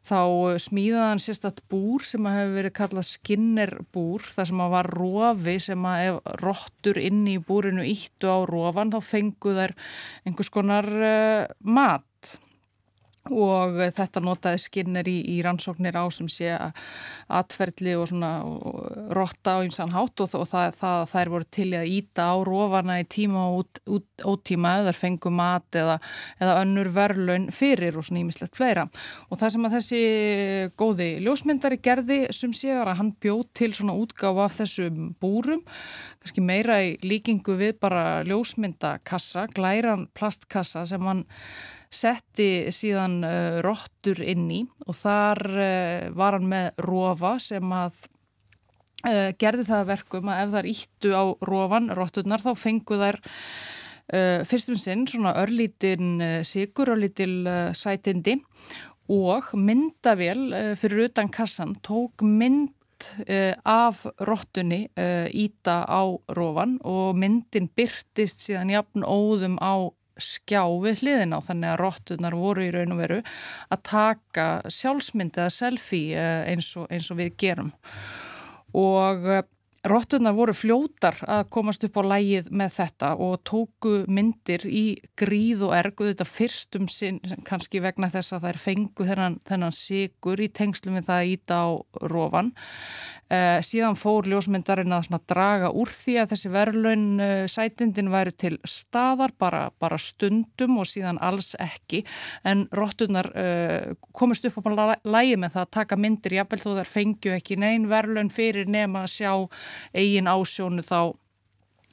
Þá 0.07 0.21
smíðaði 0.63 1.09
hann 1.11 1.23
sérstatt 1.23 1.65
búr 1.71 2.05
sem 2.07 2.27
að 2.29 2.37
hefur 2.39 2.57
verið 2.61 2.77
kallað 2.79 3.09
Skinner 3.09 3.73
búr, 3.95 4.23
það 4.23 4.51
sem 4.53 4.63
að 4.63 4.75
var 4.77 4.91
rofi 4.95 5.57
sem 5.65 5.89
að 5.91 6.03
ef 6.05 6.35
rottur 6.45 7.01
inni 7.03 7.37
í 7.37 7.43
búrinu 7.43 7.87
íttu 7.87 8.31
á 8.31 8.39
rofan 8.47 8.95
þá 8.95 9.01
fengu 9.03 9.57
þær 9.59 9.75
einhvers 10.29 10.53
konar 10.55 10.87
uh, 10.95 11.43
mat 11.67 12.07
og 13.33 13.79
þetta 13.97 14.23
notaði 14.25 14.63
Skinner 14.63 15.09
í, 15.09 15.17
í 15.35 15.37
rannsóknir 15.45 15.99
á 15.99 16.05
sem 16.15 16.29
sé 16.31 16.53
atferðli 17.27 17.97
og 17.99 18.09
svona 18.11 18.31
og 18.47 19.11
rotta 19.17 19.57
á 19.59 19.63
einsan 19.65 19.95
hátt 19.95 20.23
og, 20.25 20.35
og 20.39 20.49
það, 20.51 20.77
það, 20.79 21.05
þær 21.13 21.33
voru 21.35 21.49
til 21.59 21.69
að 21.79 21.93
íta 21.97 22.29
á 22.33 22.37
rofana 22.47 22.99
í 23.03 23.07
tíma 23.17 23.47
og 23.51 23.61
út, 23.63 23.83
út, 23.99 24.09
ótíma 24.35 24.77
eða 24.83 24.97
fengu 24.97 25.33
mat 25.35 25.79
eða, 25.79 25.99
eða 26.41 26.59
önnur 26.63 26.93
verðlaun 26.97 27.49
fyrir 27.55 27.99
og 27.99 28.07
svona 28.07 28.23
ímislegt 28.25 28.59
fleira. 28.59 28.87
Og 29.31 29.41
það 29.41 29.55
sem 29.57 29.69
að 29.69 29.79
þessi 29.79 30.03
góði 30.79 31.11
ljósmyndari 31.27 31.81
gerði 31.83 32.21
sem 32.37 32.55
sé 32.57 32.75
var 32.77 32.93
að 32.93 33.01
hann 33.03 33.15
bjóð 33.23 33.47
til 33.57 33.73
svona 33.77 33.97
útgáfa 33.99 34.47
af 34.47 34.61
þessum 34.61 35.11
búrum 35.23 35.65
kannski 36.27 36.43
meira 36.43 36.81
í 36.83 36.97
líkingu 37.07 37.55
við 37.61 37.77
bara 37.83 38.23
ljósmyndakassa, 38.27 39.47
glæran 39.55 40.09
plastkassa 40.17 40.83
sem 40.91 41.03
hann 41.07 41.25
setti 41.93 42.73
síðan 42.75 43.21
uh, 43.25 43.59
rottur 43.65 44.21
inn 44.25 44.47
í 44.53 44.61
og 44.87 44.97
þar 44.99 45.41
uh, 45.55 46.11
var 46.17 46.37
hann 46.39 46.51
með 46.51 46.85
rofa 46.87 47.37
sem 47.43 47.73
að 47.75 48.03
uh, 49.07 49.31
gerði 49.39 49.67
það 49.69 49.81
að 49.81 49.91
verkum 49.93 50.31
að 50.33 50.43
ef 50.45 50.55
þær 50.55 50.71
íttu 50.73 51.15
á 51.15 51.25
rofan, 51.51 51.91
rotturnar, 51.97 52.45
þá 52.45 52.53
fengu 52.59 53.03
þær 53.03 53.21
fyrstum 54.47 54.77
sinn 54.79 55.01
svona 55.11 55.33
örlítin 55.41 56.21
sigur, 56.47 56.93
örlítil 56.93 57.43
sætindi 57.75 58.37
og 59.11 59.49
myndavél 59.59 60.45
fyrir 60.79 61.09
utan 61.09 61.27
kassan 61.27 61.73
tók 61.83 62.23
mynd 62.23 62.71
af 63.67 64.05
rottunni 64.23 64.87
uh, 64.95 65.27
íta 65.35 65.83
á 65.91 66.07
rofan 66.39 66.79
og 66.87 67.19
myndin 67.19 67.67
byrtist 67.67 68.47
síðan 68.47 68.71
jafn 68.77 69.03
óðum 69.03 69.59
á 69.59 69.91
skjá 70.17 70.63
við 70.83 71.03
hliðin 71.03 71.37
á 71.37 71.41
þannig 71.45 71.73
að 71.73 71.81
rottunar 71.83 72.37
voru 72.39 72.67
í 72.67 72.71
raun 72.75 72.95
og 72.95 73.03
veru 73.03 73.19
að 73.73 73.83
taka 73.91 74.47
sjálfsmynd 74.73 75.37
eða 75.37 75.53
selfie 75.53 76.17
eh, 76.17 76.47
eins 76.53 76.73
og, 76.79 76.89
eins 76.91 77.11
og 77.13 77.21
við 77.21 77.37
gerum 77.43 77.75
og 78.77 79.29
eh, 79.31 79.45
Rottunar 79.87 80.35
voru 80.35 80.51
fljótar 80.57 81.19
að 81.31 81.45
komast 81.55 81.85
upp 81.87 81.99
á 82.01 82.03
lægið 82.11 82.49
með 82.59 82.73
þetta 82.75 83.11
og 83.23 83.37
tóku 83.47 83.93
myndir 84.11 84.65
í 84.67 84.97
gríð 85.19 85.63
og 85.69 85.75
ergu 85.77 86.09
þetta 86.09 86.27
fyrstum 86.27 86.89
sinn 86.91 87.21
kannski 87.47 87.79
vegna 87.85 88.09
þess 88.11 88.35
að 88.35 88.49
þær 88.49 88.59
fengu 88.65 89.07
þennan, 89.07 89.39
þennan 89.47 89.77
sigur 89.77 90.43
í 90.43 90.49
tengslum 90.51 90.99
við 90.99 91.07
það 91.07 91.21
að 91.21 91.31
íta 91.37 91.61
á 91.63 91.69
rofan. 92.11 92.51
Eh, 93.27 93.59
síðan 93.67 93.97
fór 93.99 94.29
ljósmyndarinn 94.31 94.95
að 94.95 95.17
draga 95.27 95.73
úr 95.75 95.91
því 95.91 96.13
að 96.23 96.29
þessi 96.31 96.51
verðlaun 96.55 97.07
eh, 97.19 97.49
sætindin 97.51 98.13
væri 98.13 98.31
til 98.39 98.53
staðar 98.63 99.35
bara, 99.35 99.65
bara 99.83 99.99
stundum 99.99 100.79
og 100.79 100.87
síðan 100.87 101.19
alls 101.19 101.57
ekki. 101.59 102.05
En 102.47 102.69
rottunar 102.71 103.33
eh, 103.35 103.97
komist 104.15 104.47
upp 104.47 104.63
á 104.63 104.95
lægi 105.03 105.35
með 105.43 105.57
það 105.57 105.65
að 105.65 105.75
taka 105.75 105.99
myndir 105.99 106.39
jafnvel 106.39 106.63
þó 106.63 106.71
þær 106.79 106.93
fengju 106.93 107.35
ekki 107.35 107.59
neyn 107.59 107.91
verðlaun 107.91 108.31
fyrir 108.31 108.71
nema 108.71 109.03
að 109.03 109.15
sjá 109.17 109.33
eigin 109.91 110.31
ásjónu 110.31 110.87
þá 110.87 111.11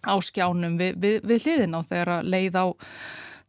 á 0.06 0.16
skjánum 0.22 0.78
við, 0.78 0.98
við, 1.02 1.22
við 1.26 1.48
hliðin 1.48 1.78
á 1.78 1.82
þegar 1.82 2.18
að 2.20 2.30
leið 2.30 2.62
á 2.62 2.66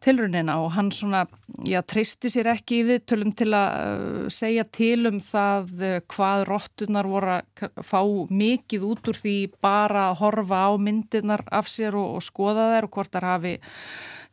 tilrunina 0.05 0.59
og 0.63 0.73
hann 0.77 0.91
svona, 0.95 1.25
já, 1.67 1.81
tristi 1.87 2.31
sér 2.33 2.51
ekki 2.55 2.83
í 2.83 2.87
viðtölum 2.91 3.33
til 3.37 3.51
að 3.57 3.73
uh, 3.73 4.29
segja 4.33 4.67
til 4.69 5.09
um 5.11 5.19
það 5.23 5.75
uh, 5.81 5.97
hvað 6.13 6.47
rottunar 6.51 7.09
voru 7.09 7.39
að 7.39 7.83
fá 7.87 8.01
mikið 8.29 8.87
út 8.91 9.13
úr 9.13 9.21
því 9.23 9.37
bara 9.65 10.11
að 10.11 10.21
horfa 10.23 10.63
á 10.69 10.73
myndirnar 10.77 11.45
af 11.49 11.71
sér 11.73 11.97
og, 12.01 12.19
og 12.19 12.25
skoða 12.25 12.73
þær 12.75 12.89
og 12.89 12.97
hvort 12.99 13.15
þær 13.17 13.29
hafi 13.33 13.55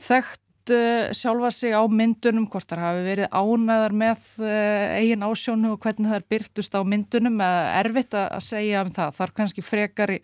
þekkt 0.02 0.74
uh, 0.76 1.10
sjálfa 1.16 1.52
sig 1.56 1.76
á 1.78 1.84
myndunum, 1.88 2.50
hvort 2.52 2.68
þær 2.68 2.86
hafi 2.90 3.04
verið 3.08 3.32
ánæðar 3.32 4.00
með 4.04 4.30
eigin 5.00 5.28
ásjónu 5.28 5.76
og 5.76 5.84
hvernig 5.86 6.12
þær 6.12 6.30
byrtust 6.36 6.76
á 6.76 6.82
myndunum 6.84 7.40
eða 7.40 7.68
erfitt 7.80 8.18
að, 8.18 8.32
að 8.38 8.48
segja 8.50 8.84
um 8.84 8.96
það. 8.98 9.20
Þar 9.22 9.38
kannski 9.40 9.66
frekar 9.66 10.18
í 10.18 10.24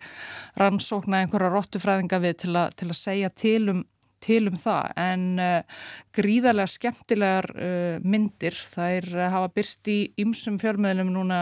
rannsókna 0.60 1.22
einhverja 1.22 1.54
rottufræðinga 1.56 2.26
við 2.26 2.42
til, 2.44 2.56
a, 2.58 2.68
til 2.76 2.90
að 2.92 3.00
segja 3.00 3.32
til 3.32 3.62
um 3.72 3.86
til 4.22 4.48
um 4.50 4.56
það 4.58 4.92
en 5.00 5.24
uh, 5.42 5.82
gríðarlega 6.16 6.72
skemmtilegar 6.72 7.48
uh, 7.54 7.98
myndir. 8.04 8.56
Þær 8.56 9.08
uh, 9.14 9.26
hafa 9.34 9.50
byrst 9.56 9.90
í 9.92 9.98
ymsum 10.22 10.58
fjölmiðlum 10.60 11.12
núna 11.14 11.38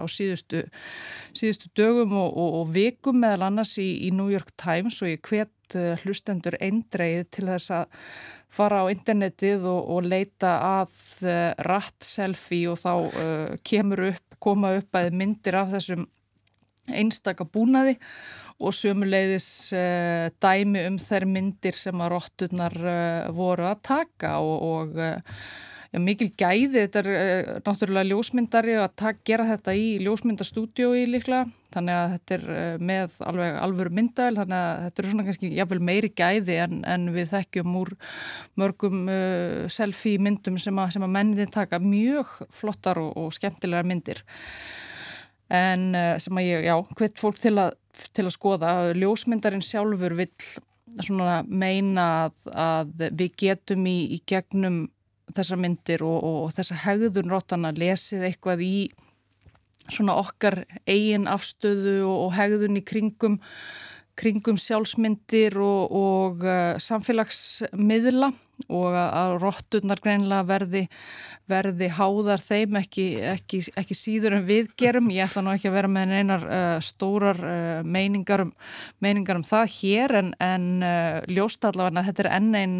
á 0.00 0.04
síðustu, 0.10 0.64
síðustu 1.36 1.70
dögum 1.76 2.12
og, 2.18 2.34
og, 2.34 2.58
og 2.60 2.74
vikum 2.74 3.20
meðal 3.22 3.48
annars 3.48 3.76
í, 3.80 3.88
í 4.06 4.12
New 4.14 4.30
York 4.32 4.52
Times 4.60 5.00
og 5.02 5.12
ég 5.12 5.24
hvet 5.26 5.76
hlustendur 6.02 6.56
eindreið 6.58 7.28
til 7.30 7.46
þess 7.46 7.70
að 7.76 8.00
fara 8.50 8.80
á 8.82 8.90
internetið 8.90 9.68
og, 9.70 9.84
og 9.94 10.08
leita 10.10 10.56
að 10.80 10.96
ratt 11.62 12.02
selfie 12.02 12.72
og 12.72 12.80
þá 12.82 13.60
kemur 13.62 14.08
upp, 14.08 14.38
koma 14.42 14.72
upp 14.80 14.98
að 14.98 15.12
myndir 15.14 15.60
af 15.60 15.70
þessum 15.76 16.08
einstaka 16.90 17.46
búnaði 17.46 17.96
og 18.60 18.76
sömuleiðis 18.76 19.48
uh, 19.72 20.28
dæmi 20.42 20.84
um 20.90 21.00
þær 21.00 21.26
myndir 21.30 21.76
sem 21.76 22.04
að 22.04 22.14
rótturnar 22.14 22.76
uh, 22.76 23.32
voru 23.34 23.70
að 23.70 23.82
taka 23.88 24.36
og, 24.44 24.66
og 24.66 24.98
uh, 25.00 25.44
já, 25.90 25.98
mikil 26.04 26.28
gæði, 26.38 26.82
þetta 26.84 27.00
er 27.00 27.62
náttúrulega 27.64 28.10
ljósmyndari 28.10 28.76
að 28.78 28.92
taka, 29.00 29.24
gera 29.30 29.46
þetta 29.48 29.74
í 29.74 29.86
ljósmyndastúdiói 30.04 31.06
líklega, 31.08 31.48
þannig 31.74 31.96
að 31.96 32.12
þetta 32.14 32.36
er 32.36 32.84
með 32.90 33.16
alveg 33.30 33.56
alvöru 33.64 33.94
myndavel, 33.96 34.36
þannig 34.42 34.58
að 34.58 34.84
þetta 34.84 35.02
er 35.02 35.08
svona 35.08 35.26
kannski 35.30 35.50
jáfnvel 35.56 35.80
meiri 35.88 36.12
gæði 36.20 36.60
en, 36.66 36.76
en 36.84 37.08
við 37.16 37.32
þekkjum 37.32 37.80
úr 37.80 37.94
mörgum 38.60 39.10
selfie 39.72 40.20
myndum 40.22 40.60
sem 40.62 40.78
að, 40.78 41.00
að 41.00 41.16
mennin 41.16 41.50
taka. 41.50 41.82
Mjög 41.82 42.36
flottar 42.54 43.00
og, 43.02 43.10
og 43.18 43.34
skemmtilegar 43.34 43.88
myndir. 43.88 44.22
En 45.50 45.86
uh, 45.98 46.14
sem 46.22 46.40
að 46.40 46.48
ég, 46.48 46.66
já, 46.70 46.74
hvet 46.98 47.20
fólk 47.20 47.40
til 47.42 47.56
að, 47.58 47.76
til 48.16 48.26
að 48.26 48.34
skoða. 48.36 48.74
Ljósmyndarinn 48.96 49.64
sjálfur 49.64 50.16
vill 50.18 50.30
meina 51.46 52.06
að, 52.26 52.48
að 52.50 53.04
við 53.18 53.36
getum 53.44 53.84
í, 53.86 53.98
í 54.16 54.18
gegnum 54.26 54.88
þessar 55.36 55.60
myndir 55.62 56.02
og, 56.02 56.18
og, 56.26 56.48
þessa 56.56 56.80
hegðun 56.84 57.30
rótana 57.30 57.70
lesið 57.76 58.26
eitthvað 58.26 58.64
í 58.66 58.74
svona 59.90 60.16
okkar 60.18 60.64
eigin 60.86 61.28
afstöðu 61.30 62.00
og, 62.06 62.16
og 62.26 62.34
hegðun 62.38 62.78
í 62.78 62.84
kringum 62.86 63.38
kringum 64.18 64.58
sjálfsmyndir 64.60 65.56
og, 65.62 65.92
og 65.96 66.46
uh, 66.46 66.78
samfélagsmiðla 66.82 68.30
og 68.68 68.96
að 68.98 69.34
rótturnar 69.40 70.00
greinlega 70.04 70.44
verði, 70.44 70.82
verði 71.48 71.88
háðar 71.96 72.42
þeim 72.42 72.76
ekki, 72.82 73.06
ekki, 73.30 73.62
ekki 73.80 73.96
síður 73.96 74.36
en 74.36 74.44
við 74.48 74.68
gerum. 74.78 75.08
Ég 75.14 75.24
ætla 75.24 75.44
nú 75.44 75.54
ekki 75.54 75.70
að 75.70 75.76
vera 75.78 75.92
með 75.92 76.14
einar 76.18 76.44
uh, 76.44 76.74
stórar 76.84 77.40
uh, 77.40 77.80
meiningar, 77.86 78.44
um, 78.44 78.52
meiningar 79.00 79.40
um 79.40 79.46
það 79.46 79.72
hér 79.78 80.16
en, 80.20 80.34
en 80.44 80.68
uh, 80.84 81.22
ljósta 81.30 81.70
allavega 81.70 82.02
að 82.02 82.10
þetta 82.10 82.26
er 82.26 82.32
enn 82.36 82.60
einn 82.60 82.78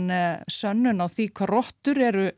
sönnun 0.51 1.01
á 1.01 1.07
því 1.09 1.31
hvað 1.33 1.53
róttur 1.55 2.05
eru 2.11 2.29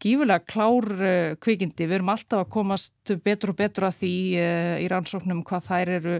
gífulega 0.00 0.44
klár 0.48 0.88
uh, 0.96 1.36
kvikindi. 1.42 1.86
Við 1.86 1.98
erum 2.00 2.12
alltaf 2.12 2.44
að 2.44 2.52
komast 2.54 3.14
betur 3.24 3.52
og 3.52 3.60
betur 3.60 3.88
að 3.88 4.00
því 4.00 4.12
uh, 4.40 4.74
í 4.82 4.88
rannsóknum 4.90 5.42
hvað 5.46 5.66
þær 5.68 5.92
eru 5.98 6.18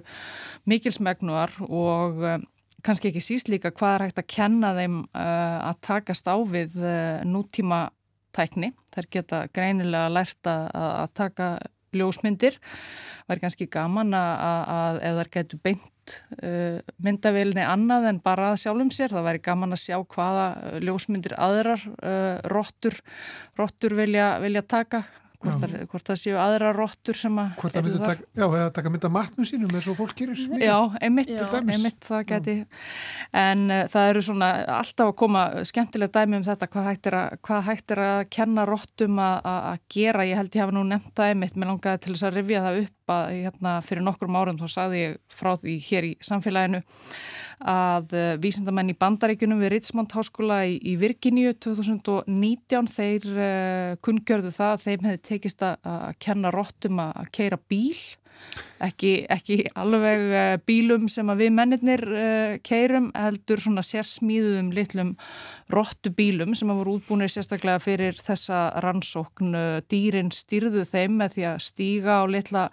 mikilsmegnuar 0.71 1.57
og 1.69 2.23
uh, 2.25 2.37
kannski 2.85 3.11
ekki 3.11 3.25
síst 3.25 3.51
líka 3.53 3.73
hvað 3.77 3.97
er 3.97 4.07
hægt 4.07 4.23
að 4.23 4.31
kenna 4.33 4.71
þeim 4.73 4.95
að 5.13 5.81
takast 5.85 6.31
á 6.33 6.37
við 6.49 6.79
nútíma 7.29 7.91
tækni. 8.33 8.71
Þær 8.95 9.09
geta 9.13 9.41
greinilega 9.53 10.09
lært 10.09 10.49
að 10.49 11.11
taka 11.13 11.49
ljósmyndir. 11.97 12.59
Er 13.31 13.39
kannski 13.39 13.69
gaman 13.71 14.11
að, 14.17 14.63
að 14.75 15.01
ef 15.07 15.19
þær 15.21 15.31
getur 15.37 15.61
beint 15.63 16.15
uh, 16.43 16.81
myndavilni 16.99 17.63
annað 17.63 18.09
en 18.11 18.21
bara 18.25 18.49
sjálfum 18.59 18.91
sér, 18.95 19.15
það 19.15 19.29
væri 19.29 19.43
gaman 19.47 19.77
að 19.77 19.83
sjá 19.85 19.97
hvaða 20.03 20.47
ljósmyndir 20.83 21.37
aðrar 21.39 21.85
uh, 22.03 22.41
róttur 22.51 23.95
vilja, 24.01 24.33
vilja 24.43 24.65
taka 24.67 25.05
Hvort, 25.41 25.57
það, 25.57 25.75
hvort 25.89 26.05
það 26.11 26.19
séu 26.21 26.35
aðra 26.37 26.71
róttur 26.77 27.17
sem 27.17 27.37
að 27.41 27.53
Hvort 27.63 27.73
það 27.73 27.87
myndu 27.87 28.01
taka, 28.03 28.27
já, 28.37 28.45
eða 28.45 28.73
taka 28.77 28.91
mynda 28.93 29.11
matnum 29.15 29.47
sínum 29.49 29.71
eins 29.73 29.87
og 29.89 29.97
fólk 29.97 30.13
gerir. 30.19 30.43
Já, 30.61 30.77
einmitt, 31.01 31.31
já. 31.33 31.47
einmitt 31.61 32.05
það 32.05 32.27
geti 32.29 32.57
já. 32.59 32.67
en 33.41 33.63
uh, 33.73 33.87
það 33.89 34.11
eru 34.11 34.25
svona 34.27 34.51
alltaf 34.77 35.15
að 35.15 35.17
koma 35.23 35.47
skemmtilega 35.71 36.13
dæmi 36.19 36.37
um 36.43 36.45
þetta 36.45 36.69
hvað 36.75 36.89
hægt 36.91 37.09
er 37.09 37.17
að, 37.23 37.39
hvað 37.49 37.65
hægt 37.71 37.97
er 37.97 38.05
að 38.05 38.21
kenna 38.37 38.67
róttum 38.69 39.23
að 39.25 39.81
gera, 39.97 40.29
ég 40.29 40.43
held 40.43 40.61
ég 40.61 40.67
hafa 40.67 40.77
nú 40.77 40.85
nefnt 40.91 41.17
það 41.17 41.33
einmitt, 41.33 41.57
mér 41.57 41.73
langaði 41.73 42.05
til 42.05 42.15
þess 42.19 42.29
að 42.29 42.37
rifja 42.37 42.65
það 42.67 42.83
upp 42.85 43.00
að 43.11 43.31
hérna 43.37 43.77
fyrir 43.85 44.05
nokkrum 44.07 44.39
árum 44.39 44.59
þá 44.61 44.67
saði 44.71 45.03
ég 45.05 45.19
frá 45.33 45.53
því 45.61 45.77
hér 45.89 46.09
í 46.09 46.13
samfélaginu 46.25 46.83
að 47.71 48.15
uh, 48.17 48.29
vísindamenn 48.41 48.93
í 48.93 48.97
bandaríkunum 49.01 49.61
við 49.61 49.75
Richmond 49.75 50.15
Háskóla 50.17 50.63
í, 50.69 50.79
í 50.81 50.97
Virginíu 51.01 51.53
2019 51.61 52.91
þeir 52.95 53.29
uh, 53.35 53.99
kunngjörðu 54.05 54.55
það 54.57 54.75
að 54.77 54.87
þeim 54.87 55.11
hefði 55.11 55.23
tekist 55.29 55.67
að 55.67 56.09
kenna 56.23 56.55
róttum 56.55 57.03
að 57.05 57.29
keira 57.37 57.61
bíl 57.69 57.99
ekki, 58.81 59.13
ekki 59.31 59.57
alveg 59.79 60.23
uh, 60.31 60.55
bílum 60.67 61.07
sem 61.13 61.29
að 61.31 61.43
við 61.45 61.53
mennirnir 61.57 62.03
uh, 62.09 62.55
keirum 62.67 63.11
heldur 63.17 63.63
svona 63.63 63.85
sérsmíðum 63.87 64.71
litlum 64.75 65.13
róttu 65.71 66.13
bílum 66.17 66.57
sem 66.59 66.71
að 66.73 66.81
voru 66.81 66.97
útbúinir 66.99 67.31
sérstaklega 67.33 67.83
fyrir 67.83 68.17
þessa 68.19 68.63
rannsókn. 68.85 69.55
Dýrin 69.91 70.33
styrðu 70.35 70.87
þeim 70.89 71.21
með 71.21 71.37
því 71.37 71.47
að 71.51 71.61
stíga 71.67 72.19
á 72.21 72.25
litla 72.31 72.65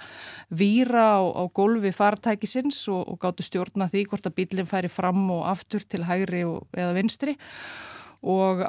víra 0.50 1.06
á, 1.18 1.22
á 1.22 1.44
gólfi 1.54 1.94
fartækisins 1.96 2.80
og, 2.94 3.04
og 3.06 3.22
gáttu 3.22 3.46
stjórna 3.46 3.90
því 3.92 4.08
hvort 4.10 4.30
að 4.30 4.38
bílinn 4.40 4.70
færi 4.70 4.92
fram 4.92 5.28
og 5.36 5.46
aftur 5.52 5.86
til 5.86 6.04
hægri 6.08 6.44
og, 6.48 6.66
eða 6.78 6.98
vinstri. 6.98 7.38
Og 8.28 8.64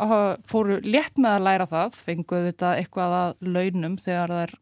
fóru 0.46 0.76
létt 0.84 1.16
með 1.16 1.38
að 1.38 1.44
læra 1.46 1.66
það, 1.70 2.00
fenguðu 2.04 2.50
þetta 2.50 2.72
eitthvað 2.82 3.14
að 3.18 3.30
launum 3.48 3.94
þegar 3.96 4.34
það 4.34 4.42
er 4.44 4.58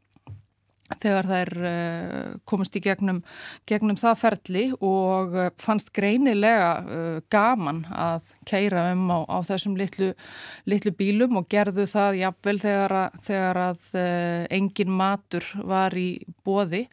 þegar 0.94 1.26
þær 1.26 1.50
uh, 1.66 2.34
komist 2.46 2.76
í 2.78 2.82
gegnum, 2.84 3.18
gegnum 3.66 3.98
það 3.98 4.20
ferli 4.20 4.64
og 4.78 5.34
uh, 5.34 5.48
fannst 5.58 5.90
greinilega 5.96 6.68
uh, 6.84 7.16
gaman 7.32 7.82
að 7.90 8.30
keira 8.46 8.86
um 8.92 9.08
á, 9.10 9.18
á 9.26 9.38
þessum 9.48 9.74
litlu, 9.78 10.12
litlu 10.70 10.94
bílum 10.94 11.40
og 11.40 11.48
gerðu 11.50 11.88
það 11.90 12.20
jafnvel 12.22 12.56
þegar 12.62 12.96
að, 13.00 13.18
þegar 13.26 13.62
að 13.64 13.90
engin 14.54 14.94
matur 14.94 15.46
var 15.66 15.96
í 15.98 16.08
bóði 16.46 16.84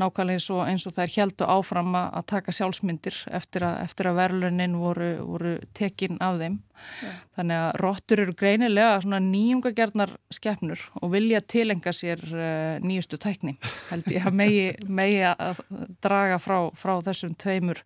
nákvæmlega 0.00 0.36
eins 0.36 0.50
og, 0.52 0.64
eins 0.68 0.86
og 0.88 0.96
þær 0.98 1.14
heldu 1.16 1.48
áfram 1.48 1.96
að 1.96 2.26
taka 2.34 2.54
sjálfsmyndir 2.54 3.24
eftir 3.32 3.64
að, 3.64 3.80
eftir 3.86 4.10
að 4.10 4.20
verlunin 4.20 4.76
voru, 4.80 5.14
voru 5.24 5.56
tekin 5.76 6.20
af 6.20 6.40
þeim 6.42 6.60
Já. 7.00 7.10
Þannig 7.38 7.60
að 7.64 7.70
róttur 7.80 8.22
eru 8.24 8.34
greinilega 8.36 9.00
svona 9.04 9.20
nýjungagernar 9.24 10.14
skeppnur 10.32 10.82
og 11.00 11.12
vilja 11.14 11.40
tilenga 11.40 11.92
sér 11.96 12.22
uh, 12.30 12.78
nýjustu 12.84 13.20
tækni. 13.20 13.56
Held 13.90 14.10
ég 14.12 14.28
að 14.28 14.38
megi, 14.40 14.64
megi 15.00 15.20
að 15.30 15.62
draga 16.04 16.40
frá, 16.42 16.58
frá 16.76 16.96
þessum 17.06 17.36
tveimur 17.40 17.82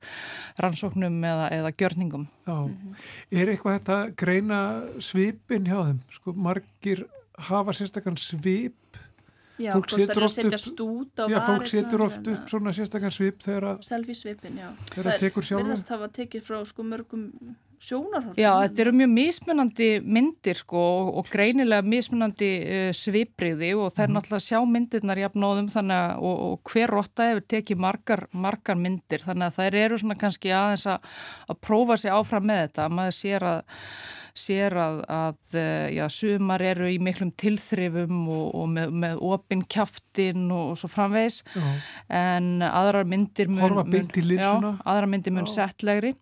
rannsóknum 0.62 1.18
eða, 1.24 1.51
eða 1.59 1.74
gjörningum. 1.78 2.28
Já, 2.47 2.57
-hmm. 2.57 3.03
er 3.30 3.53
eitthvað 3.53 3.78
þetta 3.80 4.01
greina 4.24 4.62
svipin 4.99 5.68
hjá 5.70 5.78
þeim? 5.82 6.01
Sko 6.18 6.34
margir 6.36 7.07
hafa 7.51 7.72
sérstaklega 7.72 8.20
svip 8.20 8.80
Já, 9.59 9.70
fólk 9.72 9.90
setur 9.90 10.24
oft 10.26 10.38
upp, 10.42 11.30
já, 11.30 11.38
fólk 11.47 11.66
setur 11.70 12.03
oft 12.09 12.26
upp 12.26 12.49
svona 12.51 12.72
sérstaklega 12.74 13.14
svip 13.14 13.42
þegar 13.45 13.66
að 13.68 13.84
selfie 13.86 14.16
svipin, 14.18 14.57
já. 14.59 14.66
Þegar 14.90 15.07
það 15.07 15.20
tekur 15.22 15.47
sjálfum. 15.47 15.68
Það 15.68 15.70
verðast 15.70 15.92
hafa 15.95 16.09
tekið 16.16 16.42
frá 16.49 16.57
sko 16.66 16.86
mörgum 16.88 17.22
sjónarhótt. 17.85 18.41
Já, 18.41 18.51
þetta 18.62 18.82
eru 18.85 18.95
mjög 19.01 19.12
mismunandi 19.14 19.89
myndir 20.16 20.59
sko 20.59 20.82
og, 20.85 21.11
og 21.20 21.30
greinilega 21.32 21.87
mismunandi 21.87 22.51
uh, 22.62 22.89
svipriði 22.97 23.74
og 23.76 23.93
það 23.95 24.07
er 24.07 24.11
mm. 24.11 24.18
náttúrulega 24.18 24.41
að 24.41 24.49
sjá 24.49 24.72
myndirnar 24.74 25.22
jafnóðum 25.24 25.70
þannig 25.74 26.01
að 26.01 26.26
og, 26.30 26.43
og 26.49 26.72
hver 26.72 26.95
rotta 26.97 27.28
hefur 27.30 27.47
tekið 27.55 27.85
margar, 27.87 28.26
margar 28.32 28.80
myndir 28.80 29.24
þannig 29.26 29.51
að 29.51 29.61
það 29.61 29.80
eru 29.85 30.03
svona 30.03 30.18
kannski 30.24 30.53
aðeins 30.57 30.89
að, 30.97 31.14
að 31.49 31.62
prófa 31.68 32.01
sig 32.01 32.14
áfram 32.14 32.51
með 32.51 32.66
þetta. 32.66 32.91
Maður 32.99 33.18
sér 33.20 33.49
að 33.53 33.80
sér 34.35 34.74
að, 34.76 34.97
að 35.14 35.57
uh, 35.61 35.87
já, 35.95 36.05
sumar 36.11 36.62
eru 36.66 36.89
í 36.91 36.97
miklum 37.03 37.30
tilþrifum 37.39 38.24
og, 38.26 38.47
og 38.59 38.70
með, 38.74 38.97
með 39.05 39.22
opinn 39.30 39.62
kjaftin 39.70 40.49
og, 40.49 40.72
og 40.72 40.80
svo 40.80 40.91
framvegs 40.91 41.41
já. 41.55 41.68
en 42.18 42.49
aðrar 42.66 43.07
myndir 43.09 43.51
mun, 43.53 43.78
mun, 43.87 44.11
já, 44.35 44.51
aðrar 44.82 45.11
myndir 45.12 45.37
mun 45.37 45.49
settlegri 45.51 46.14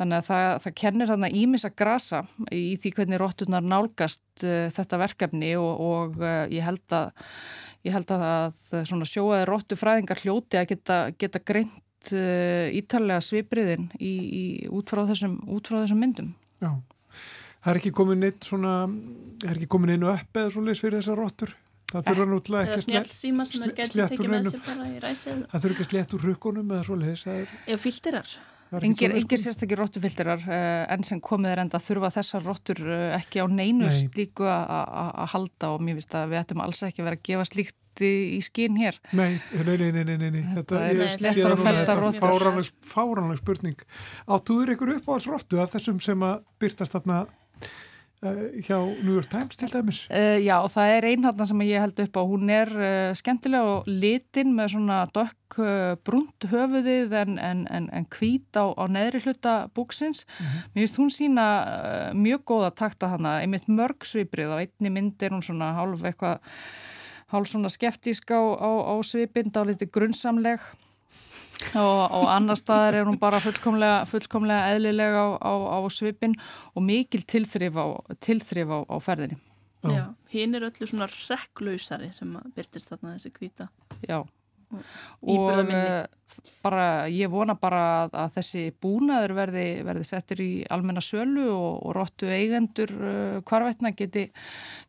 Þannig 0.00 0.18
að 0.18 0.28
það, 0.28 0.46
það 0.64 0.74
kennir 0.80 1.10
þarna 1.10 1.30
ímis 1.42 1.66
að 1.68 1.74
grasa 1.82 2.22
í 2.54 2.62
því 2.80 2.92
hvernig 2.96 3.20
róttunar 3.20 3.64
nálgast 3.64 4.44
uh, 4.46 4.66
þetta 4.72 5.00
verkefni 5.02 5.52
og, 5.60 5.72
og 5.84 6.22
uh, 6.22 6.44
ég 6.52 6.64
held 6.64 6.96
að, 6.96 7.26
ég 7.86 7.96
held 7.96 8.14
að, 8.16 8.24
að 8.26 8.86
svona 8.88 9.08
sjóaði 9.08 9.48
róttu 9.50 9.78
fræðingar 9.78 10.22
hljóti 10.24 10.60
að 10.60 10.70
geta, 10.72 10.98
geta 11.20 11.42
greint 11.44 12.14
uh, 12.16 12.66
ítalega 12.72 13.20
svipriðin 13.24 13.90
í, 14.00 14.12
í, 14.12 14.44
út, 14.72 14.88
frá 14.88 15.04
þessum, 15.10 15.36
út 15.52 15.68
frá 15.68 15.82
þessum 15.82 16.00
myndum. 16.02 16.32
Já, 16.64 16.72
það 17.60 17.74
er 17.74 17.82
ekki 17.82 17.92
komin 18.00 18.28
eitt 18.30 18.48
svona, 18.48 18.78
er 19.44 19.58
ekki 19.58 19.68
komin 19.76 19.92
einu 19.92 20.08
upp 20.14 20.40
eða 20.40 20.54
svo 20.54 20.64
leys 20.64 20.80
fyrir 20.80 21.02
þessar 21.02 21.20
róttur? 21.20 21.52
Það 21.92 22.06
þurfa 22.08 22.26
náttúrulega 22.30 22.64
ekki 22.64 22.78
að 22.78 22.84
snjálfsíma 22.86 23.44
sem 23.44 23.64
er 23.66 23.72
gætið 23.76 24.02
tekið 24.14 24.30
með 24.32 24.46
sér 24.48 24.62
bara 24.64 24.86
í 24.88 25.00
ræsið. 25.02 25.40
Það 25.50 25.64
þurfa 25.64 25.74
ekki 25.74 25.84
að 25.84 25.90
slétt 25.90 26.14
úr 26.16 26.22
hrukunum 26.24 26.70
eða 26.72 26.86
svo 26.88 26.96
leys. 26.96 27.24
Eða 27.28 27.80
fyldirar. 27.82 28.30
Engir, 28.80 29.12
engir 29.18 29.40
sérstakir 29.40 29.80
róttufilterar 29.80 30.40
uh, 30.46 30.54
eh, 30.56 30.94
enn 30.94 31.04
sem 31.04 31.20
komið 31.20 31.52
er 31.52 31.62
enda 31.66 31.76
að 31.76 31.86
þurfa 31.90 32.12
þessar 32.16 32.46
róttur 32.46 32.80
uh, 32.86 33.10
ekki 33.18 33.44
á 33.44 33.46
neinu 33.50 33.90
Nei. 33.90 33.98
slíku 33.98 34.48
að 34.48 35.28
halda 35.34 35.74
og 35.74 35.84
mér 35.84 36.00
finnst 36.00 36.16
að 36.16 36.32
við 36.32 36.40
ættum 36.40 36.64
alls 36.64 36.82
ekki 36.88 37.04
verið 37.04 37.20
að 37.20 37.28
gefa 37.28 37.48
slíkt 37.50 37.78
í, 38.02 38.40
skín 38.40 38.78
hér. 38.80 38.96
Nei, 39.12 39.36
nei, 39.52 39.76
nei, 39.92 40.04
nei, 40.08 40.16
nei. 40.24 40.42
Þetta 40.56 40.80
er 40.88 41.12
slettar 41.12 41.52
og 41.52 41.60
feltar 41.60 42.00
róttur. 42.00 42.72
Fáranleg 42.88 43.42
spurning. 43.42 43.86
Áttuður 44.24 44.72
ykkur 44.76 44.96
upp 44.96 45.12
á 45.12 45.14
alls 45.18 45.28
róttu 45.28 45.60
af 45.60 45.74
þessum 45.76 46.00
sem 46.00 46.24
að 46.24 46.40
byrtast 46.62 46.96
þarna 46.96 47.26
Eh, 47.62 47.91
hjá 48.22 48.78
New 49.02 49.16
York 49.16 49.28
Times 49.30 49.56
til 49.58 49.70
dæmis? 49.72 50.04
Uh, 50.06 50.38
já, 50.38 50.54
það 50.70 50.92
er 50.96 51.06
einhaldan 51.10 51.48
sem 51.50 51.62
ég 51.66 51.82
held 51.82 52.02
upp 52.04 52.18
á. 52.18 52.22
Hún 52.22 52.52
er 52.54 52.70
uh, 52.70 53.14
skemmtilega 53.18 53.78
og 53.78 53.88
litin 53.90 54.52
með 54.54 54.76
svona 54.76 54.98
dökk 55.10 55.58
uh, 55.58 55.94
brunt 56.06 56.46
höfuðið 56.52 57.16
en, 57.18 57.40
en, 57.42 57.64
en, 57.66 57.88
en 57.90 58.06
hvít 58.14 58.54
á, 58.54 58.70
á 58.78 58.84
neðri 58.86 59.24
hluta 59.26 59.56
búksins. 59.74 60.22
Mm 60.26 60.46
-hmm. 60.46 60.70
Mér 60.74 60.80
finnst 60.86 61.00
hún 61.00 61.10
sína 61.10 61.46
mjög 62.14 62.44
góða 62.46 62.70
takta 62.70 63.08
hana, 63.08 63.40
einmitt 63.40 63.66
mörg 63.68 64.06
sviprið 64.06 64.54
og 64.54 64.60
einni 64.60 64.90
mynd 64.90 65.22
er 65.22 65.30
hún 65.30 65.42
svona 65.42 65.72
hálf 65.74 66.04
eitthvað, 66.04 66.38
hálf 67.32 67.48
svona 67.48 67.68
skeftísk 67.68 68.30
á, 68.30 68.42
á, 68.54 68.70
á 68.86 68.94
svipind, 69.02 69.56
á 69.56 69.62
liti 69.66 69.86
grunnsamleg 69.86 70.60
og, 71.78 72.02
og 72.18 72.26
annar 72.32 72.58
staðar 72.58 72.98
er 73.00 73.08
hún 73.08 73.18
bara 73.20 73.40
fullkomlega, 73.42 74.02
fullkomlega 74.10 74.74
eðlilega 74.74 75.24
á, 75.24 75.28
á, 75.38 75.52
á 75.76 75.78
svipin 75.92 76.36
og 76.74 76.86
mikil 76.86 77.22
tilþrif 77.28 77.78
á, 77.78 77.86
tilþrif 78.22 78.76
á 78.86 78.96
ferðinni. 79.02 79.38
Já, 79.82 80.04
hinn 80.30 80.54
er 80.54 80.68
öllu 80.68 80.86
svona 80.86 81.08
rekklausari 81.10 82.12
sem 82.14 82.36
byrtist 82.54 82.92
þarna 82.92 83.16
þessi 83.16 83.32
kvíta. 83.34 83.66
Já, 84.06 84.20
og 84.72 85.70
eh, 85.72 86.06
bara, 86.64 86.84
ég 87.12 87.28
vona 87.32 87.54
bara 87.60 87.82
að, 88.04 88.14
að 88.22 88.30
þessi 88.38 88.62
búnaður 88.82 89.34
verði, 89.36 89.66
verði 89.86 90.06
settur 90.08 90.40
í 90.42 90.50
almenna 90.72 91.02
sölu 91.04 91.44
og, 91.52 91.82
og 91.86 91.94
róttu 91.98 92.30
eigendur 92.32 92.94
uh, 92.96 93.36
hvarvetna 93.48 93.92
geti, 93.98 94.24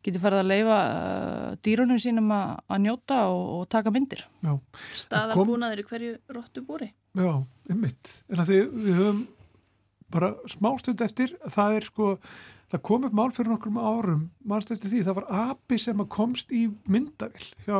geti 0.04 0.22
farið 0.22 0.42
að 0.44 0.50
leifa 0.54 0.78
uh, 0.80 1.52
dýrunum 1.66 2.00
sínum 2.00 2.32
að, 2.34 2.56
að 2.72 2.82
njóta 2.86 3.20
og, 3.34 3.44
og 3.58 3.68
taka 3.74 3.92
myndir. 3.94 4.24
Já, 4.46 4.54
Staða 5.04 5.36
kom- 5.36 5.52
búnaður 5.52 5.84
í 5.84 5.86
hverju 5.92 6.16
róttu 6.38 6.64
búri. 6.64 6.90
já, 7.14 7.32
einmitt. 7.70 8.16
En 8.32 8.40
að 8.42 8.50
því 8.50 8.60
við 8.88 8.98
höfum 9.02 9.22
bara 10.14 10.32
smástund 10.50 11.00
eftir, 11.04 11.32
það 11.50 11.76
er 11.80 11.86
sko, 11.88 12.08
það 12.72 12.82
kom 12.86 13.06
upp 13.08 13.14
mál 13.18 13.30
fyrir 13.34 13.50
nokkrum 13.50 13.78
árum, 13.82 14.24
mannst 14.46 14.70
eftir 14.74 14.92
því, 14.92 15.00
það 15.08 15.16
var 15.20 15.30
api 15.50 15.78
sem 15.82 16.02
komst 16.12 16.52
í 16.54 16.64
myndavill 16.90 17.48
hjá, 17.66 17.78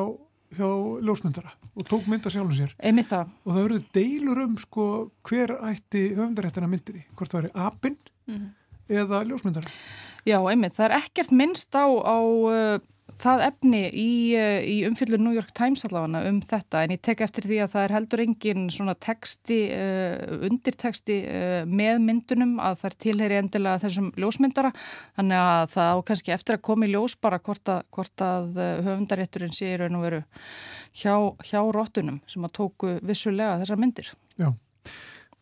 hjá 0.56 0.68
ljósmyndara 1.04 1.52
og 1.76 1.86
tók 1.90 2.06
mynda 2.10 2.30
sjálfum 2.30 2.54
sér. 2.56 2.72
Það. 2.78 3.28
Og 3.44 3.54
það 3.54 3.62
verður 3.68 3.84
deilur 3.94 4.42
um 4.44 4.56
sko 4.58 4.86
hver 5.28 5.54
ætti 5.70 6.04
höfundaréttina 6.16 6.68
myndinni, 6.70 7.04
hvort 7.16 7.30
það 7.32 7.42
væri 7.42 7.52
apinn 7.66 7.96
Mhm. 8.26 8.48
eða 8.88 9.24
ljósmyndara. 9.28 9.68
Já, 10.24 10.38
einmitt. 10.48 10.72
Það 10.72 10.84
er 10.90 10.96
ekkert 11.02 11.32
minnst 11.32 11.74
á, 11.76 11.84
á 11.84 12.16
það 13.20 13.42
efni 13.48 13.80
í, 13.90 14.10
uh, 14.38 14.58
í 14.64 14.76
umfyllu 14.88 15.18
New 15.20 15.34
York 15.36 15.52
Times 15.56 15.84
allavega 15.86 16.22
um 16.30 16.40
þetta 16.44 16.82
en 16.84 16.94
ég 16.94 17.02
tek 17.04 17.22
eftir 17.24 17.48
því 17.48 17.60
að 17.64 17.70
það 17.74 17.86
er 17.86 17.94
heldur 17.96 18.22
engin 18.24 18.64
svona 18.74 18.96
texti, 18.98 19.58
uh, 19.74 20.38
undirteksti 20.48 21.18
uh, 21.28 21.60
með 21.68 22.00
myndunum 22.06 22.56
að 22.62 22.80
það 22.82 22.90
er 22.90 22.98
tilheri 23.06 23.38
endilega 23.40 23.82
þessum 23.84 24.10
ljósmyndara. 24.20 24.72
Þannig 25.18 25.44
að 25.44 25.68
það 25.76 25.92
á 25.94 25.96
kannski 26.10 26.34
eftir 26.36 26.58
að 26.58 26.64
koma 26.70 26.88
í 26.88 26.92
ljós 26.94 27.18
bara 27.20 27.40
hvort 27.42 27.72
að, 27.72 27.84
hvort 27.94 28.26
að 28.26 28.60
höfundarétturinn 28.88 29.54
sé 29.54 29.72
í 29.72 29.78
raun 29.80 30.00
og 30.00 30.06
veru 30.08 30.24
hjá, 30.94 31.14
hjá 31.44 31.60
róttunum 31.74 32.20
sem 32.30 32.44
að 32.46 32.56
tóku 32.60 32.98
vissulega 33.04 33.58
þessar 33.62 33.80
myndir. 33.80 34.12
Já, 34.40 34.50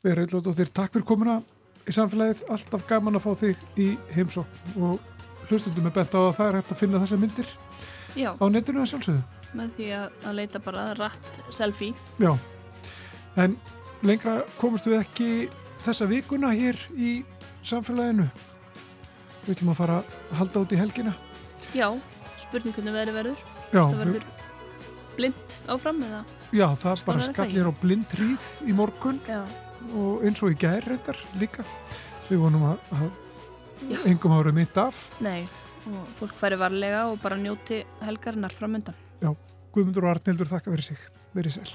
Vera 0.03 0.25
Eilóttir, 0.25 0.71
takk 0.75 0.97
fyrir 0.97 1.07
komuna 1.07 1.41
í 1.87 1.95
samfélagið, 1.95 2.45
alltaf 2.53 2.85
gaman 2.89 3.19
að 3.19 3.25
fá 3.27 3.33
þig 3.43 3.63
í 3.81 3.89
heimsókn 4.15 4.83
og 4.83 5.12
hlustundum 5.53 5.87
er 5.91 5.95
bent 5.97 6.15
á 6.17 6.21
að 6.23 6.35
það 6.39 6.49
er 6.51 6.59
hægt 6.61 6.73
að 6.75 6.81
finna 6.83 7.01
þessar 7.05 7.21
myndir 7.23 7.53
Já, 8.19 8.31
á 8.37 8.45
netinu 8.53 8.83
að 8.83 8.91
sjálfsögðu. 8.93 9.23
með 9.57 9.71
því 9.79 9.87
að, 9.97 10.07
að 10.29 10.35
leita 10.41 10.61
bara 10.65 10.83
rætt 10.99 11.39
selfie. 11.53 11.95
Já, 12.21 12.33
en 13.41 13.57
lengra 14.05 14.39
komumst 14.61 14.87
við 14.89 14.99
ekki 15.01 15.29
þessa 15.87 16.07
vikuna 16.11 16.53
hér 16.57 16.79
í 16.97 17.13
samfélaginu. 17.67 18.27
Við 19.47 19.55
ætlum 19.57 19.73
að 19.73 19.81
fara 19.81 19.97
að 20.03 20.37
halda 20.39 20.63
út 20.65 20.73
í 20.75 20.79
helgina. 20.81 21.13
Já, 21.75 21.89
spurning 22.43 22.75
hvernig 22.77 22.95
veðri 22.99 23.15
verður. 23.17 23.43
Já, 23.73 23.83
Það 23.83 23.99
verður 24.03 24.27
blind 25.17 25.57
áfram 25.69 25.99
eða? 26.07 26.21
já 26.57 26.67
það 26.81 27.03
bara 27.07 27.19
er 27.19 27.25
það 27.27 27.35
skallir 27.35 27.69
á 27.69 27.73
blind 27.83 28.13
hríð 28.17 28.45
í 28.69 28.73
morgun 28.77 29.19
Já. 29.29 29.41
og 29.97 30.23
eins 30.25 30.41
og 30.45 30.53
í 30.53 30.57
gær 30.61 30.85
reyndar 30.89 31.19
líka. 31.41 31.65
Við 32.31 32.41
vonum 32.45 32.65
að, 32.71 32.79
að 32.97 33.11
engum 34.07 34.35
ára 34.37 34.53
mitt 34.55 34.77
af. 34.81 35.07
Nei, 35.25 35.47
og 35.91 36.03
fólk 36.19 36.35
færi 36.39 36.59
varlega 36.61 37.07
og 37.11 37.21
bara 37.23 37.39
njóti 37.41 37.83
helgarinnar 38.03 38.55
framöndan 38.55 38.99
Já, 39.23 39.31
Guðmundur 39.75 40.07
og 40.07 40.17
Arnildur 40.17 40.51
þakka 40.51 40.75
verið 40.75 40.93
sig, 40.93 41.09
verið 41.37 41.59
sæl. 41.59 41.73